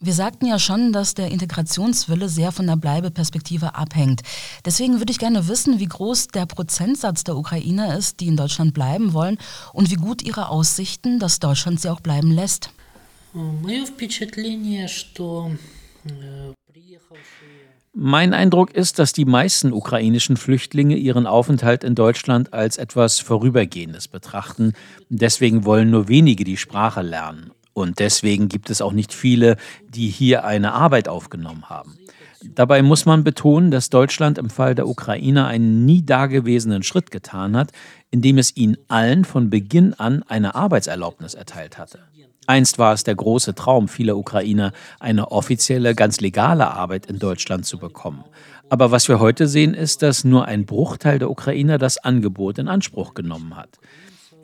Wir 0.05 0.15
sagten 0.15 0.47
ja 0.47 0.59
schon, 0.59 0.93
dass 0.93 1.15
der 1.15 1.31
Integrationswille 1.31 2.29
sehr 2.29 2.51
von 2.51 2.67
der 2.67 2.75
Bleibeperspektive 2.75 3.77
abhängt. 3.77 4.23
Deswegen 4.65 4.99
würde 4.99 5.13
ich 5.13 5.19
gerne 5.21 5.47
wissen, 5.47 5.79
wie 5.79 5.87
groß 5.87 6.27
der 6.27 6.45
Prozentsatz 6.47 7.23
der 7.23 7.37
Ukrainer 7.37 7.97
ist, 7.97 8.19
die 8.19 8.27
in 8.27 8.37
Deutschland 8.37 8.75
bleiben 8.75 9.13
wollen 9.13 9.39
und 9.73 9.93
wie 9.93 9.95
gut 9.95 10.21
ihre 10.21 10.49
Aussichten, 10.49 11.21
dass 11.21 11.39
Deutschland 11.39 11.81
sie 11.81 11.89
auch 11.89 12.01
bleiben 12.01 12.33
lässt. 12.33 12.71
Mein 17.95 18.35
Eindruck 18.35 18.75
ist, 18.75 18.99
dass 18.99 19.13
die 19.13 19.25
meisten 19.25 19.73
ukrainischen 19.73 20.37
Flüchtlinge 20.37 20.97
ihren 20.97 21.29
Aufenthalt 21.29 21.85
in 21.85 21.95
Deutschland 21.95 22.53
als 22.53 22.77
etwas 22.77 23.21
Vorübergehendes 23.21 24.09
betrachten. 24.09 24.73
Deswegen 25.11 25.65
wollen 25.65 25.91
nur 25.91 26.09
wenige 26.09 26.43
die 26.43 26.57
Sprache 26.57 27.03
lernen. 27.03 27.53
Und 27.75 27.99
deswegen 27.99 28.49
gibt 28.49 28.71
es 28.71 28.83
auch 28.83 28.93
nicht 28.93 29.13
viele, 29.13 29.57
die 29.89 30.09
hier 30.09 30.45
eine 30.45 30.73
Arbeit 30.73 31.09
aufgenommen 31.09 31.69
haben. 31.71 31.99
Dabei 32.45 32.83
muss 32.83 33.07
man 33.07 33.23
betonen, 33.23 33.71
dass 33.71 33.89
Deutschland 33.89 34.37
im 34.37 34.51
Fall 34.51 34.75
der 34.75 34.89
Ukrainer 34.89 35.47
einen 35.47 35.85
nie 35.85 36.05
dagewesenen 36.05 36.83
Schritt 36.83 37.11
getan 37.11 37.57
hat, 37.57 37.71
indem 38.11 38.39
es 38.39 38.57
ihnen 38.57 38.77
allen 38.89 39.25
von 39.25 39.49
Beginn 39.49 39.95
an 39.95 40.25
eine 40.25 40.55
Arbeitserlaubnis 40.55 41.35
erteilt 41.35 41.79
hatte. 41.79 42.01
Einst 42.47 42.79
war 42.79 42.93
es 42.93 43.05
der 43.05 43.15
große 43.15 43.55
Traum 43.55 43.87
vieler 43.87 44.17
Ukrainer, 44.17 44.73
eine 44.99 45.31
offizielle, 45.31 45.95
ganz 45.95 46.21
legale 46.21 46.73
Arbeit 46.73 47.07
in 47.07 47.21
Deutschland 47.21 47.65
zu 47.65 47.79
bekommen. 47.79 48.25
Aber 48.69 48.91
was 48.91 49.09
wir 49.09 49.21
heute 49.21 49.47
sehen, 49.47 49.75
ist, 49.75 50.03
dass 50.03 50.25
nur 50.25 50.47
ein 50.47 50.67
Bruchteil 50.67 51.21
der 51.21 51.31
Ukrainer 51.31 51.79
das 51.79 51.99
Angebot 51.99 52.59
in 52.59 52.69
Anspruch 52.69 53.15
genommen 53.15 53.57
hat. 53.57 53.79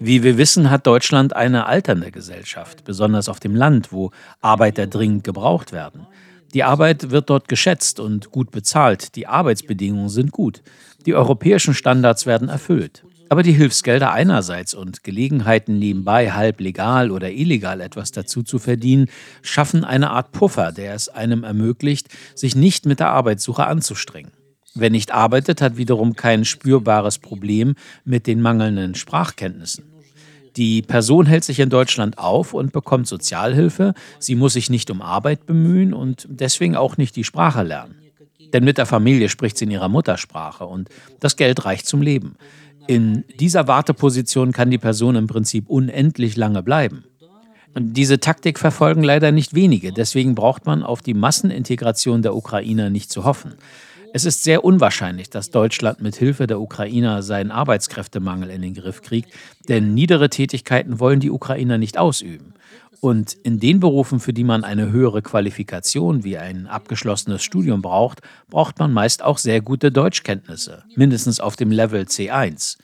Wie 0.00 0.22
wir 0.22 0.38
wissen, 0.38 0.70
hat 0.70 0.86
Deutschland 0.86 1.34
eine 1.34 1.66
alternde 1.66 2.12
Gesellschaft, 2.12 2.84
besonders 2.84 3.28
auf 3.28 3.40
dem 3.40 3.56
Land, 3.56 3.92
wo 3.92 4.12
Arbeiter 4.40 4.86
dringend 4.86 5.24
gebraucht 5.24 5.72
werden. 5.72 6.06
Die 6.54 6.62
Arbeit 6.62 7.10
wird 7.10 7.28
dort 7.28 7.48
geschätzt 7.48 7.98
und 7.98 8.30
gut 8.30 8.52
bezahlt, 8.52 9.16
die 9.16 9.26
Arbeitsbedingungen 9.26 10.08
sind 10.08 10.30
gut, 10.30 10.62
die 11.04 11.14
europäischen 11.14 11.74
Standards 11.74 12.26
werden 12.26 12.48
erfüllt. 12.48 13.04
Aber 13.28 13.42
die 13.42 13.52
Hilfsgelder 13.52 14.12
einerseits 14.12 14.72
und 14.72 15.02
Gelegenheiten 15.02 15.78
nebenbei 15.78 16.30
halb 16.30 16.60
legal 16.60 17.10
oder 17.10 17.30
illegal 17.30 17.80
etwas 17.80 18.12
dazu 18.12 18.42
zu 18.42 18.58
verdienen, 18.58 19.10
schaffen 19.42 19.84
eine 19.84 20.10
Art 20.10 20.30
Puffer, 20.30 20.72
der 20.72 20.94
es 20.94 21.08
einem 21.08 21.42
ermöglicht, 21.42 22.08
sich 22.36 22.54
nicht 22.54 22.86
mit 22.86 23.00
der 23.00 23.10
Arbeitssuche 23.10 23.66
anzustrengen. 23.66 24.37
Wer 24.74 24.90
nicht 24.90 25.12
arbeitet, 25.12 25.60
hat 25.60 25.76
wiederum 25.76 26.14
kein 26.14 26.44
spürbares 26.44 27.18
Problem 27.18 27.74
mit 28.04 28.26
den 28.26 28.40
mangelnden 28.40 28.94
Sprachkenntnissen. 28.94 29.84
Die 30.56 30.82
Person 30.82 31.26
hält 31.26 31.44
sich 31.44 31.60
in 31.60 31.70
Deutschland 31.70 32.18
auf 32.18 32.52
und 32.52 32.72
bekommt 32.72 33.06
Sozialhilfe. 33.06 33.94
Sie 34.18 34.34
muss 34.34 34.54
sich 34.54 34.70
nicht 34.70 34.90
um 34.90 35.02
Arbeit 35.02 35.46
bemühen 35.46 35.94
und 35.94 36.26
deswegen 36.28 36.74
auch 36.74 36.96
nicht 36.96 37.16
die 37.16 37.24
Sprache 37.24 37.62
lernen. 37.62 37.94
Denn 38.52 38.64
mit 38.64 38.78
der 38.78 38.86
Familie 38.86 39.28
spricht 39.28 39.58
sie 39.58 39.66
in 39.66 39.70
ihrer 39.70 39.88
Muttersprache 39.88 40.64
und 40.64 40.88
das 41.20 41.36
Geld 41.36 41.64
reicht 41.64 41.86
zum 41.86 42.02
Leben. 42.02 42.36
In 42.86 43.24
dieser 43.38 43.68
Warteposition 43.68 44.52
kann 44.52 44.70
die 44.70 44.78
Person 44.78 45.14
im 45.14 45.26
Prinzip 45.26 45.68
unendlich 45.68 46.36
lange 46.36 46.62
bleiben. 46.62 47.04
Diese 47.78 48.18
Taktik 48.18 48.58
verfolgen 48.58 49.02
leider 49.02 49.30
nicht 49.30 49.54
wenige, 49.54 49.92
deswegen 49.92 50.34
braucht 50.34 50.66
man 50.66 50.82
auf 50.82 51.02
die 51.02 51.14
Massenintegration 51.14 52.22
der 52.22 52.34
Ukrainer 52.34 52.90
nicht 52.90 53.12
zu 53.12 53.24
hoffen. 53.24 53.54
Es 54.12 54.24
ist 54.24 54.44
sehr 54.44 54.64
unwahrscheinlich, 54.64 55.30
dass 55.30 55.50
Deutschland 55.50 56.00
mit 56.00 56.16
Hilfe 56.16 56.46
der 56.46 56.60
Ukrainer 56.60 57.22
seinen 57.22 57.50
Arbeitskräftemangel 57.50 58.50
in 58.50 58.62
den 58.62 58.74
Griff 58.74 59.02
kriegt, 59.02 59.32
denn 59.68 59.94
niedere 59.94 60.30
Tätigkeiten 60.30 61.00
wollen 61.00 61.20
die 61.20 61.30
Ukrainer 61.30 61.78
nicht 61.78 61.98
ausüben. 61.98 62.54
Und 63.00 63.32
in 63.32 63.60
den 63.60 63.78
Berufen, 63.78 64.18
für 64.18 64.32
die 64.32 64.44
man 64.44 64.64
eine 64.64 64.90
höhere 64.90 65.22
Qualifikation 65.22 66.24
wie 66.24 66.36
ein 66.36 66.66
abgeschlossenes 66.66 67.42
Studium 67.42 67.80
braucht, 67.80 68.22
braucht 68.50 68.78
man 68.78 68.92
meist 68.92 69.22
auch 69.22 69.38
sehr 69.38 69.60
gute 69.60 69.92
Deutschkenntnisse, 69.92 70.84
mindestens 70.96 71.38
auf 71.38 71.54
dem 71.54 71.70
Level 71.70 72.02
C1. 72.02 72.76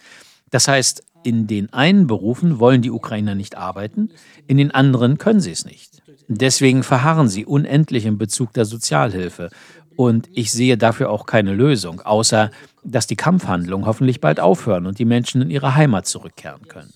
Das 0.51 0.69
heißt, 0.69 1.03
in 1.25 1.47
den 1.47 1.73
einen 1.73 2.07
Berufen 2.07 2.61
wollen 2.61 2.83
die 2.83 2.91
Ukrainer 2.91 3.35
nicht 3.35 3.57
arbeiten, 3.57 4.11
in 4.47 4.57
den 4.57 4.71
anderen 4.71 5.19
können 5.19 5.41
sie 5.41 5.51
es 5.51 5.65
nicht. 5.65 6.03
Deswegen 6.29 6.83
verharren 6.83 7.29
sie 7.29 7.45
unendlich 7.45 8.07
in 8.07 8.19
Bezug 8.19 8.53
der 8.53 8.65
Sozialhilfe 8.65 9.51
und 9.97 10.29
ich 10.33 10.51
sehe 10.51 10.77
dafür 10.77 11.11
auch 11.11 11.27
keine 11.27 11.55
Lösung, 11.55 12.01
außer 12.01 12.51
dass 12.83 13.07
die 13.07 13.17
Kampfhandlungen 13.17 13.87
hoffentlich 13.87 14.21
bald 14.21 14.41
aufhören 14.41 14.87
und 14.87 14.99
die 14.99 15.05
Menschen 15.05 15.43
in 15.43 15.51
ihre 15.51 15.75
Heimat 15.75 16.07
zurückkehren 16.07 16.69
können. 16.69 16.93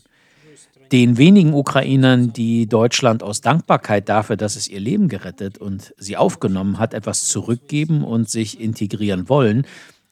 Den 0.92 1.18
wenigen 1.18 1.52
Ukrainern, 1.52 2.32
die 2.32 2.66
Deutschland 2.66 3.22
aus 3.22 3.42
Dankbarkeit 3.42 4.08
dafür, 4.08 4.36
dass 4.36 4.56
es 4.56 4.68
ihr 4.68 4.80
Leben 4.80 5.08
gerettet 5.08 5.58
und 5.58 5.94
sie 5.98 6.16
aufgenommen 6.16 6.78
hat, 6.78 6.94
etwas 6.94 7.26
zurückgeben 7.26 8.04
und 8.04 8.30
sich 8.30 8.58
integrieren 8.58 9.28
wollen, 9.28 9.66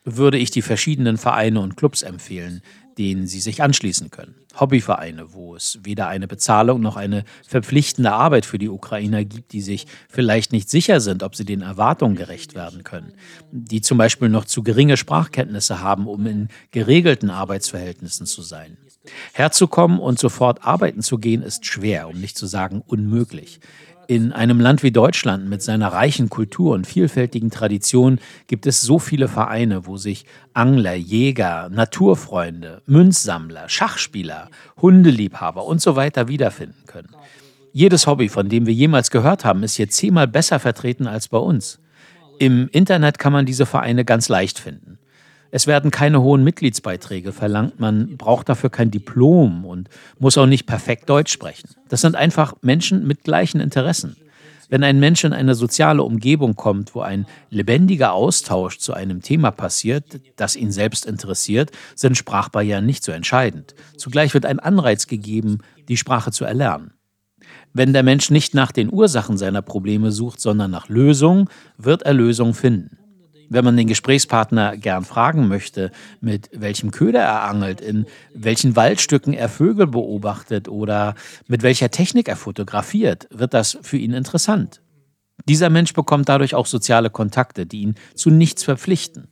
würde 0.05 0.39
ich 0.39 0.51
die 0.51 0.63
verschiedenen 0.63 1.17
Vereine 1.17 1.61
und 1.61 1.77
Clubs 1.77 2.03
empfehlen, 2.03 2.63
denen 2.99 3.27
sie 3.27 3.41
sich 3.41 3.63
anschließen 3.63 4.11
können. 4.11 4.35
Hobbyvereine, 4.59 5.35
wo 5.35 5.55
es 5.55 5.79
weder 5.83 6.09
eine 6.09 6.27
Bezahlung 6.27 6.81
noch 6.81 6.97
eine 6.97 7.25
verpflichtende 7.47 8.13
Arbeit 8.13 8.47
für 8.47 8.59
die 8.59 8.71
Ukrainer 8.71 9.25
gibt, 9.25 9.53
die 9.53 9.61
sich 9.61 9.87
vielleicht 10.09 10.53
nicht 10.53 10.71
sicher 10.71 11.01
sind, 11.01 11.23
ob 11.23 11.37
sie 11.37 11.45
den 11.45 11.63
Erwartungen 11.63 12.17
gerecht 12.17 12.55
werden 12.55 12.85
können, 12.85 13.13
die 13.51 13.83
zum 13.83 13.99
Beispiel 13.99 14.29
noch 14.29 14.47
zu 14.47 14.63
geringe 14.63 14.97
Sprachkenntnisse 14.97 15.81
haben, 15.81 16.07
um 16.07 16.27
in 16.27 16.49
geregelten 16.71 17.31
Arbeitsverhältnissen 17.31 18.27
zu 18.27 18.43
sein. 18.43 18.79
Herzukommen 19.33 20.01
und 20.01 20.19
sofort 20.19 20.65
arbeiten 20.65 21.03
zu 21.03 21.19
gehen, 21.19 21.43
ist 21.43 21.67
schwer, 21.67 22.09
um 22.09 22.19
nicht 22.19 22.37
zu 22.37 22.47
sagen 22.47 22.83
unmöglich. 22.87 23.61
In 24.09 24.33
einem 24.33 24.61
Land 24.61 24.85
wie 24.85 24.93
Deutschland 24.93 25.49
mit 25.49 25.63
seiner 25.63 25.89
reichen 25.89 26.31
Kultur 26.31 26.75
und 26.75 26.87
vielfältigen 26.87 27.51
Tradition 27.51 28.21
gibt 28.47 28.67
es 28.67 28.81
so 28.81 29.01
viele 29.01 29.27
Vereine, 29.27 29.87
wo 29.87 29.97
sich 29.97 30.27
Angler, 30.55 30.95
Jäger, 30.95 31.69
Naturfreunde, 31.71 32.83
Münzsammler, 32.87 33.69
Schachspieler, 33.69 34.49
Hundeliebhaber 34.81 35.65
und 35.65 35.81
so 35.81 35.97
weiter 35.97 36.29
wiederfinden 36.29 36.85
können. 36.87 37.09
Jedes 37.73 38.07
Hobby, 38.07 38.29
von 38.29 38.49
dem 38.49 38.67
wir 38.67 38.75
jemals 38.75 39.11
gehört 39.11 39.45
haben, 39.45 39.65
ist 39.65 39.75
hier 39.75 39.89
zehnmal 39.89 40.29
besser 40.29 40.61
vertreten 40.61 41.09
als 41.09 41.27
bei 41.27 41.39
uns. 41.39 41.81
Im 42.39 42.69
Internet 42.71 43.19
kann 43.19 43.33
man 43.33 43.45
diese 43.45 43.67
Vereine 43.67 44.05
ganz 44.05 44.29
leicht 44.29 44.61
finden. 44.61 44.99
Es 45.57 45.67
werden 45.67 45.91
keine 45.91 46.21
hohen 46.21 46.45
Mitgliedsbeiträge 46.45 47.33
verlangt, 47.33 47.81
man 47.81 48.19
braucht 48.19 48.51
dafür 48.51 48.69
kein 48.69 48.91
Diplom 48.91 49.65
und 49.65 49.89
muss 50.19 50.37
auch 50.37 50.45
nicht 50.45 50.67
perfekt 50.67 51.09
Deutsch 51.09 51.33
sprechen. 51.33 51.71
Das 51.89 52.03
sind 52.03 52.15
einfach 52.15 52.57
Menschen 52.61 53.07
mit 53.07 53.25
gleichen 53.25 53.63
Interessen. 53.63 54.19
Wenn 54.69 54.85
ein 54.85 55.01
Mensch 55.01 55.25
in 55.25 55.33
eine 55.33 55.55
soziale 55.55 56.03
Umgebung 56.03 56.57
kommt, 56.57 56.95
wo 56.95 57.01
ein 57.01 57.25
lebendiger 57.49 58.13
Austausch 58.13 58.77
zu 58.77 58.93
einem 58.93 59.23
Thema 59.23 59.51
passiert, 59.51 60.21
das 60.37 60.57
ihn 60.57 60.73
selbst 60.73 61.07
interessiert, 61.07 61.71
sind 61.95 62.19
Sprachbarrieren 62.19 62.85
nicht 62.85 63.03
so 63.03 63.13
entscheidend. 63.13 63.75
Zugleich 63.97 64.35
wird 64.35 64.45
ein 64.45 64.61
Anreiz 64.61 65.07
gegeben, 65.07 65.61
die 65.89 65.97
Sprache 65.97 66.33
zu 66.33 66.45
erlernen. 66.45 66.91
Wenn 67.73 67.95
der 67.95 68.03
Mensch 68.03 68.29
nicht 68.29 68.53
nach 68.53 68.73
den 68.73 68.93
Ursachen 68.93 69.39
seiner 69.39 69.63
Probleme 69.63 70.13
sucht, 70.13 70.39
sondern 70.39 70.71
nach 70.71 70.91
Lösungen, 70.91 71.49
wird 71.79 72.03
er 72.03 72.13
Lösungen 72.13 72.53
finden. 72.53 72.96
Wenn 73.49 73.65
man 73.65 73.77
den 73.77 73.87
Gesprächspartner 73.87 74.77
gern 74.77 75.05
fragen 75.05 75.49
möchte, 75.49 75.93
mit 76.21 76.51
welchem 76.53 76.91
Köder 76.91 77.21
er 77.21 77.43
angelt, 77.43 77.81
in 77.81 78.07
welchen 78.35 78.77
Waldstücken 78.77 79.33
er 79.33 79.49
Vögel 79.49 79.87
beobachtet 79.87 80.69
oder 80.69 81.15
mit 81.47 81.63
welcher 81.63 81.91
Technik 81.91 82.29
er 82.29 82.37
fotografiert, 82.37 83.29
wird 83.31 83.55
das 83.55 83.79
für 83.83 83.97
ihn 83.97 84.13
interessant. 84.13 84.83
Dieser 85.49 85.71
Mensch 85.71 85.93
bekommt 85.93 86.29
dadurch 86.29 86.55
auch 86.55 86.67
soziale 86.67 87.11
Kontakte, 87.11 87.67
die 87.67 87.83
ihn 87.83 87.95
zu 88.15 88.31
nichts 88.31 88.65
verpflichten. 88.65 89.29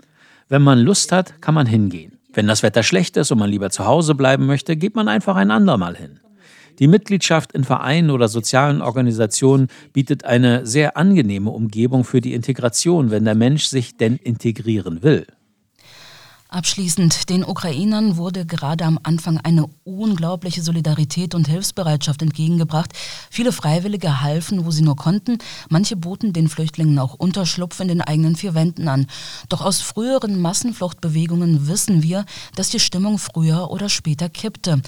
Wenn 0.48 0.62
man 0.62 0.78
Lust 0.78 1.10
hat, 1.10 1.40
kann 1.40 1.54
man 1.54 1.66
hingehen. 1.66 2.18
Wenn 2.32 2.46
das 2.46 2.62
Wetter 2.62 2.82
schlecht 2.82 3.16
ist 3.16 3.32
und 3.32 3.38
man 3.38 3.50
lieber 3.50 3.70
zu 3.70 3.86
Hause 3.86 4.14
bleiben 4.14 4.46
möchte, 4.46 4.76
geht 4.76 4.94
man 4.94 5.08
einfach 5.08 5.36
ein 5.36 5.50
andermal 5.50 5.96
hin. 5.96 6.20
Die 6.78 6.88
Mitgliedschaft 6.88 7.52
in 7.52 7.64
Vereinen 7.64 8.10
oder 8.10 8.28
sozialen 8.28 8.82
Organisationen 8.82 9.68
bietet 9.92 10.24
eine 10.24 10.66
sehr 10.66 10.96
angenehme 10.96 11.50
Umgebung 11.50 12.04
für 12.04 12.20
die 12.20 12.34
Integration, 12.34 13.10
wenn 13.10 13.24
der 13.24 13.36
Mensch 13.36 13.66
sich 13.66 13.96
denn 13.96 14.16
integrieren 14.16 15.02
will. 15.02 15.26
Abschließend, 16.54 17.30
den 17.30 17.44
Ukrainern 17.44 18.16
wurde 18.16 18.46
gerade 18.46 18.84
am 18.84 19.00
Anfang 19.02 19.38
eine 19.38 19.66
unglaubliche 19.82 20.62
Solidarität 20.62 21.34
und 21.34 21.48
Hilfsbereitschaft 21.48 22.22
entgegengebracht. 22.22 22.92
Viele 23.28 23.50
Freiwillige 23.50 24.20
halfen, 24.20 24.64
wo 24.64 24.70
sie 24.70 24.82
nur 24.82 24.94
konnten. 24.94 25.38
Manche 25.68 25.96
boten 25.96 26.32
den 26.32 26.48
Flüchtlingen 26.48 27.00
auch 27.00 27.14
Unterschlupf 27.14 27.80
in 27.80 27.88
den 27.88 28.00
eigenen 28.00 28.36
vier 28.36 28.54
Wänden 28.54 28.86
an. 28.86 29.08
Doch 29.48 29.62
aus 29.62 29.80
früheren 29.80 30.40
Massenfluchtbewegungen 30.40 31.66
wissen 31.66 32.04
wir, 32.04 32.24
dass 32.54 32.70
die 32.70 32.78
Stimmung 32.78 33.18
früher 33.18 33.72
oder 33.72 33.88
später 33.88 34.28
kippte. 34.28 34.80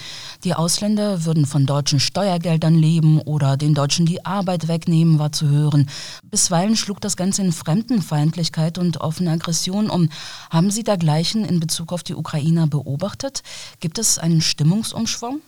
Die 0.45 0.55
Ausländer 0.55 1.25
würden 1.25 1.47
von 1.47 1.67
deutschen 1.67 1.99
Steuergeldern 1.99 2.77
leben 2.77 3.21
oder 3.21 3.57
den 3.57 3.75
Deutschen 3.75 4.07
die 4.07 4.25
Arbeit 4.25 4.69
wegnehmen, 4.69 5.19
war 5.19 5.33
zu 5.33 5.49
hören. 5.49 5.91
Bisweilen 6.31 6.77
schlug 6.77 7.01
das 7.01 7.17
Ganze 7.17 7.43
in 7.43 7.51
Fremdenfeindlichkeit 7.51 8.79
und 8.79 9.01
offene 9.01 9.33
Aggression 9.33 9.91
um. 9.91 10.11
Haben 10.49 10.71
Sie 10.71 10.85
dergleichen 10.85 11.45
in 11.45 11.56
in 11.57 11.61
Bezug 11.61 11.93
auf 11.93 12.03
die 12.03 12.15
Ukrainer 12.15 12.67
beobachtet? 12.67 13.43
Gibt 13.81 13.99
es 13.99 14.19
einen 14.19 14.41
Stimmungsumschwung? 14.41 15.41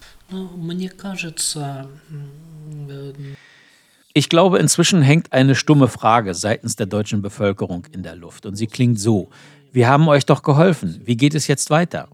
Ich 4.14 4.28
glaube, 4.28 4.58
inzwischen 4.58 5.02
hängt 5.02 5.32
eine 5.32 5.54
stumme 5.54 5.88
Frage 5.88 6.34
seitens 6.34 6.76
der 6.76 6.86
deutschen 6.86 7.22
Bevölkerung 7.22 7.86
in 7.92 8.02
der 8.02 8.16
Luft. 8.16 8.46
Und 8.46 8.56
sie 8.56 8.66
klingt 8.66 8.98
so. 8.98 9.28
Wir 9.70 9.88
haben 9.88 10.08
euch 10.08 10.24
doch 10.26 10.42
geholfen. 10.42 11.02
Wie 11.04 11.16
geht 11.16 11.34
es 11.34 11.46
jetzt 11.46 11.70
weiter? 11.70 12.08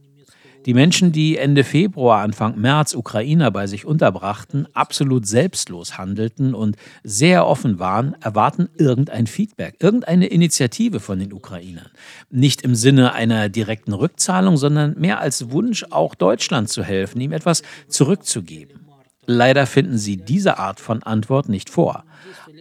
Die 0.66 0.72
Menschen, 0.72 1.12
die 1.12 1.36
Ende 1.36 1.62
Februar, 1.62 2.22
Anfang 2.22 2.58
März 2.58 2.94
Ukrainer 2.94 3.50
bei 3.50 3.66
sich 3.66 3.84
unterbrachten, 3.84 4.66
absolut 4.72 5.26
selbstlos 5.26 5.98
handelten 5.98 6.54
und 6.54 6.76
sehr 7.02 7.46
offen 7.46 7.78
waren, 7.78 8.16
erwarten 8.22 8.70
irgendein 8.78 9.26
Feedback, 9.26 9.76
irgendeine 9.80 10.26
Initiative 10.26 11.00
von 11.00 11.18
den 11.18 11.34
Ukrainern. 11.34 11.90
Nicht 12.30 12.62
im 12.62 12.74
Sinne 12.74 13.12
einer 13.12 13.50
direkten 13.50 13.92
Rückzahlung, 13.92 14.56
sondern 14.56 14.98
mehr 14.98 15.20
als 15.20 15.50
Wunsch, 15.50 15.84
auch 15.90 16.14
Deutschland 16.14 16.70
zu 16.70 16.82
helfen, 16.82 17.20
ihm 17.20 17.32
etwas 17.32 17.62
zurückzugeben. 17.88 18.88
Leider 19.26 19.66
finden 19.66 19.98
sie 19.98 20.16
diese 20.16 20.58
Art 20.58 20.80
von 20.80 21.02
Antwort 21.02 21.48
nicht 21.48 21.68
vor. 21.68 22.04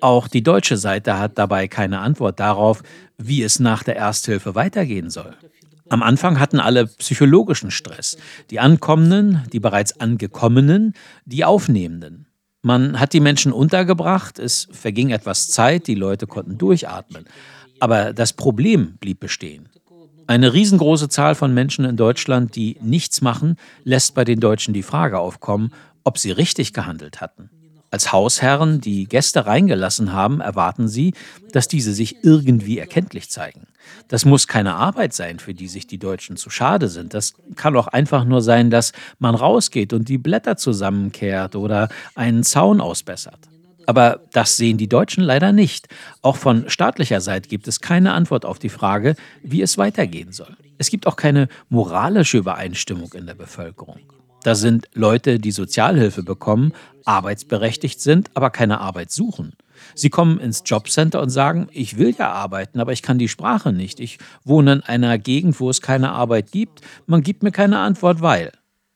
Auch 0.02 0.28
die 0.28 0.44
deutsche 0.44 0.76
Seite 0.76 1.20
hat 1.20 1.38
dabei 1.38 1.70
keine 1.70 2.00
Antwort 2.00 2.40
darauf, 2.40 2.84
wie 3.18 3.44
es 3.44 3.60
nach 3.60 3.84
der 3.84 3.96
Ersthilfe 3.96 4.56
weitergehen 4.56 5.10
soll. 5.10 5.36
Am 5.90 6.02
Anfang 6.02 6.40
hatten 6.40 6.60
alle 6.60 6.88
psychologischen 6.88 7.72
Stress. 7.72 8.18
Die 8.50 8.60
Ankommenden, 8.60 9.44
die 9.52 9.60
bereits 9.60 10.00
Angekommenen, 10.00 10.94
die 11.26 11.46
Aufnehmenden. 11.46 12.28
Man 12.62 13.00
hat 13.00 13.12
die 13.14 13.20
Menschen 13.20 13.52
untergebracht, 13.52 14.40
es 14.40 14.70
verging 14.72 15.10
etwas 15.10 15.50
Zeit, 15.50 15.88
die 15.88 15.96
Leute 15.96 16.28
konnten 16.28 16.58
durchatmen. 16.58 17.26
Aber 17.80 18.14
das 18.14 18.32
Problem 18.32 18.96
blieb 19.02 19.20
bestehen. 19.20 19.68
Eine 20.26 20.54
riesengroße 20.54 21.10
Zahl 21.10 21.36
von 21.36 21.54
Menschen 21.54 21.84
in 21.84 21.98
Deutschland, 21.98 22.56
die 22.56 22.78
nichts 22.82 23.22
machen, 23.22 23.58
lässt 23.84 24.16
bei 24.16 24.24
den 24.24 24.40
Deutschen 24.40 24.74
die 24.74 24.84
Frage 24.84 25.20
aufkommen, 25.20 25.74
ob 26.06 26.18
sie 26.18 26.32
richtig 26.32 26.72
gehandelt 26.72 27.20
hatten. 27.20 27.50
Als 27.94 28.12
Hausherren, 28.12 28.82
die 28.82 29.04
Gäste 29.04 29.46
reingelassen 29.46 30.14
haben, 30.14 30.42
erwarten 30.42 30.88
sie, 30.88 31.14
dass 31.52 31.68
diese 31.68 31.94
sich 31.94 32.24
irgendwie 32.24 32.80
erkenntlich 32.80 33.30
zeigen. 33.30 33.68
Das 34.08 34.26
muss 34.26 34.48
keine 34.48 34.74
Arbeit 34.74 35.14
sein, 35.14 35.38
für 35.38 35.54
die 35.54 35.68
sich 35.68 35.86
die 35.86 36.00
Deutschen 36.00 36.36
zu 36.36 36.50
schade 36.50 36.88
sind. 36.88 37.14
Das 37.14 37.36
kann 37.56 37.78
auch 37.78 37.86
einfach 37.86 38.26
nur 38.26 38.42
sein, 38.42 38.72
dass 38.72 38.94
man 39.20 39.36
rausgeht 39.36 39.94
und 39.94 40.10
die 40.10 40.18
Blätter 40.18 40.58
zusammenkehrt 40.58 41.56
oder 41.56 41.88
einen 42.16 42.42
Zaun 42.42 42.82
ausbessert. 42.82 43.38
Aber 43.86 44.22
das 44.32 44.58
sehen 44.58 44.80
die 44.80 44.90
Deutschen 44.90 45.24
leider 45.24 45.52
nicht. 45.52 45.88
Auch 46.24 46.38
von 46.38 46.68
staatlicher 46.72 47.22
Seite 47.22 47.48
gibt 47.48 47.68
es 47.68 47.80
keine 47.80 48.14
Antwort 48.14 48.44
auf 48.44 48.58
die 48.58 48.70
Frage, 48.70 49.16
wie 49.44 49.62
es 49.62 49.78
weitergehen 49.78 50.32
soll. 50.32 50.58
Es 50.80 50.90
gibt 50.90 51.06
auch 51.06 51.16
keine 51.16 51.48
moralische 51.70 52.40
Übereinstimmung 52.40 53.14
in 53.14 53.28
der 53.28 53.36
Bevölkerung. 53.36 54.00
Da 54.44 54.56
sind 54.56 54.90
Leute, 54.94 55.40
die 55.40 55.52
Sozialhilfe 55.52 56.24
bekommen, 56.24 56.74
arbeitsberechtigt 57.06 58.02
sind, 58.02 58.30
aber 58.34 58.50
keine 58.50 58.82
Arbeit 58.82 59.12
suchen. 59.12 59.54
Sie 59.96 60.10
kommen 60.10 60.40
ins 60.40 60.64
Jobcenter 60.66 61.22
und 61.22 61.30
sagen, 61.30 61.68
ich 61.72 61.98
will 61.98 62.16
ja 62.18 62.32
arbeiten, 62.32 62.80
aber 62.80 62.94
ich 62.94 63.02
kann 63.02 63.18
die 63.18 63.28
Sprache 63.28 63.74
nicht. 63.74 64.00
Ich 64.00 64.18
wohne 64.44 64.74
in 64.74 64.84
einer 64.84 65.18
Gegend, 65.18 65.60
wo 65.60 65.70
es 65.70 65.82
keine 65.82 66.12
Arbeit 66.12 66.52
gibt. 66.52 66.82
Man 67.06 67.24
gibt 67.24 67.44
mir 67.44 67.52
keine 67.52 67.80
Antwort, 67.80 68.22
weil. 68.22 68.52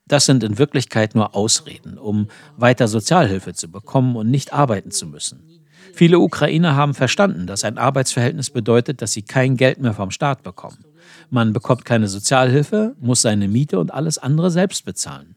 Das 0.08 0.26
sind 0.26 0.44
in 0.44 0.58
Wirklichkeit 0.58 1.16
nur 1.16 1.36
Ausreden, 1.36 1.98
um 1.98 2.28
weiter 2.56 2.88
Sozialhilfe 2.88 3.54
zu 3.54 3.70
bekommen 3.70 4.16
und 4.16 4.30
nicht 4.30 4.54
arbeiten 4.54 4.92
zu 4.92 5.06
müssen. 5.06 5.44
Viele 5.94 6.20
Ukrainer 6.20 6.76
haben 6.76 6.94
verstanden, 6.94 7.48
dass 7.48 7.64
ein 7.64 7.78
Arbeitsverhältnis 7.78 8.50
bedeutet, 8.50 9.02
dass 9.02 9.14
sie 9.14 9.24
kein 9.24 9.58
Geld 9.58 9.80
mehr 9.80 9.94
vom 9.94 10.12
Staat 10.12 10.44
bekommen. 10.44 10.86
Man 11.30 11.54
bekommt 11.54 11.86
keine 11.86 12.08
Sozialhilfe, 12.08 12.96
muss 13.00 13.22
seine 13.22 13.48
Miete 13.48 13.80
und 13.80 13.94
alles 13.94 14.18
andere 14.18 14.52
selbst 14.52 14.86
bezahlen. 14.86 15.37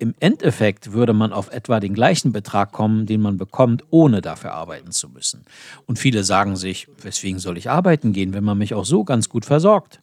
Im 0.00 0.14
Endeffekt 0.20 0.92
würde 0.92 1.12
man 1.12 1.32
auf 1.32 1.50
etwa 1.50 1.80
den 1.80 1.94
gleichen 1.94 2.32
Betrag 2.32 2.72
kommen, 2.72 3.06
den 3.06 3.20
man 3.20 3.36
bekommt, 3.36 3.82
ohne 3.90 4.20
dafür 4.20 4.52
arbeiten 4.52 4.92
zu 4.92 5.08
müssen. 5.08 5.44
Und 5.86 5.98
viele 5.98 6.22
sagen 6.22 6.56
sich, 6.56 6.86
weswegen 7.02 7.40
soll 7.40 7.58
ich 7.58 7.68
arbeiten 7.68 8.12
gehen, 8.12 8.32
wenn 8.32 8.44
man 8.44 8.58
mich 8.58 8.74
auch 8.74 8.84
so 8.84 9.02
ganz 9.02 9.28
gut 9.28 9.44
versorgt? 9.44 10.00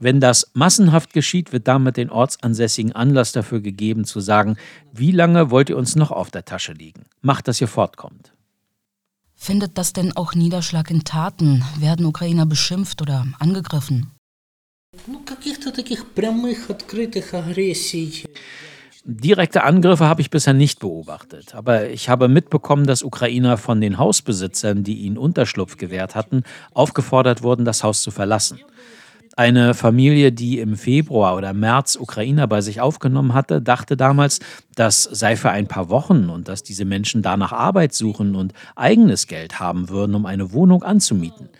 Wenn 0.00 0.20
das 0.20 0.50
massenhaft 0.54 1.12
geschieht, 1.12 1.52
wird 1.52 1.66
damit 1.68 1.96
den 1.96 2.10
Ortsansässigen 2.10 2.92
Anlass 2.92 3.32
dafür 3.32 3.60
gegeben 3.60 4.04
zu 4.04 4.20
sagen, 4.20 4.56
wie 4.92 5.12
lange 5.12 5.50
wollt 5.50 5.70
ihr 5.70 5.76
uns 5.76 5.96
noch 5.96 6.10
auf 6.10 6.30
der 6.30 6.44
Tasche 6.44 6.72
liegen? 6.72 7.06
Macht, 7.20 7.48
dass 7.48 7.60
ihr 7.60 7.68
fortkommt. 7.68 8.32
Findet 9.34 9.78
das 9.78 9.92
denn 9.92 10.16
auch 10.16 10.34
Niederschlag 10.34 10.90
in 10.90 11.04
Taten? 11.04 11.64
Werden 11.78 12.06
Ukrainer 12.06 12.46
beschimpft 12.46 13.02
oder 13.02 13.26
angegriffen? 13.38 14.10
Direkte 19.04 19.62
Angriffe 19.62 20.06
habe 20.06 20.20
ich 20.20 20.30
bisher 20.30 20.54
nicht 20.54 20.80
beobachtet, 20.80 21.54
aber 21.54 21.88
ich 21.88 22.08
habe 22.08 22.28
mitbekommen, 22.28 22.86
dass 22.86 23.02
Ukrainer 23.02 23.56
von 23.56 23.80
den 23.80 23.98
Hausbesitzern, 23.98 24.82
die 24.82 24.98
ihnen 24.98 25.16
Unterschlupf 25.16 25.76
gewährt 25.76 26.14
hatten, 26.14 26.42
aufgefordert 26.74 27.42
wurden, 27.42 27.64
das 27.64 27.84
Haus 27.84 28.02
zu 28.02 28.10
verlassen. 28.10 28.60
Eine 29.36 29.74
Familie, 29.74 30.32
die 30.32 30.58
im 30.58 30.76
Februar 30.76 31.36
oder 31.36 31.52
März 31.52 31.94
Ukrainer 31.94 32.48
bei 32.48 32.60
sich 32.60 32.80
aufgenommen 32.80 33.34
hatte, 33.34 33.62
dachte 33.62 33.96
damals, 33.96 34.40
das 34.74 35.04
sei 35.04 35.36
für 35.36 35.50
ein 35.50 35.68
paar 35.68 35.90
Wochen 35.90 36.28
und 36.28 36.48
dass 36.48 36.64
diese 36.64 36.84
Menschen 36.84 37.22
danach 37.22 37.52
Arbeit 37.52 37.94
suchen 37.94 38.34
und 38.34 38.52
eigenes 38.74 39.28
Geld 39.28 39.60
haben 39.60 39.88
würden, 39.90 40.16
um 40.16 40.26
eine 40.26 40.52
Wohnung 40.52 40.82
anzumieten. 40.82 41.50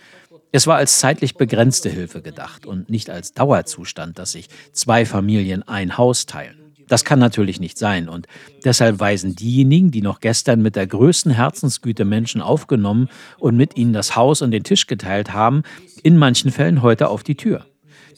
Es 0.51 0.67
war 0.67 0.77
als 0.77 0.99
zeitlich 0.99 1.37
begrenzte 1.37 1.89
Hilfe 1.89 2.21
gedacht 2.21 2.67
und 2.67 2.91
nicht 2.91 3.11
als 3.11 3.33
Dauerzustand, 3.33 4.19
dass 4.19 4.33
sich 4.33 4.49
zwei 4.73 5.07
Familien 5.07 5.63
ein 5.63 5.97
Haus 5.97 6.27
teilen. 6.27 6.68
Das 6.89 7.05
kann 7.05 7.19
natürlich 7.19 7.61
nicht 7.61 7.79
sein 7.79 8.09
und 8.09 8.27
deshalb 8.65 8.99
weisen 8.99 9.37
diejenigen, 9.37 9.91
die 9.91 10.03
noch 10.03 10.21
gestern 10.21 10.63
mit 10.63 10.75
der 10.75 10.87
größten 10.87 11.33
Herzensgüte 11.33 12.05
Menschen 12.05 12.41
aufgenommen 12.41 13.09
und 13.39 13.57
mit 13.57 13.77
ihnen 13.77 13.93
das 13.93 14.17
Haus 14.17 14.43
und 14.43 14.51
den 14.51 14.65
Tisch 14.65 14.87
geteilt 14.87 15.33
haben, 15.33 15.63
in 16.03 16.17
manchen 16.17 16.51
Fällen 16.51 16.83
heute 16.83 17.09
auf 17.09 17.23
die 17.23 17.37
Tür. 17.37 17.67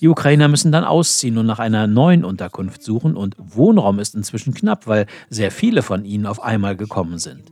Die 0.01 0.09
Ukrainer 0.09 0.49
müssen 0.49 0.73
dann 0.73 0.85
ausziehen 0.85 1.37
und 1.37 1.45
nach 1.45 1.59
einer 1.59 1.87
neuen 1.87 2.25
Unterkunft 2.25 2.83
suchen 2.83 3.17
und 3.17 3.37
Wohnraum 3.39 3.99
ist 3.99 4.15
inzwischen 4.15 4.55
knapp, 4.55 4.87
weil 4.87 5.07
sehr 5.29 5.51
viele 5.51 5.83
von 5.83 6.07
ihnen 6.07 6.25
auf 6.25 6.43
einmal 6.43 6.75
gekommen 6.75 7.19
sind. 7.19 7.43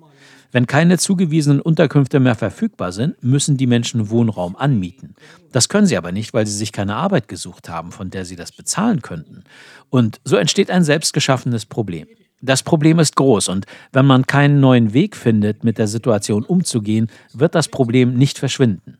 Wenn 0.50 0.66
keine 0.66 0.98
zugewiesenen 0.98 1.60
Unterkünfte 1.60 2.20
mehr 2.20 2.34
verfügbar 2.34 2.92
sind, 2.92 3.22
müssen 3.22 3.56
die 3.56 3.66
Menschen 3.66 4.10
Wohnraum 4.10 4.56
anmieten. 4.56 5.14
Das 5.52 5.68
können 5.68 5.86
sie 5.86 5.96
aber 5.96 6.12
nicht, 6.12 6.32
weil 6.34 6.46
sie 6.46 6.56
sich 6.56 6.72
keine 6.72 6.96
Arbeit 6.96 7.28
gesucht 7.28 7.68
haben, 7.68 7.92
von 7.92 8.10
der 8.10 8.24
sie 8.24 8.36
das 8.36 8.52
bezahlen 8.52 9.02
könnten. 9.02 9.44
Und 9.90 10.20
so 10.24 10.36
entsteht 10.36 10.70
ein 10.70 10.84
selbstgeschaffenes 10.84 11.66
Problem. 11.66 12.06
Das 12.40 12.62
Problem 12.62 12.98
ist 12.98 13.16
groß 13.16 13.48
und 13.48 13.66
wenn 13.92 14.06
man 14.06 14.26
keinen 14.26 14.60
neuen 14.60 14.92
Weg 14.92 15.16
findet, 15.16 15.64
mit 15.64 15.76
der 15.76 15.88
Situation 15.88 16.44
umzugehen, 16.44 17.08
wird 17.32 17.54
das 17.54 17.68
Problem 17.68 18.14
nicht 18.14 18.38
verschwinden 18.38 18.98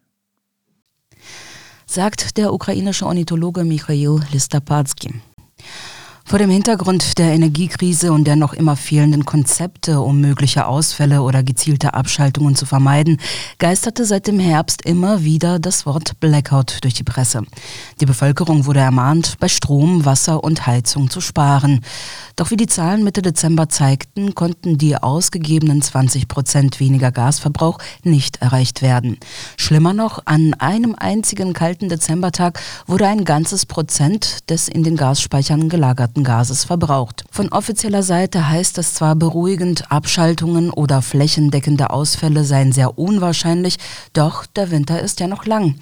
sagt 1.88 2.36
der 2.36 2.52
ukrainische 2.52 3.06
Ornithologe 3.06 3.64
Michail 3.64 4.20
Listapatsky. 4.30 5.14
Vor 6.28 6.38
dem 6.38 6.50
Hintergrund 6.50 7.16
der 7.16 7.32
Energiekrise 7.32 8.12
und 8.12 8.24
der 8.24 8.36
noch 8.36 8.52
immer 8.52 8.76
fehlenden 8.76 9.24
Konzepte, 9.24 10.00
um 10.00 10.20
mögliche 10.20 10.66
Ausfälle 10.66 11.22
oder 11.22 11.42
gezielte 11.42 11.94
Abschaltungen 11.94 12.54
zu 12.54 12.66
vermeiden, 12.66 13.16
geisterte 13.58 14.04
seit 14.04 14.26
dem 14.26 14.38
Herbst 14.38 14.82
immer 14.84 15.24
wieder 15.24 15.58
das 15.58 15.86
Wort 15.86 16.20
Blackout 16.20 16.84
durch 16.84 16.92
die 16.92 17.02
Presse. 17.02 17.44
Die 18.02 18.04
Bevölkerung 18.04 18.66
wurde 18.66 18.80
ermahnt, 18.80 19.38
bei 19.40 19.48
Strom, 19.48 20.04
Wasser 20.04 20.44
und 20.44 20.66
Heizung 20.66 21.08
zu 21.08 21.22
sparen. 21.22 21.80
Doch 22.36 22.50
wie 22.50 22.58
die 22.58 22.66
Zahlen 22.66 23.04
Mitte 23.04 23.22
Dezember 23.22 23.70
zeigten, 23.70 24.34
konnten 24.34 24.76
die 24.76 24.96
ausgegebenen 24.96 25.80
20 25.80 26.28
Prozent 26.28 26.78
weniger 26.78 27.10
Gasverbrauch 27.10 27.78
nicht 28.02 28.42
erreicht 28.42 28.82
werden. 28.82 29.16
Schlimmer 29.56 29.94
noch, 29.94 30.20
an 30.26 30.52
einem 30.58 30.94
einzigen 30.94 31.54
kalten 31.54 31.88
Dezembertag 31.88 32.60
wurde 32.86 33.06
ein 33.06 33.24
ganzes 33.24 33.64
Prozent 33.64 34.50
des 34.50 34.68
in 34.68 34.82
den 34.82 34.96
Gasspeichern 34.96 35.70
gelagerten 35.70 36.17
Gases 36.24 36.64
verbraucht. 36.64 37.24
Von 37.30 37.48
offizieller 37.50 38.02
Seite 38.02 38.48
heißt 38.48 38.78
es 38.78 38.94
zwar 38.94 39.14
beruhigend, 39.14 39.90
Abschaltungen 39.90 40.70
oder 40.70 41.02
flächendeckende 41.02 41.90
Ausfälle 41.90 42.44
seien 42.44 42.72
sehr 42.72 42.98
unwahrscheinlich, 42.98 43.78
doch 44.12 44.46
der 44.46 44.70
Winter 44.70 45.00
ist 45.00 45.20
ja 45.20 45.26
noch 45.26 45.46
lang. 45.46 45.76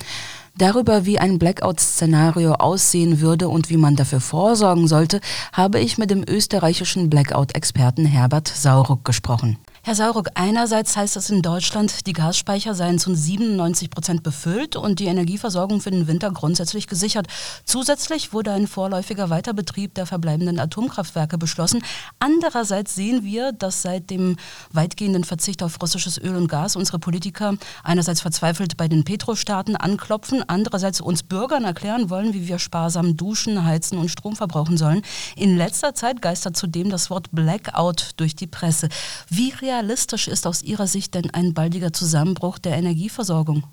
Darüber, 0.58 1.04
wie 1.04 1.18
ein 1.18 1.38
Blackout-Szenario 1.38 2.54
aussehen 2.54 3.20
würde 3.20 3.48
und 3.48 3.68
wie 3.68 3.76
man 3.76 3.94
dafür 3.94 4.20
vorsorgen 4.20 4.88
sollte, 4.88 5.20
habe 5.52 5.80
ich 5.80 5.98
mit 5.98 6.10
dem 6.10 6.24
österreichischen 6.26 7.10
Blackout-Experten 7.10 8.06
Herbert 8.06 8.48
Sauruck 8.48 9.04
gesprochen. 9.04 9.58
Herr 9.86 9.94
Sauruck, 9.94 10.30
einerseits 10.34 10.96
heißt 10.96 11.14
das 11.14 11.30
in 11.30 11.42
Deutschland, 11.42 12.08
die 12.08 12.12
Gasspeicher 12.12 12.74
seien 12.74 12.98
zu 12.98 13.14
97 13.14 13.88
Prozent 13.88 14.24
befüllt 14.24 14.74
und 14.74 14.98
die 14.98 15.04
Energieversorgung 15.06 15.80
für 15.80 15.92
den 15.92 16.08
Winter 16.08 16.32
grundsätzlich 16.32 16.88
gesichert. 16.88 17.28
Zusätzlich 17.64 18.32
wurde 18.32 18.50
ein 18.50 18.66
vorläufiger 18.66 19.30
Weiterbetrieb 19.30 19.94
der 19.94 20.06
verbleibenden 20.06 20.58
Atomkraftwerke 20.58 21.38
beschlossen. 21.38 21.84
Andererseits 22.18 22.96
sehen 22.96 23.22
wir, 23.22 23.52
dass 23.52 23.82
seit 23.82 24.10
dem 24.10 24.38
weitgehenden 24.72 25.22
Verzicht 25.22 25.62
auf 25.62 25.80
russisches 25.80 26.18
Öl 26.18 26.34
und 26.34 26.48
Gas 26.48 26.74
unsere 26.74 26.98
Politiker 26.98 27.54
einerseits 27.84 28.22
verzweifelt 28.22 28.76
bei 28.76 28.88
den 28.88 29.04
Petrostaaten 29.04 29.76
anklopfen, 29.76 30.42
andererseits 30.48 31.00
uns 31.00 31.22
Bürgern 31.22 31.62
erklären 31.62 32.10
wollen, 32.10 32.34
wie 32.34 32.48
wir 32.48 32.58
sparsam 32.58 33.16
duschen, 33.16 33.64
heizen 33.64 33.98
und 33.98 34.10
Strom 34.10 34.34
verbrauchen 34.34 34.78
sollen. 34.78 35.02
In 35.36 35.56
letzter 35.56 35.94
Zeit 35.94 36.22
geistert 36.22 36.56
zudem 36.56 36.90
das 36.90 37.08
Wort 37.08 37.28
Blackout 37.30 38.14
durch 38.16 38.34
die 38.34 38.48
Presse. 38.48 38.88
Wie 39.30 39.52
realistisch 39.76 40.28
ist 40.28 40.46
aus 40.46 40.62
Ihrer 40.62 40.86
Sicht 40.86 41.14
denn 41.14 41.30
ein 41.32 41.52
baldiger 41.52 41.92
Zusammenbruch 41.92 42.58
der 42.58 42.76
Energieversorgung? 42.76 43.64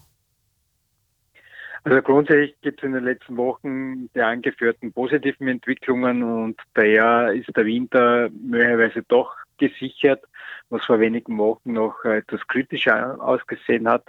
Also 1.86 2.02
grundsätzlich 2.02 2.56
gibt 2.62 2.80
es 2.80 2.86
in 2.86 2.94
den 2.94 3.04
letzten 3.04 3.36
Wochen 3.36 4.10
die 4.14 4.22
angeführten 4.22 4.94
positiven 4.94 5.48
Entwicklungen 5.48 6.24
und 6.24 6.60
daher 6.74 7.34
ist 7.34 7.56
der 7.56 7.66
Winter 7.66 8.30
möglicherweise 8.30 9.04
doch 9.08 9.34
gesichert, 9.58 10.24
was 10.70 10.84
vor 10.86 11.00
wenigen 11.00 11.38
Wochen 11.38 11.74
noch 11.74 12.04
etwas 12.06 12.46
kritischer 12.48 13.18
ausgesehen 13.22 13.88
hat. 13.88 14.06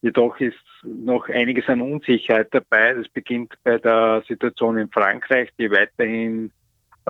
Jedoch 0.00 0.38
ist 0.40 0.58
noch 0.82 1.28
einiges 1.28 1.68
an 1.68 1.80
Unsicherheit 1.80 2.48
dabei. 2.52 2.94
Das 2.94 3.08
beginnt 3.08 3.54
bei 3.62 3.78
der 3.78 4.24
Situation 4.26 4.78
in 4.78 4.90
Frankreich, 4.90 5.48
die 5.58 5.70
weiterhin 5.70 6.50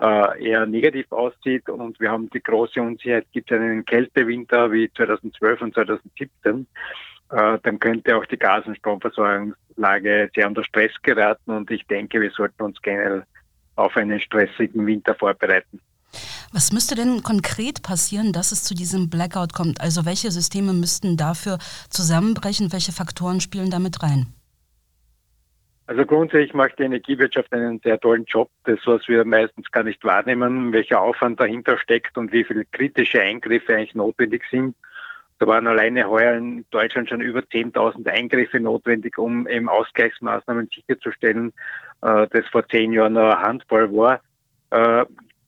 äh, 0.01 0.45
eher 0.45 0.67
negativ 0.67 1.11
aussieht 1.13 1.69
und 1.69 1.99
wir 2.01 2.11
haben 2.11 2.31
die 2.31 2.43
große 2.43 2.81
Unsicherheit, 2.81 3.27
gibt 3.33 3.51
es 3.51 3.59
einen 3.59 3.85
Kältewinter 3.85 4.73
wie 4.73 4.91
2012 4.93 5.63
und 5.63 5.75
2017, 5.75 6.67
äh, 7.31 7.59
dann 7.63 7.79
könnte 7.79 8.17
auch 8.17 8.27
die 8.27 8.39
Gas- 8.39 8.67
und 8.67 8.77
Stromversorgungslage 8.77 10.31
sehr 10.35 10.47
unter 10.47 10.65
Stress 10.65 10.93
geraten 11.03 11.51
und 11.51 11.71
ich 11.71 11.87
denke, 11.87 12.21
wir 12.21 12.31
sollten 12.31 12.63
uns 12.63 12.81
generell 12.81 13.25
auf 13.77 13.97
einen 13.97 14.21
stressigen 14.21 14.87
Winter 14.87 15.15
vorbereiten. 15.15 15.81
Was 16.53 16.73
müsste 16.73 16.95
denn 16.95 17.23
konkret 17.23 17.83
passieren, 17.83 18.33
dass 18.35 18.53
es 18.53 18.65
zu 18.65 18.75
diesem 18.75 19.09
Blackout 19.09 19.55
kommt? 19.55 19.81
Also 19.81 20.05
welche 20.05 20.31
Systeme 20.31 20.75
müssten 20.75 21.17
dafür 21.17 21.59
zusammenbrechen? 21.89 22.73
Welche 22.73 22.93
Faktoren 22.93 23.41
spielen 23.41 23.71
damit 23.71 24.03
rein? 24.03 24.27
Also 25.93 26.07
grundsätzlich 26.07 26.55
macht 26.55 26.79
die 26.79 26.85
Energiewirtschaft 26.85 27.53
einen 27.53 27.79
sehr 27.81 28.01
tollen 28.01 28.25
Job. 28.25 28.49
Das, 28.65 28.79
was 28.87 29.07
wir 29.09 29.27
meistens 29.27 29.71
gar 29.71 29.83
nicht 29.83 30.03
wahrnehmen, 30.05 30.73
welcher 30.73 31.03
Aufwand 31.03 31.39
dahinter 31.39 31.77
steckt 31.77 32.17
und 32.17 32.33
wie 32.33 32.45
viele 32.45 32.65
kritische 32.65 33.21
Eingriffe 33.21 33.75
eigentlich 33.75 33.95
notwendig 33.95 34.43
sind. 34.51 34.75
Da 35.39 35.47
waren 35.47 35.67
alleine 35.67 36.09
heuer 36.09 36.33
in 36.33 36.65
Deutschland 36.71 37.11
schon 37.11 37.21
über 37.21 37.41
10.000 37.41 38.09
Eingriffe 38.09 38.59
notwendig, 38.59 39.19
um 39.19 39.47
eben 39.47 39.69
Ausgleichsmaßnahmen 39.69 40.71
sicherzustellen, 40.75 41.53
äh, 42.01 42.27
das 42.31 42.47
vor 42.51 42.67
zehn 42.69 42.95
Jahren 42.95 43.19
eine 43.19 43.43
Handvoll 43.43 43.95
war. 43.95 44.23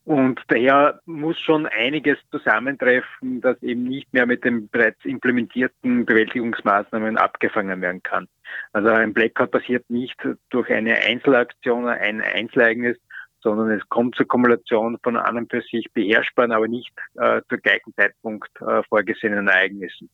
Und 0.05 0.39
daher 0.49 0.99
muss 1.05 1.39
schon 1.39 1.65
einiges 1.65 2.19
zusammentreffen, 2.29 3.41
das 3.41 3.61
eben 3.63 3.83
nicht 3.85 4.13
mehr 4.13 4.27
mit 4.27 4.45
den 4.45 4.69
bereits 4.69 5.03
implementierten 5.03 6.05
Bewältigungsmaßnahmen 6.05 7.17
abgefangen 7.17 7.81
werden 7.81 8.03
kann. 8.03 8.27
Also 8.71 8.89
ein 8.89 9.13
Blackout 9.13 9.49
passiert 9.49 9.89
nicht 9.89 10.15
durch 10.51 10.69
eine 10.69 10.95
Einzelaktion, 10.95 11.87
ein 11.87 12.21
Einzelereignis, 12.21 12.97
sondern 13.41 13.71
es 13.71 13.81
kommt 13.89 14.15
zur 14.15 14.27
Kumulation 14.27 14.99
von 15.01 15.17
an 15.17 15.37
und 15.37 15.51
für 15.51 15.61
sich 15.61 15.87
beherrschbaren, 15.93 16.51
aber 16.51 16.67
nicht 16.67 16.93
äh, 17.15 17.41
zu 17.49 17.57
gleichen 17.57 17.93
Zeitpunkt 17.95 18.49
äh, 18.61 18.83
vorgesehenen 18.87 19.47
Ereignissen. 19.47 20.09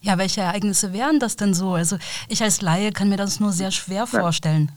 Ja, 0.00 0.18
welche 0.18 0.40
Ereignisse 0.40 0.92
wären 0.92 1.20
das 1.20 1.36
denn 1.36 1.54
so? 1.54 1.74
Also 1.74 1.98
ich 2.28 2.42
als 2.42 2.62
Laie 2.62 2.90
kann 2.90 3.08
mir 3.08 3.16
das 3.16 3.38
nur 3.38 3.50
sehr 3.50 3.70
schwer 3.70 4.06
vorstellen. 4.06 4.72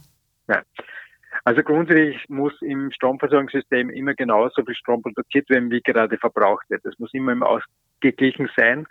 Ja. 0.47 0.61
Also 1.47 1.63
grundsätzlich 1.63 2.27
muss 2.27 2.61
im 2.61 2.91
Stromversorgungssystem 2.91 3.89
immer 3.91 4.13
genauso 4.15 4.65
viel 4.65 4.75
Strom 4.75 5.01
produziert 5.01 5.49
werden, 5.49 5.71
wie 5.71 5.79
gerade 5.79 6.17
verbraucht 6.17 6.69
wird. 6.69 6.83
Das 6.83 6.99
muss 6.99 7.13
immer 7.13 7.31
im 7.31 7.41
ausgeglichen 7.41 8.49
sein. 8.57 8.85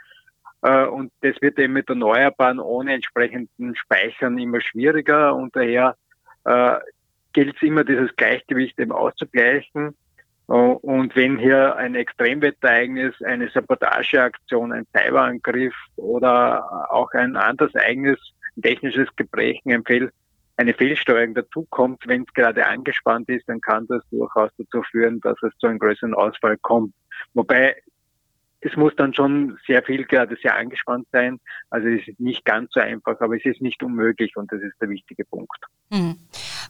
Äh, 0.62 0.86
und 0.86 1.12
das 1.20 1.34
wird 1.42 1.58
eben 1.58 1.74
mit 1.74 1.90
Erneuerbaren 1.90 2.58
ohne 2.58 2.94
entsprechenden 2.94 3.76
Speichern 3.76 4.38
immer 4.38 4.62
schwieriger 4.62 5.36
und 5.36 5.54
daher 5.54 5.96
äh, 6.46 6.76
gilt 7.34 7.56
es 7.56 7.62
immer, 7.62 7.84
dieses 7.84 8.16
Gleichgewicht 8.16 8.80
eben 8.80 8.92
auszugleichen. 8.92 9.94
Äh, 10.48 10.52
und 10.52 11.14
wenn 11.14 11.36
hier 11.36 11.76
ein 11.76 11.94
Extremwetterereignis, 11.94 13.20
eine 13.20 13.50
Sabotageaktion, 13.50 14.72
ein 14.72 14.86
Cyberangriff 14.96 15.74
oder 15.96 16.90
auch 16.90 17.10
ein 17.12 17.36
anderes 17.36 17.74
ein 17.76 18.16
technisches 18.62 19.14
Gebrechen, 19.14 19.74
ein 19.74 19.84
Fehl, 19.84 20.10
eine 20.56 20.74
Fehlsteuerung 20.74 21.34
dazukommt, 21.34 22.02
wenn 22.06 22.22
es 22.22 22.32
gerade 22.34 22.66
angespannt 22.66 23.28
ist, 23.28 23.48
dann 23.48 23.60
kann 23.60 23.86
das 23.88 24.02
durchaus 24.10 24.50
dazu 24.56 24.82
führen, 24.90 25.20
dass 25.20 25.36
es 25.42 25.52
zu 25.58 25.66
einem 25.66 25.78
größeren 25.78 26.14
Ausfall 26.14 26.56
kommt. 26.58 26.94
Wobei 27.34 27.76
es 28.60 28.74
muss 28.76 28.94
dann 28.96 29.14
schon 29.14 29.58
sehr 29.66 29.82
viel 29.82 30.04
gerade 30.04 30.36
sehr 30.42 30.56
angespannt 30.56 31.06
sein. 31.12 31.38
Also 31.70 31.88
es 31.88 32.08
ist 32.08 32.18
nicht 32.18 32.44
ganz 32.44 32.72
so 32.72 32.80
einfach, 32.80 33.20
aber 33.20 33.36
es 33.36 33.44
ist 33.44 33.60
nicht 33.60 33.82
unmöglich 33.82 34.36
und 34.36 34.50
das 34.50 34.62
ist 34.62 34.80
der 34.80 34.88
wichtige 34.88 35.24
Punkt. 35.24 35.58
Mhm. 35.90 36.16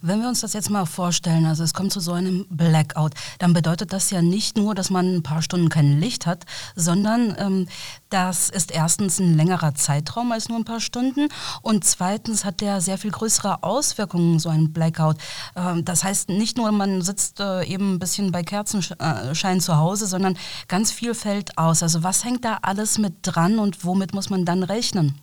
Wenn 0.03 0.21
wir 0.21 0.29
uns 0.29 0.41
das 0.41 0.53
jetzt 0.53 0.71
mal 0.71 0.87
vorstellen, 0.87 1.47
also 1.47 1.63
es 1.63 1.75
kommt 1.75 1.93
zu 1.93 2.01
so 2.01 2.13
einem 2.13 2.47
Blackout, 2.51 3.13
dann 3.39 3.53
bedeutet 3.53 3.93
das 3.93 4.11
ja 4.11 4.23
nicht 4.23 4.57
nur, 4.57 4.75
dass 4.75 4.91
man 4.91 5.17
ein 5.17 5.23
paar 5.23 5.43
Stunden 5.43 5.69
kein 5.69 6.01
Licht 6.01 6.27
hat, 6.27 6.45
sondern 6.75 7.37
ähm, 7.39 7.69
das 8.11 8.51
ist 8.51 8.75
erstens 8.75 9.19
ein 9.19 9.37
längerer 9.37 9.75
Zeitraum 9.75 10.33
als 10.33 10.49
nur 10.49 10.59
ein 10.59 10.65
paar 10.65 10.81
Stunden 10.81 11.29
und 11.63 11.85
zweitens 11.85 12.45
hat 12.45 12.61
der 12.61 12.81
sehr 12.81 12.99
viel 12.99 13.11
größere 13.11 13.63
Auswirkungen, 13.63 14.39
so 14.39 14.49
ein 14.49 14.73
Blackout. 14.73 15.17
Ähm, 15.57 15.85
das 15.85 16.05
heißt 16.05 16.29
nicht 16.29 16.57
nur, 16.57 16.71
man 16.73 17.03
sitzt 17.03 17.41
äh, 17.41 17.65
eben 17.65 17.95
ein 17.95 17.99
bisschen 17.99 18.33
bei 18.33 18.43
Kerzenschein 18.43 19.61
zu 19.61 19.77
Hause, 19.77 20.07
sondern 20.07 20.37
ganz 20.69 20.93
viel 20.93 21.15
fällt 21.15 21.59
aus. 21.59 21.83
Also 21.83 22.03
was 22.03 22.25
hängt 22.25 22.45
da 22.45 22.59
alles 22.63 22.99
mit 22.99 23.15
dran 23.23 23.59
und 23.59 23.85
womit 23.85 24.15
muss 24.15 24.31
man 24.31 24.45
dann 24.45 24.63
rechnen? 24.63 25.21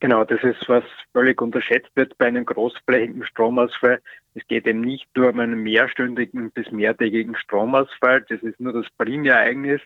Genau, 0.00 0.24
das 0.24 0.40
ist, 0.42 0.68
was 0.68 0.84
völlig 1.18 1.42
unterschätzt 1.42 1.90
wird 1.96 2.16
bei 2.16 2.26
einem 2.26 2.44
großflächigen 2.46 3.26
Stromausfall. 3.26 4.00
Es 4.36 4.46
geht 4.46 4.68
eben 4.68 4.82
nicht 4.82 5.08
nur 5.16 5.30
um 5.30 5.40
einen 5.40 5.64
mehrstündigen 5.64 6.52
bis 6.52 6.70
mehrtägigen 6.70 7.34
Stromausfall. 7.34 8.24
Das 8.28 8.40
ist 8.42 8.60
nur 8.60 8.72
das 8.72 8.86
Primärereignis, 8.98 9.80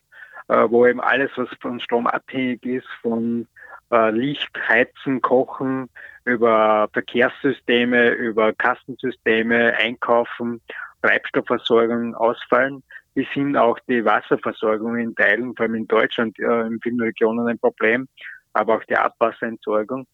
äh, 0.48 0.66
wo 0.68 0.86
eben 0.86 1.00
alles, 1.00 1.30
was 1.36 1.48
von 1.62 1.80
Strom 1.80 2.06
abhängig 2.06 2.62
ist, 2.66 2.86
von 3.00 3.48
äh, 3.90 4.10
Licht, 4.10 4.50
Heizen, 4.68 5.22
Kochen, 5.22 5.88
über 6.26 6.90
Verkehrssysteme, 6.92 8.10
über 8.10 8.52
Kassensysteme, 8.52 9.74
Einkaufen, 9.78 10.60
Treibstoffversorgung 11.00 12.14
ausfallen, 12.14 12.82
bis 13.14 13.26
hin 13.28 13.56
auch 13.56 13.78
die 13.88 14.04
Wasserversorgung 14.04 14.98
in 14.98 15.14
Teilen, 15.14 15.56
vor 15.56 15.64
allem 15.64 15.76
in 15.76 15.88
Deutschland, 15.88 16.38
äh, 16.38 16.66
in 16.66 16.78
vielen 16.82 17.00
Regionen 17.00 17.48
ein 17.48 17.58
Problem 17.58 18.06
aber 18.52 18.76
auch 18.76 18.84
die 18.84 18.96
Abwasserentsorgung. 18.96 20.06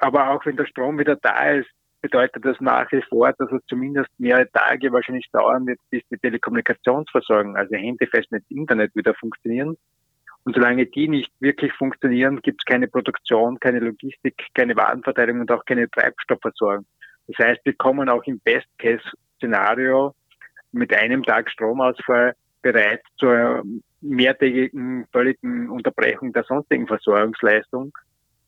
Aber 0.00 0.30
auch 0.30 0.44
wenn 0.46 0.56
der 0.56 0.66
Strom 0.66 0.98
wieder 0.98 1.16
da 1.16 1.50
ist, 1.50 1.70
bedeutet 2.02 2.44
das 2.44 2.60
nach 2.60 2.90
wie 2.92 3.02
vor, 3.08 3.32
dass 3.32 3.50
es 3.50 3.62
zumindest 3.66 4.10
mehrere 4.18 4.50
Tage 4.52 4.92
wahrscheinlich 4.92 5.26
dauern 5.32 5.66
wird, 5.66 5.78
bis 5.90 6.02
die 6.10 6.18
Telekommunikationsversorgung, 6.18 7.56
also 7.56 7.74
Handy, 7.74 8.06
Festnetz, 8.06 8.44
Internet 8.50 8.94
wieder 8.94 9.14
funktionieren. 9.14 9.78
Und 10.44 10.54
solange 10.54 10.84
die 10.84 11.08
nicht 11.08 11.32
wirklich 11.40 11.72
funktionieren, 11.72 12.42
gibt 12.42 12.60
es 12.60 12.66
keine 12.66 12.88
Produktion, 12.88 13.58
keine 13.58 13.78
Logistik, 13.78 14.34
keine 14.54 14.76
Warenverteilung 14.76 15.40
und 15.40 15.50
auch 15.50 15.64
keine 15.64 15.90
Treibstoffversorgung. 15.90 16.84
Das 17.26 17.46
heißt, 17.46 17.60
wir 17.64 17.72
kommen 17.74 18.10
auch 18.10 18.22
im 18.24 18.38
Best-Case-Szenario 18.40 20.14
mit 20.72 20.94
einem 20.94 21.22
Tag 21.22 21.50
Stromausfall 21.50 22.34
bereits 22.60 23.04
zur 23.16 23.62
mehrtägigen 24.02 25.06
völligen 25.10 25.70
Unterbrechung 25.70 26.34
der 26.34 26.44
sonstigen 26.44 26.86
Versorgungsleistung. 26.86 27.92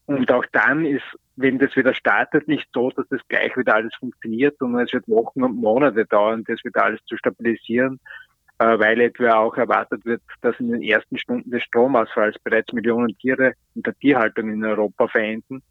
Und 0.07 0.31
auch 0.31 0.45
dann 0.53 0.85
ist, 0.85 1.05
wenn 1.35 1.59
das 1.59 1.75
wieder 1.77 1.93
startet, 1.93 2.47
nicht 2.49 2.69
so, 2.73 2.91
dass 2.91 3.07
das 3.09 3.21
gleich 3.29 3.57
wieder 3.57 3.75
alles 3.75 3.95
funktioniert, 3.97 4.57
sondern 4.59 4.85
es 4.85 4.93
wird 4.93 5.09
Wochen 5.09 5.43
und 5.43 5.57
Monate 5.57 6.07
dauern, 6.07 6.45
das 6.47 6.65
wieder 6.65 6.85
alles 6.85 7.05
zu 7.07 7.17
stabilisieren, 7.17 7.99
äh, 8.59 8.79
weil 8.79 9.01
etwa 9.01 9.35
auch 9.35 9.57
erwartet 9.57 10.05
wird, 10.05 10.23
dass 10.43 10.59
in 10.61 10.71
den 10.71 10.83
ersten 10.83 11.19
Stunden 11.19 11.51
des 11.51 11.65
Stromausfalls 11.65 12.39
bereits 12.39 12.73
Millionen 12.73 13.19
Tiere 13.19 13.55
in 13.75 13.83
der 13.83 13.95
Tierhaltung 13.99 14.51
in 14.51 14.65
Europa 14.65 15.09
verenden. 15.09 15.63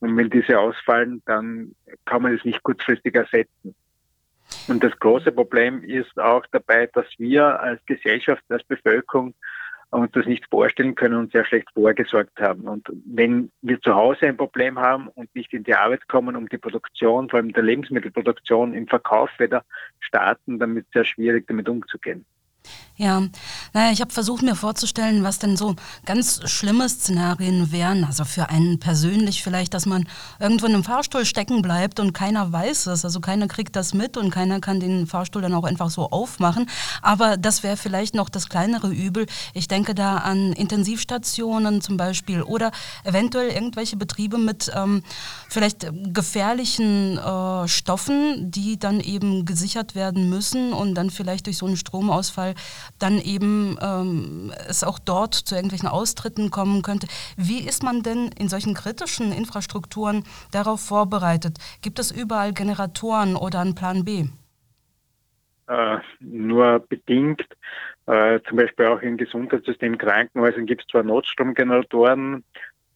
Und 0.00 0.16
wenn 0.16 0.30
diese 0.30 0.58
ausfallen, 0.58 1.22
dann 1.26 1.74
kann 2.06 2.22
man 2.22 2.34
es 2.34 2.44
nicht 2.44 2.62
kurzfristig 2.62 3.14
ersetzen. 3.14 3.74
Und 4.68 4.82
das 4.82 4.98
große 4.98 5.32
Problem 5.32 5.84
ist 5.84 6.18
auch 6.18 6.44
dabei, 6.50 6.88
dass 6.92 7.06
wir 7.18 7.60
als 7.60 7.84
Gesellschaft, 7.86 8.42
als 8.48 8.64
Bevölkerung 8.64 9.34
uns 10.00 10.12
das 10.12 10.26
nicht 10.26 10.46
vorstellen 10.48 10.94
können 10.94 11.16
und 11.16 11.32
sehr 11.32 11.44
schlecht 11.44 11.68
vorgesorgt 11.74 12.40
haben. 12.40 12.62
Und 12.62 12.88
wenn 13.04 13.50
wir 13.60 13.80
zu 13.80 13.94
Hause 13.94 14.26
ein 14.26 14.36
Problem 14.36 14.78
haben 14.78 15.08
und 15.08 15.34
nicht 15.34 15.52
in 15.52 15.64
die 15.64 15.74
Arbeit 15.74 16.08
kommen, 16.08 16.34
um 16.34 16.48
die 16.48 16.58
Produktion, 16.58 17.28
vor 17.28 17.38
allem 17.38 17.52
der 17.52 17.62
Lebensmittelproduktion 17.62 18.72
im 18.74 18.86
Verkauf 18.86 19.30
wieder 19.38 19.64
starten, 20.00 20.58
dann 20.58 20.74
wird 20.74 20.86
es 20.86 20.92
sehr 20.92 21.04
schwierig, 21.04 21.46
damit 21.46 21.68
umzugehen. 21.68 22.24
Ja, 22.96 23.22
naja, 23.72 23.90
ich 23.90 24.02
habe 24.02 24.12
versucht 24.12 24.42
mir 24.42 24.54
vorzustellen, 24.54 25.24
was 25.24 25.38
denn 25.38 25.56
so 25.56 25.76
ganz 26.04 26.42
schlimme 26.50 26.86
Szenarien 26.86 27.72
wären. 27.72 28.04
Also 28.04 28.26
für 28.26 28.50
einen 28.50 28.80
persönlich 28.80 29.42
vielleicht, 29.42 29.72
dass 29.72 29.86
man 29.86 30.06
irgendwo 30.38 30.66
in 30.66 30.74
einem 30.74 30.84
Fahrstuhl 30.84 31.24
stecken 31.24 31.62
bleibt 31.62 32.00
und 32.00 32.12
keiner 32.12 32.52
weiß 32.52 32.86
es. 32.88 33.04
Also 33.06 33.20
keiner 33.20 33.48
kriegt 33.48 33.76
das 33.76 33.94
mit 33.94 34.18
und 34.18 34.30
keiner 34.30 34.60
kann 34.60 34.78
den 34.78 35.06
Fahrstuhl 35.06 35.40
dann 35.40 35.54
auch 35.54 35.64
einfach 35.64 35.88
so 35.88 36.10
aufmachen. 36.10 36.68
Aber 37.00 37.38
das 37.38 37.62
wäre 37.62 37.78
vielleicht 37.78 38.14
noch 38.14 38.28
das 38.28 38.50
kleinere 38.50 38.88
Übel. 38.88 39.24
Ich 39.54 39.68
denke 39.68 39.94
da 39.94 40.18
an 40.18 40.52
Intensivstationen 40.52 41.80
zum 41.80 41.96
Beispiel 41.96 42.42
oder 42.42 42.72
eventuell 43.04 43.48
irgendwelche 43.48 43.96
Betriebe 43.96 44.36
mit 44.36 44.70
ähm, 44.74 45.02
vielleicht 45.48 45.86
gefährlichen 46.12 47.16
äh, 47.16 47.68
Stoffen, 47.68 48.50
die 48.50 48.78
dann 48.78 49.00
eben 49.00 49.46
gesichert 49.46 49.94
werden 49.94 50.28
müssen 50.28 50.74
und 50.74 50.94
dann 50.94 51.08
vielleicht 51.08 51.46
durch 51.46 51.56
so 51.56 51.66
einen 51.66 51.78
Stromausfall 51.78 52.54
dann 52.98 53.18
eben 53.18 53.76
ähm, 53.82 54.52
es 54.68 54.84
auch 54.84 54.98
dort 54.98 55.34
zu 55.34 55.54
irgendwelchen 55.54 55.88
Austritten 55.88 56.50
kommen 56.50 56.82
könnte. 56.82 57.06
Wie 57.36 57.66
ist 57.66 57.82
man 57.82 58.02
denn 58.02 58.30
in 58.38 58.48
solchen 58.48 58.74
kritischen 58.74 59.32
Infrastrukturen 59.32 60.24
darauf 60.52 60.80
vorbereitet? 60.80 61.58
Gibt 61.82 61.98
es 61.98 62.10
überall 62.10 62.52
Generatoren 62.52 63.36
oder 63.36 63.60
einen 63.60 63.74
Plan 63.74 64.04
B? 64.04 64.26
Äh, 65.68 65.98
nur 66.20 66.80
bedingt. 66.80 67.46
Äh, 68.06 68.40
zum 68.48 68.58
Beispiel 68.58 68.86
auch 68.86 69.00
im 69.00 69.16
Gesundheitssystem 69.16 69.96
Krankenhäusern 69.96 70.66
gibt 70.66 70.82
es 70.82 70.88
zwar 70.88 71.04
Notstromgeneratoren, 71.04 72.44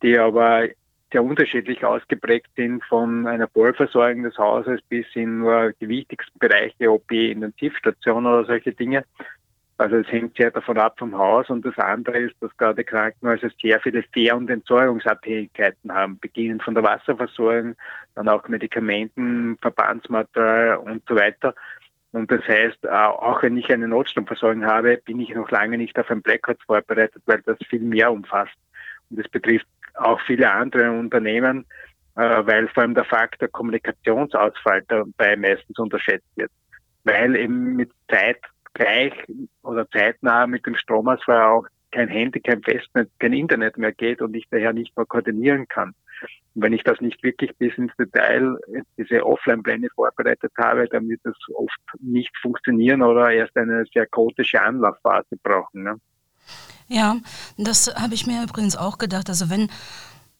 die 0.02 0.18
aber 0.18 0.68
sehr 1.12 1.22
unterschiedlich 1.22 1.84
ausgeprägt 1.84 2.48
sind 2.56 2.84
von 2.84 3.26
einer 3.26 3.48
Vollversorgung 3.48 4.24
des 4.24 4.36
Hauses 4.36 4.80
bis 4.88 5.06
in 5.14 5.38
nur 5.38 5.72
die 5.80 5.88
wichtigsten 5.88 6.38
Bereiche, 6.38 6.90
OP, 6.90 7.10
Intensivstation 7.12 8.26
oder 8.26 8.44
solche 8.44 8.72
Dinge. 8.72 9.04
Also 9.78 9.96
es 9.96 10.10
hängt 10.10 10.36
sehr 10.36 10.50
davon 10.50 10.78
ab 10.78 10.98
vom 10.98 11.16
Haus 11.16 11.50
und 11.50 11.64
das 11.66 11.76
andere 11.76 12.18
ist, 12.18 12.34
dass 12.40 12.56
gerade 12.56 12.82
Krankenhäuser 12.82 13.50
sehr 13.60 13.78
viele 13.80 14.02
Fähr- 14.04 14.36
und 14.36 14.48
Entsorgungsabhängigkeiten 14.48 15.92
haben, 15.92 16.18
beginnend 16.18 16.62
von 16.62 16.74
der 16.74 16.82
Wasserversorgung, 16.82 17.74
dann 18.14 18.28
auch 18.28 18.48
Medikamenten, 18.48 19.58
Verbandsmaterial 19.60 20.78
und 20.78 21.02
so 21.06 21.14
weiter. 21.14 21.54
Und 22.12 22.30
das 22.30 22.40
heißt, 22.48 22.88
auch 22.88 23.42
wenn 23.42 23.58
ich 23.58 23.70
eine 23.70 23.88
Notstromversorgung 23.88 24.64
habe, 24.64 24.96
bin 25.04 25.20
ich 25.20 25.34
noch 25.34 25.50
lange 25.50 25.76
nicht 25.76 25.98
auf 25.98 26.10
ein 26.10 26.22
Blackout 26.22 26.62
vorbereitet, 26.64 27.22
weil 27.26 27.42
das 27.42 27.58
viel 27.68 27.80
mehr 27.80 28.10
umfasst. 28.10 28.56
Und 29.10 29.18
das 29.18 29.28
betrifft 29.28 29.66
auch 29.92 30.18
viele 30.22 30.50
andere 30.50 30.90
Unternehmen, 30.90 31.66
äh, 32.16 32.46
weil 32.46 32.68
vor 32.68 32.84
allem 32.84 32.94
der 32.94 33.04
Faktor 33.04 33.48
Kommunikationsausfall 33.48 34.82
dabei 34.88 35.36
meistens 35.36 35.78
unterschätzt 35.78 36.28
wird. 36.36 36.50
Weil 37.04 37.36
eben 37.36 37.76
mit 37.76 37.90
Zeit 38.10 38.40
gleich 38.76 39.12
oder 39.62 39.88
zeitnah 39.90 40.46
mit 40.46 40.66
dem 40.66 40.76
Stromausfall 40.76 41.42
auch 41.42 41.66
kein 41.90 42.08
Handy, 42.08 42.40
kein 42.40 42.62
Festnetz, 42.62 43.10
kein 43.18 43.32
Internet 43.32 43.78
mehr 43.78 43.92
geht 43.92 44.20
und 44.20 44.34
ich 44.34 44.46
daher 44.50 44.72
nicht 44.72 44.96
mehr 44.96 45.06
koordinieren 45.06 45.66
kann. 45.66 45.94
Und 46.54 46.62
wenn 46.62 46.72
ich 46.72 46.82
das 46.84 47.00
nicht 47.00 47.22
wirklich 47.22 47.54
bis 47.56 47.76
ins 47.76 47.92
Detail, 47.96 48.56
diese 48.96 49.24
Offline-Pläne 49.24 49.88
vorbereitet 49.94 50.52
habe, 50.58 50.88
dann 50.88 51.08
wird 51.08 51.20
das 51.24 51.36
oft 51.54 51.78
nicht 52.00 52.36
funktionieren 52.40 53.02
oder 53.02 53.30
erst 53.30 53.56
eine 53.56 53.84
sehr 53.92 54.06
chaotische 54.06 54.60
Anlaufphase 54.60 55.36
brauchen. 55.42 55.84
Ne? 55.84 55.96
Ja, 56.88 57.16
das 57.58 57.94
habe 57.94 58.14
ich 58.14 58.26
mir 58.26 58.42
übrigens 58.42 58.76
auch 58.76 58.98
gedacht. 58.98 59.28
Also 59.28 59.50
wenn 59.50 59.68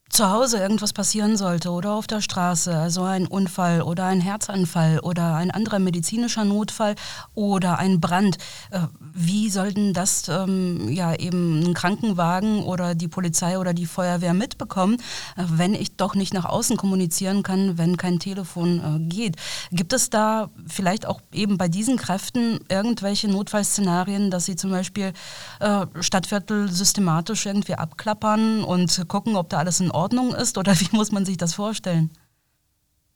zu 0.08 0.30
Hause 0.30 0.58
irgendwas 0.58 0.92
passieren 0.92 1.36
sollte 1.36 1.70
oder 1.70 1.92
auf 1.92 2.06
der 2.06 2.20
Straße, 2.20 2.74
also 2.74 3.02
ein 3.02 3.26
Unfall 3.26 3.82
oder 3.82 4.04
ein 4.04 4.20
Herzanfall 4.20 5.00
oder 5.00 5.34
ein 5.34 5.50
anderer 5.50 5.80
medizinischer 5.80 6.44
Notfall 6.44 6.94
oder 7.34 7.78
ein 7.78 8.00
Brand, 8.00 8.38
äh, 8.70 8.80
wie 9.12 9.50
sollten 9.50 9.94
das 9.94 10.28
ähm, 10.28 10.88
ja 10.88 11.14
eben 11.14 11.64
ein 11.64 11.74
Krankenwagen 11.74 12.62
oder 12.62 12.94
die 12.94 13.08
Polizei 13.08 13.58
oder 13.58 13.74
die 13.74 13.86
Feuerwehr 13.86 14.32
mitbekommen, 14.32 14.98
äh, 15.36 15.42
wenn 15.48 15.74
ich 15.74 15.96
doch 15.96 16.14
nicht 16.14 16.32
nach 16.32 16.44
außen 16.44 16.76
kommunizieren 16.76 17.42
kann, 17.42 17.76
wenn 17.76 17.96
kein 17.96 18.20
Telefon 18.20 18.78
äh, 18.78 19.08
geht? 19.08 19.36
Gibt 19.72 19.92
es 19.92 20.08
da 20.08 20.50
vielleicht 20.68 21.04
auch 21.06 21.20
eben 21.32 21.58
bei 21.58 21.68
diesen 21.68 21.96
Kräften 21.96 22.60
irgendwelche 22.68 23.28
Notfallszenarien, 23.28 24.30
dass 24.30 24.44
sie 24.44 24.54
zum 24.54 24.70
Beispiel 24.70 25.12
äh, 25.58 25.86
Stadtviertel 26.00 26.70
systematisch 26.70 27.46
irgendwie 27.46 27.74
abklappern 27.74 28.62
und 28.62 29.08
gucken, 29.08 29.36
ob 29.36 29.48
da 29.48 29.58
alles 29.58 29.80
in 29.80 29.90
Ordnung 29.96 30.34
ist 30.34 30.58
oder 30.58 30.72
wie 30.80 30.96
muss 30.96 31.12
man 31.12 31.24
sich 31.24 31.36
das 31.36 31.54
vorstellen? 31.54 32.10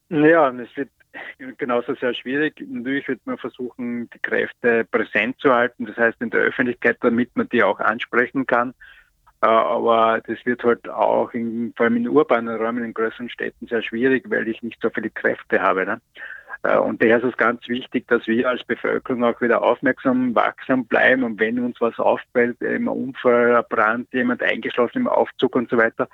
Ja, 0.08 0.50
es 0.50 0.76
wird 0.76 0.90
genauso 1.58 1.94
sehr 1.94 2.14
schwierig. 2.14 2.54
Natürlich 2.68 3.06
wird 3.06 3.20
man 3.26 3.38
versuchen, 3.38 4.08
die 4.10 4.18
Kräfte 4.18 4.84
präsent 4.84 5.38
zu 5.38 5.52
halten, 5.52 5.86
das 5.86 5.96
heißt 5.96 6.20
in 6.20 6.30
der 6.30 6.40
Öffentlichkeit, 6.40 6.98
damit 7.00 7.30
man 7.36 7.48
die 7.48 7.62
auch 7.62 7.78
ansprechen 7.78 8.46
kann. 8.46 8.74
Äh, 9.42 9.46
aber 9.46 10.20
das 10.26 10.38
wird 10.44 10.62
halt 10.64 10.88
auch 10.88 11.32
in, 11.32 11.72
vor 11.76 11.84
allem 11.86 11.96
in 11.96 12.08
urbanen 12.08 12.56
Räumen, 12.56 12.84
in 12.84 12.94
größeren 12.94 13.30
Städten 13.30 13.66
sehr 13.66 13.82
schwierig, 13.82 14.24
weil 14.28 14.48
ich 14.48 14.62
nicht 14.62 14.80
so 14.82 14.90
viele 14.90 15.10
Kräfte 15.10 15.62
habe. 15.62 15.86
Ne? 15.86 16.00
Äh, 16.62 16.76
und 16.76 17.02
daher 17.02 17.18
ist 17.18 17.24
es 17.24 17.36
ganz 17.36 17.66
wichtig, 17.68 18.06
dass 18.08 18.26
wir 18.26 18.48
als 18.48 18.64
Bevölkerung 18.64 19.24
auch 19.24 19.40
wieder 19.40 19.62
aufmerksam, 19.62 20.34
wachsam 20.34 20.84
bleiben. 20.84 21.22
Und 21.22 21.40
wenn 21.40 21.58
uns 21.58 21.80
was 21.80 21.98
auffällt, 21.98 22.60
ein 22.62 22.88
Unfall, 22.88 23.56
ein 23.56 23.64
Brand, 23.68 24.12
jemand 24.12 24.42
eingeschlossen 24.42 24.98
im 24.98 25.08
Aufzug 25.08 25.56
und 25.56 25.70
so 25.70 25.78
weiter, 25.78 26.08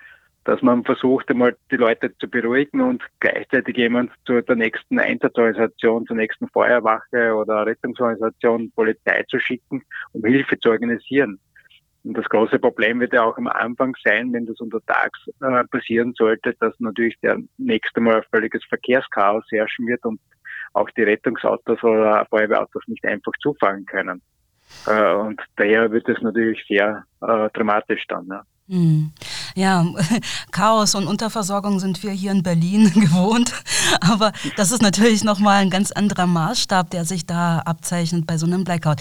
dass 0.47 0.63
man 0.63 0.85
versucht, 0.85 1.29
einmal 1.29 1.57
die 1.73 1.77
Leute 1.77 2.17
zu 2.19 2.29
beruhigen 2.29 2.81
und 2.81 3.03
gleichzeitig 3.19 3.77
jemand 3.77 4.13
zu 4.25 4.41
der 4.41 4.55
nächsten 4.55 4.99
Einsatzorganisation, 4.99 6.07
zur 6.07 6.17
nächsten 6.17 6.49
Feuerwache 6.49 7.35
oder 7.35 7.67
Rettungsorganisation, 7.67 8.71
Polizei 8.71 9.25
zu 9.29 9.41
schicken, 9.41 9.83
um 10.13 10.25
Hilfe 10.25 10.59
zu 10.61 10.71
organisieren. 10.71 11.41
Und 12.05 12.17
das 12.17 12.27
große 12.27 12.61
Problem 12.61 13.01
wird 13.01 13.13
ja 13.13 13.25
auch 13.25 13.37
am 13.37 13.49
Anfang 13.49 13.97
sein, 14.05 14.33
wenn 14.33 14.47
das 14.47 14.61
untertags 14.61 15.19
äh, 15.41 15.65
passieren 15.65 16.15
sollte, 16.17 16.55
dass 16.61 16.79
natürlich 16.79 17.19
der 17.21 17.39
nächste 17.59 18.01
Mal 18.01 18.19
ein 18.19 18.23
völliges 18.31 18.65
Verkehrschaos 18.69 19.45
herrschen 19.51 19.89
wird 19.89 20.05
und 20.05 20.21
auch 20.75 20.89
die 20.91 21.03
Rettungsautos 21.03 21.83
oder 21.83 22.25
Feuerwehrautos 22.31 22.85
nicht 22.87 23.05
einfach 23.05 23.33
zufahren 23.41 23.85
können. 23.87 24.23
Äh, 24.87 25.15
und 25.15 25.43
daher 25.57 25.91
wird 25.91 26.09
es 26.09 26.23
natürlich 26.23 26.65
sehr 26.69 27.05
äh, 27.23 27.49
dramatisch 27.53 28.05
dann. 28.07 28.29
Ja. 28.29 28.43
Hm. 28.69 29.11
Ja, 29.57 29.87
Chaos 30.51 30.95
und 30.95 31.07
Unterversorgung 31.07 31.81
sind 31.81 32.03
wir 32.03 32.11
hier 32.11 32.31
in 32.31 32.43
Berlin 32.43 32.91
gewohnt. 32.95 33.55
Aber 34.03 34.33
das 34.59 34.71
ist 34.71 34.83
natürlich 34.83 35.25
nochmal 35.25 35.63
ein 35.63 35.71
ganz 35.71 35.93
anderer 35.93 36.27
Maßstab, 36.27 36.91
der 36.91 37.07
sich 37.07 37.25
da 37.25 37.61
abzeichnet 37.61 38.27
bei 38.27 38.37
so 38.37 38.45
einem 38.45 38.65
Blackout. 38.65 39.01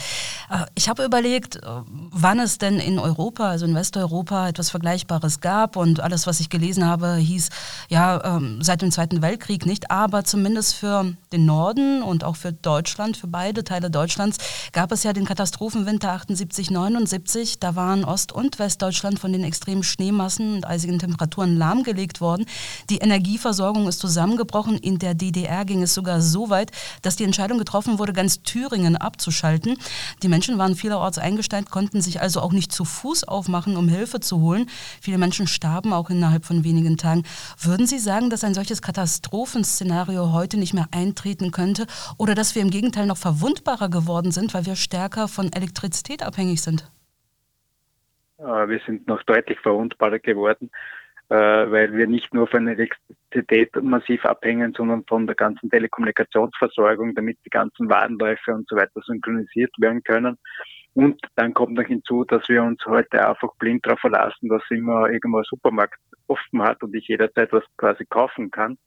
Äh, 0.50 0.66
ich 0.74 0.88
habe 0.88 1.04
überlegt, 1.04 1.58
äh, 1.58 1.60
wann 2.10 2.40
es 2.40 2.58
denn 2.58 2.80
in 2.80 3.00
Europa, 3.00 3.50
also 3.50 3.66
in 3.66 3.76
Westeuropa, 3.76 4.48
etwas 4.48 4.70
Vergleichbares 4.70 5.42
gab. 5.42 5.76
Und 5.76 6.00
alles, 6.00 6.26
was 6.26 6.40
ich 6.40 6.50
gelesen 6.50 6.86
habe, 6.86 7.16
hieß, 7.16 7.50
ja, 7.90 8.24
ähm, 8.24 8.60
seit 8.62 8.82
dem 8.82 8.92
Zweiten 8.92 9.22
Weltkrieg 9.22 9.66
nicht. 9.66 9.92
Aber 9.92 10.24
zumindest 10.24 10.76
für 10.76 11.16
den 11.34 11.46
Norden 11.46 12.02
und 12.02 12.24
auch 12.24 12.38
für 12.38 12.54
Deutschland, 12.54 13.18
für 13.18 13.28
beide 13.28 13.66
Teile 13.66 13.92
Deutschlands, 13.92 14.38
gab 14.72 14.94
es 14.94 15.04
ja 15.04 15.12
den 15.12 15.26
Katastrophenwinter 15.26 16.14
78, 16.14 16.72
79. 16.72 17.60
Da 17.60 17.76
waren 17.76 18.06
Ost- 18.06 18.32
und 18.32 18.58
Westdeutschland 18.58 19.20
von 19.20 19.34
den 19.34 19.44
extremen 19.44 19.84
Schneemassen 19.84 20.45
heißen 20.46 20.56
und 20.56 20.66
eisigen 20.66 21.00
Temperaturen 21.00 21.58
lahmgelegt 21.58 22.22
worden. 22.22 22.46
Die 22.90 22.98
Energieversorgung 22.98 23.88
ist 23.88 24.00
zusammengebrochen. 24.00 24.78
In 24.78 25.00
der 25.00 25.14
DDR 25.14 25.66
ging 25.66 25.82
es 25.82 25.94
sogar 25.94 26.22
so 26.22 26.50
weit, 26.50 26.72
dass 27.02 27.16
die 27.16 27.24
Entscheidung 27.24 27.58
getroffen 27.58 28.00
wurde, 28.00 28.14
ganz 28.14 28.42
Thüringen 28.44 28.96
abzuschalten. 28.96 29.78
Die 30.24 30.28
Menschen 30.28 30.58
waren 30.58 30.76
vielerorts 30.76 31.18
eingestellt, 31.18 31.70
konnten 31.70 32.02
sich 32.02 32.22
also 32.22 32.42
auch 32.42 32.52
nicht 32.52 32.72
zu 32.72 32.86
Fuß 32.86 33.26
aufmachen, 33.26 33.78
um 33.78 33.90
Hilfe 33.90 34.20
zu 34.20 34.40
holen. 34.40 34.70
Viele 35.02 35.18
Menschen 35.18 35.48
starben 35.48 35.94
auch 35.94 36.10
innerhalb 36.10 36.46
von 36.46 36.64
wenigen 36.64 36.98
Tagen. 36.98 37.24
Würden 37.60 37.88
Sie 37.88 38.00
sagen, 38.00 38.30
dass 38.30 38.44
ein 38.44 38.54
solches 38.54 38.82
Katastrophenszenario 38.82 40.32
heute 40.32 40.58
nicht 40.58 40.74
mehr 40.74 40.88
eintreten 40.92 41.52
könnte 41.52 41.88
oder 42.18 42.36
dass 42.36 42.56
wir 42.56 42.62
im 42.62 42.70
Gegenteil 42.70 43.06
noch 43.06 43.18
verwundbarer 43.18 43.90
geworden 43.90 44.32
sind, 44.32 44.54
weil 44.54 44.66
wir 44.66 44.76
stärker 44.76 45.28
von 45.28 45.52
Elektrizität 45.52 46.24
abhängig 46.24 46.62
sind? 46.62 46.86
Äh, 48.38 48.44
wir 48.68 48.80
sind 48.86 49.08
noch 49.08 49.24
deutlich 49.24 49.60
verwundbarer 49.60 50.20
geworden, 50.20 50.70
äh, 51.30 51.36
weil 51.36 51.94
wir 51.94 52.08
nicht 52.08 52.34
nur 52.34 52.48
von 52.48 52.68
Elektrizität 52.68 53.76
massiv 53.82 54.26
abhängen, 54.26 54.74
sondern 54.76 55.04
von 55.08 55.26
der 55.26 55.36
ganzen 55.36 55.70
Telekommunikationsversorgung, 55.70 57.16
damit 57.16 57.38
die 57.46 57.50
ganzen 57.50 57.90
Warenläufe 57.90 58.54
und 58.54 58.68
so 58.68 58.76
weiter 58.76 59.02
synchronisiert 59.06 59.72
werden 59.80 60.04
können. 60.04 60.38
Und 60.94 61.20
dann 61.36 61.54
kommt 61.54 61.74
noch 61.74 61.84
hinzu, 61.84 62.24
dass 62.24 62.48
wir 62.48 62.64
uns 62.64 62.86
heute 62.86 63.28
einfach 63.28 63.54
blind 63.60 63.86
darauf 63.86 64.00
verlassen, 64.00 64.48
dass 64.48 64.64
immer 64.70 65.10
irgendwo 65.10 65.40
ein 65.40 65.44
Supermarkt 65.44 66.00
offen 66.28 66.62
hat 66.62 66.82
und 66.84 66.96
ich 66.96 67.08
jederzeit 67.08 67.52
was 67.52 67.64
quasi 67.78 68.06
kaufen 68.06 68.50
kann 68.50 68.78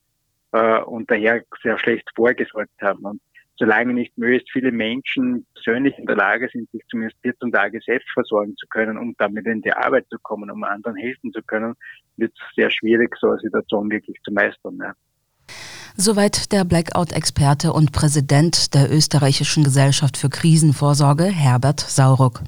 äh, 0.52 0.80
und 0.80 1.10
daher 1.10 1.42
sehr 1.62 1.78
schlecht 1.78 2.08
vorgesorgt 2.14 2.80
haben. 2.80 3.04
Und 3.04 3.20
solange 3.58 3.92
nicht 3.92 4.16
möglichst 4.16 4.50
viele 4.52 4.70
Menschen 4.72 5.46
persönlich 5.54 5.98
in 5.98 6.06
der 6.06 6.16
Lage 6.16 6.48
sind, 6.52 6.70
sich 6.70 6.82
zumindest 6.90 7.20
14 7.22 7.52
Tage 7.52 7.80
selbst 7.84 8.08
versorgen 8.12 8.56
zu 8.56 8.66
können, 8.68 8.96
um 8.96 9.14
damit 9.18 9.46
in 9.46 9.62
die 9.62 9.72
Arbeit 9.72 10.06
zu 10.10 10.18
kommen, 10.22 10.50
um 10.50 10.62
anderen 10.64 10.96
helfen 10.96 11.32
zu 11.32 11.42
können, 11.42 11.74
wird 12.16 12.32
es 12.32 12.54
sehr 12.54 12.70
schwierig, 12.70 13.14
so 13.20 13.30
eine 13.30 13.40
Situation 13.40 13.90
wirklich 13.90 14.16
zu 14.22 14.32
meistern. 14.32 14.78
Ja. 14.80 14.94
Soweit 15.96 16.52
der 16.52 16.64
Blackout-Experte 16.64 17.72
und 17.72 17.90
Präsident 17.92 18.74
der 18.74 18.90
Österreichischen 18.92 19.64
Gesellschaft 19.64 20.16
für 20.16 20.28
Krisenvorsorge, 20.28 21.24
Herbert 21.24 21.80
Sauruck. 21.80 22.42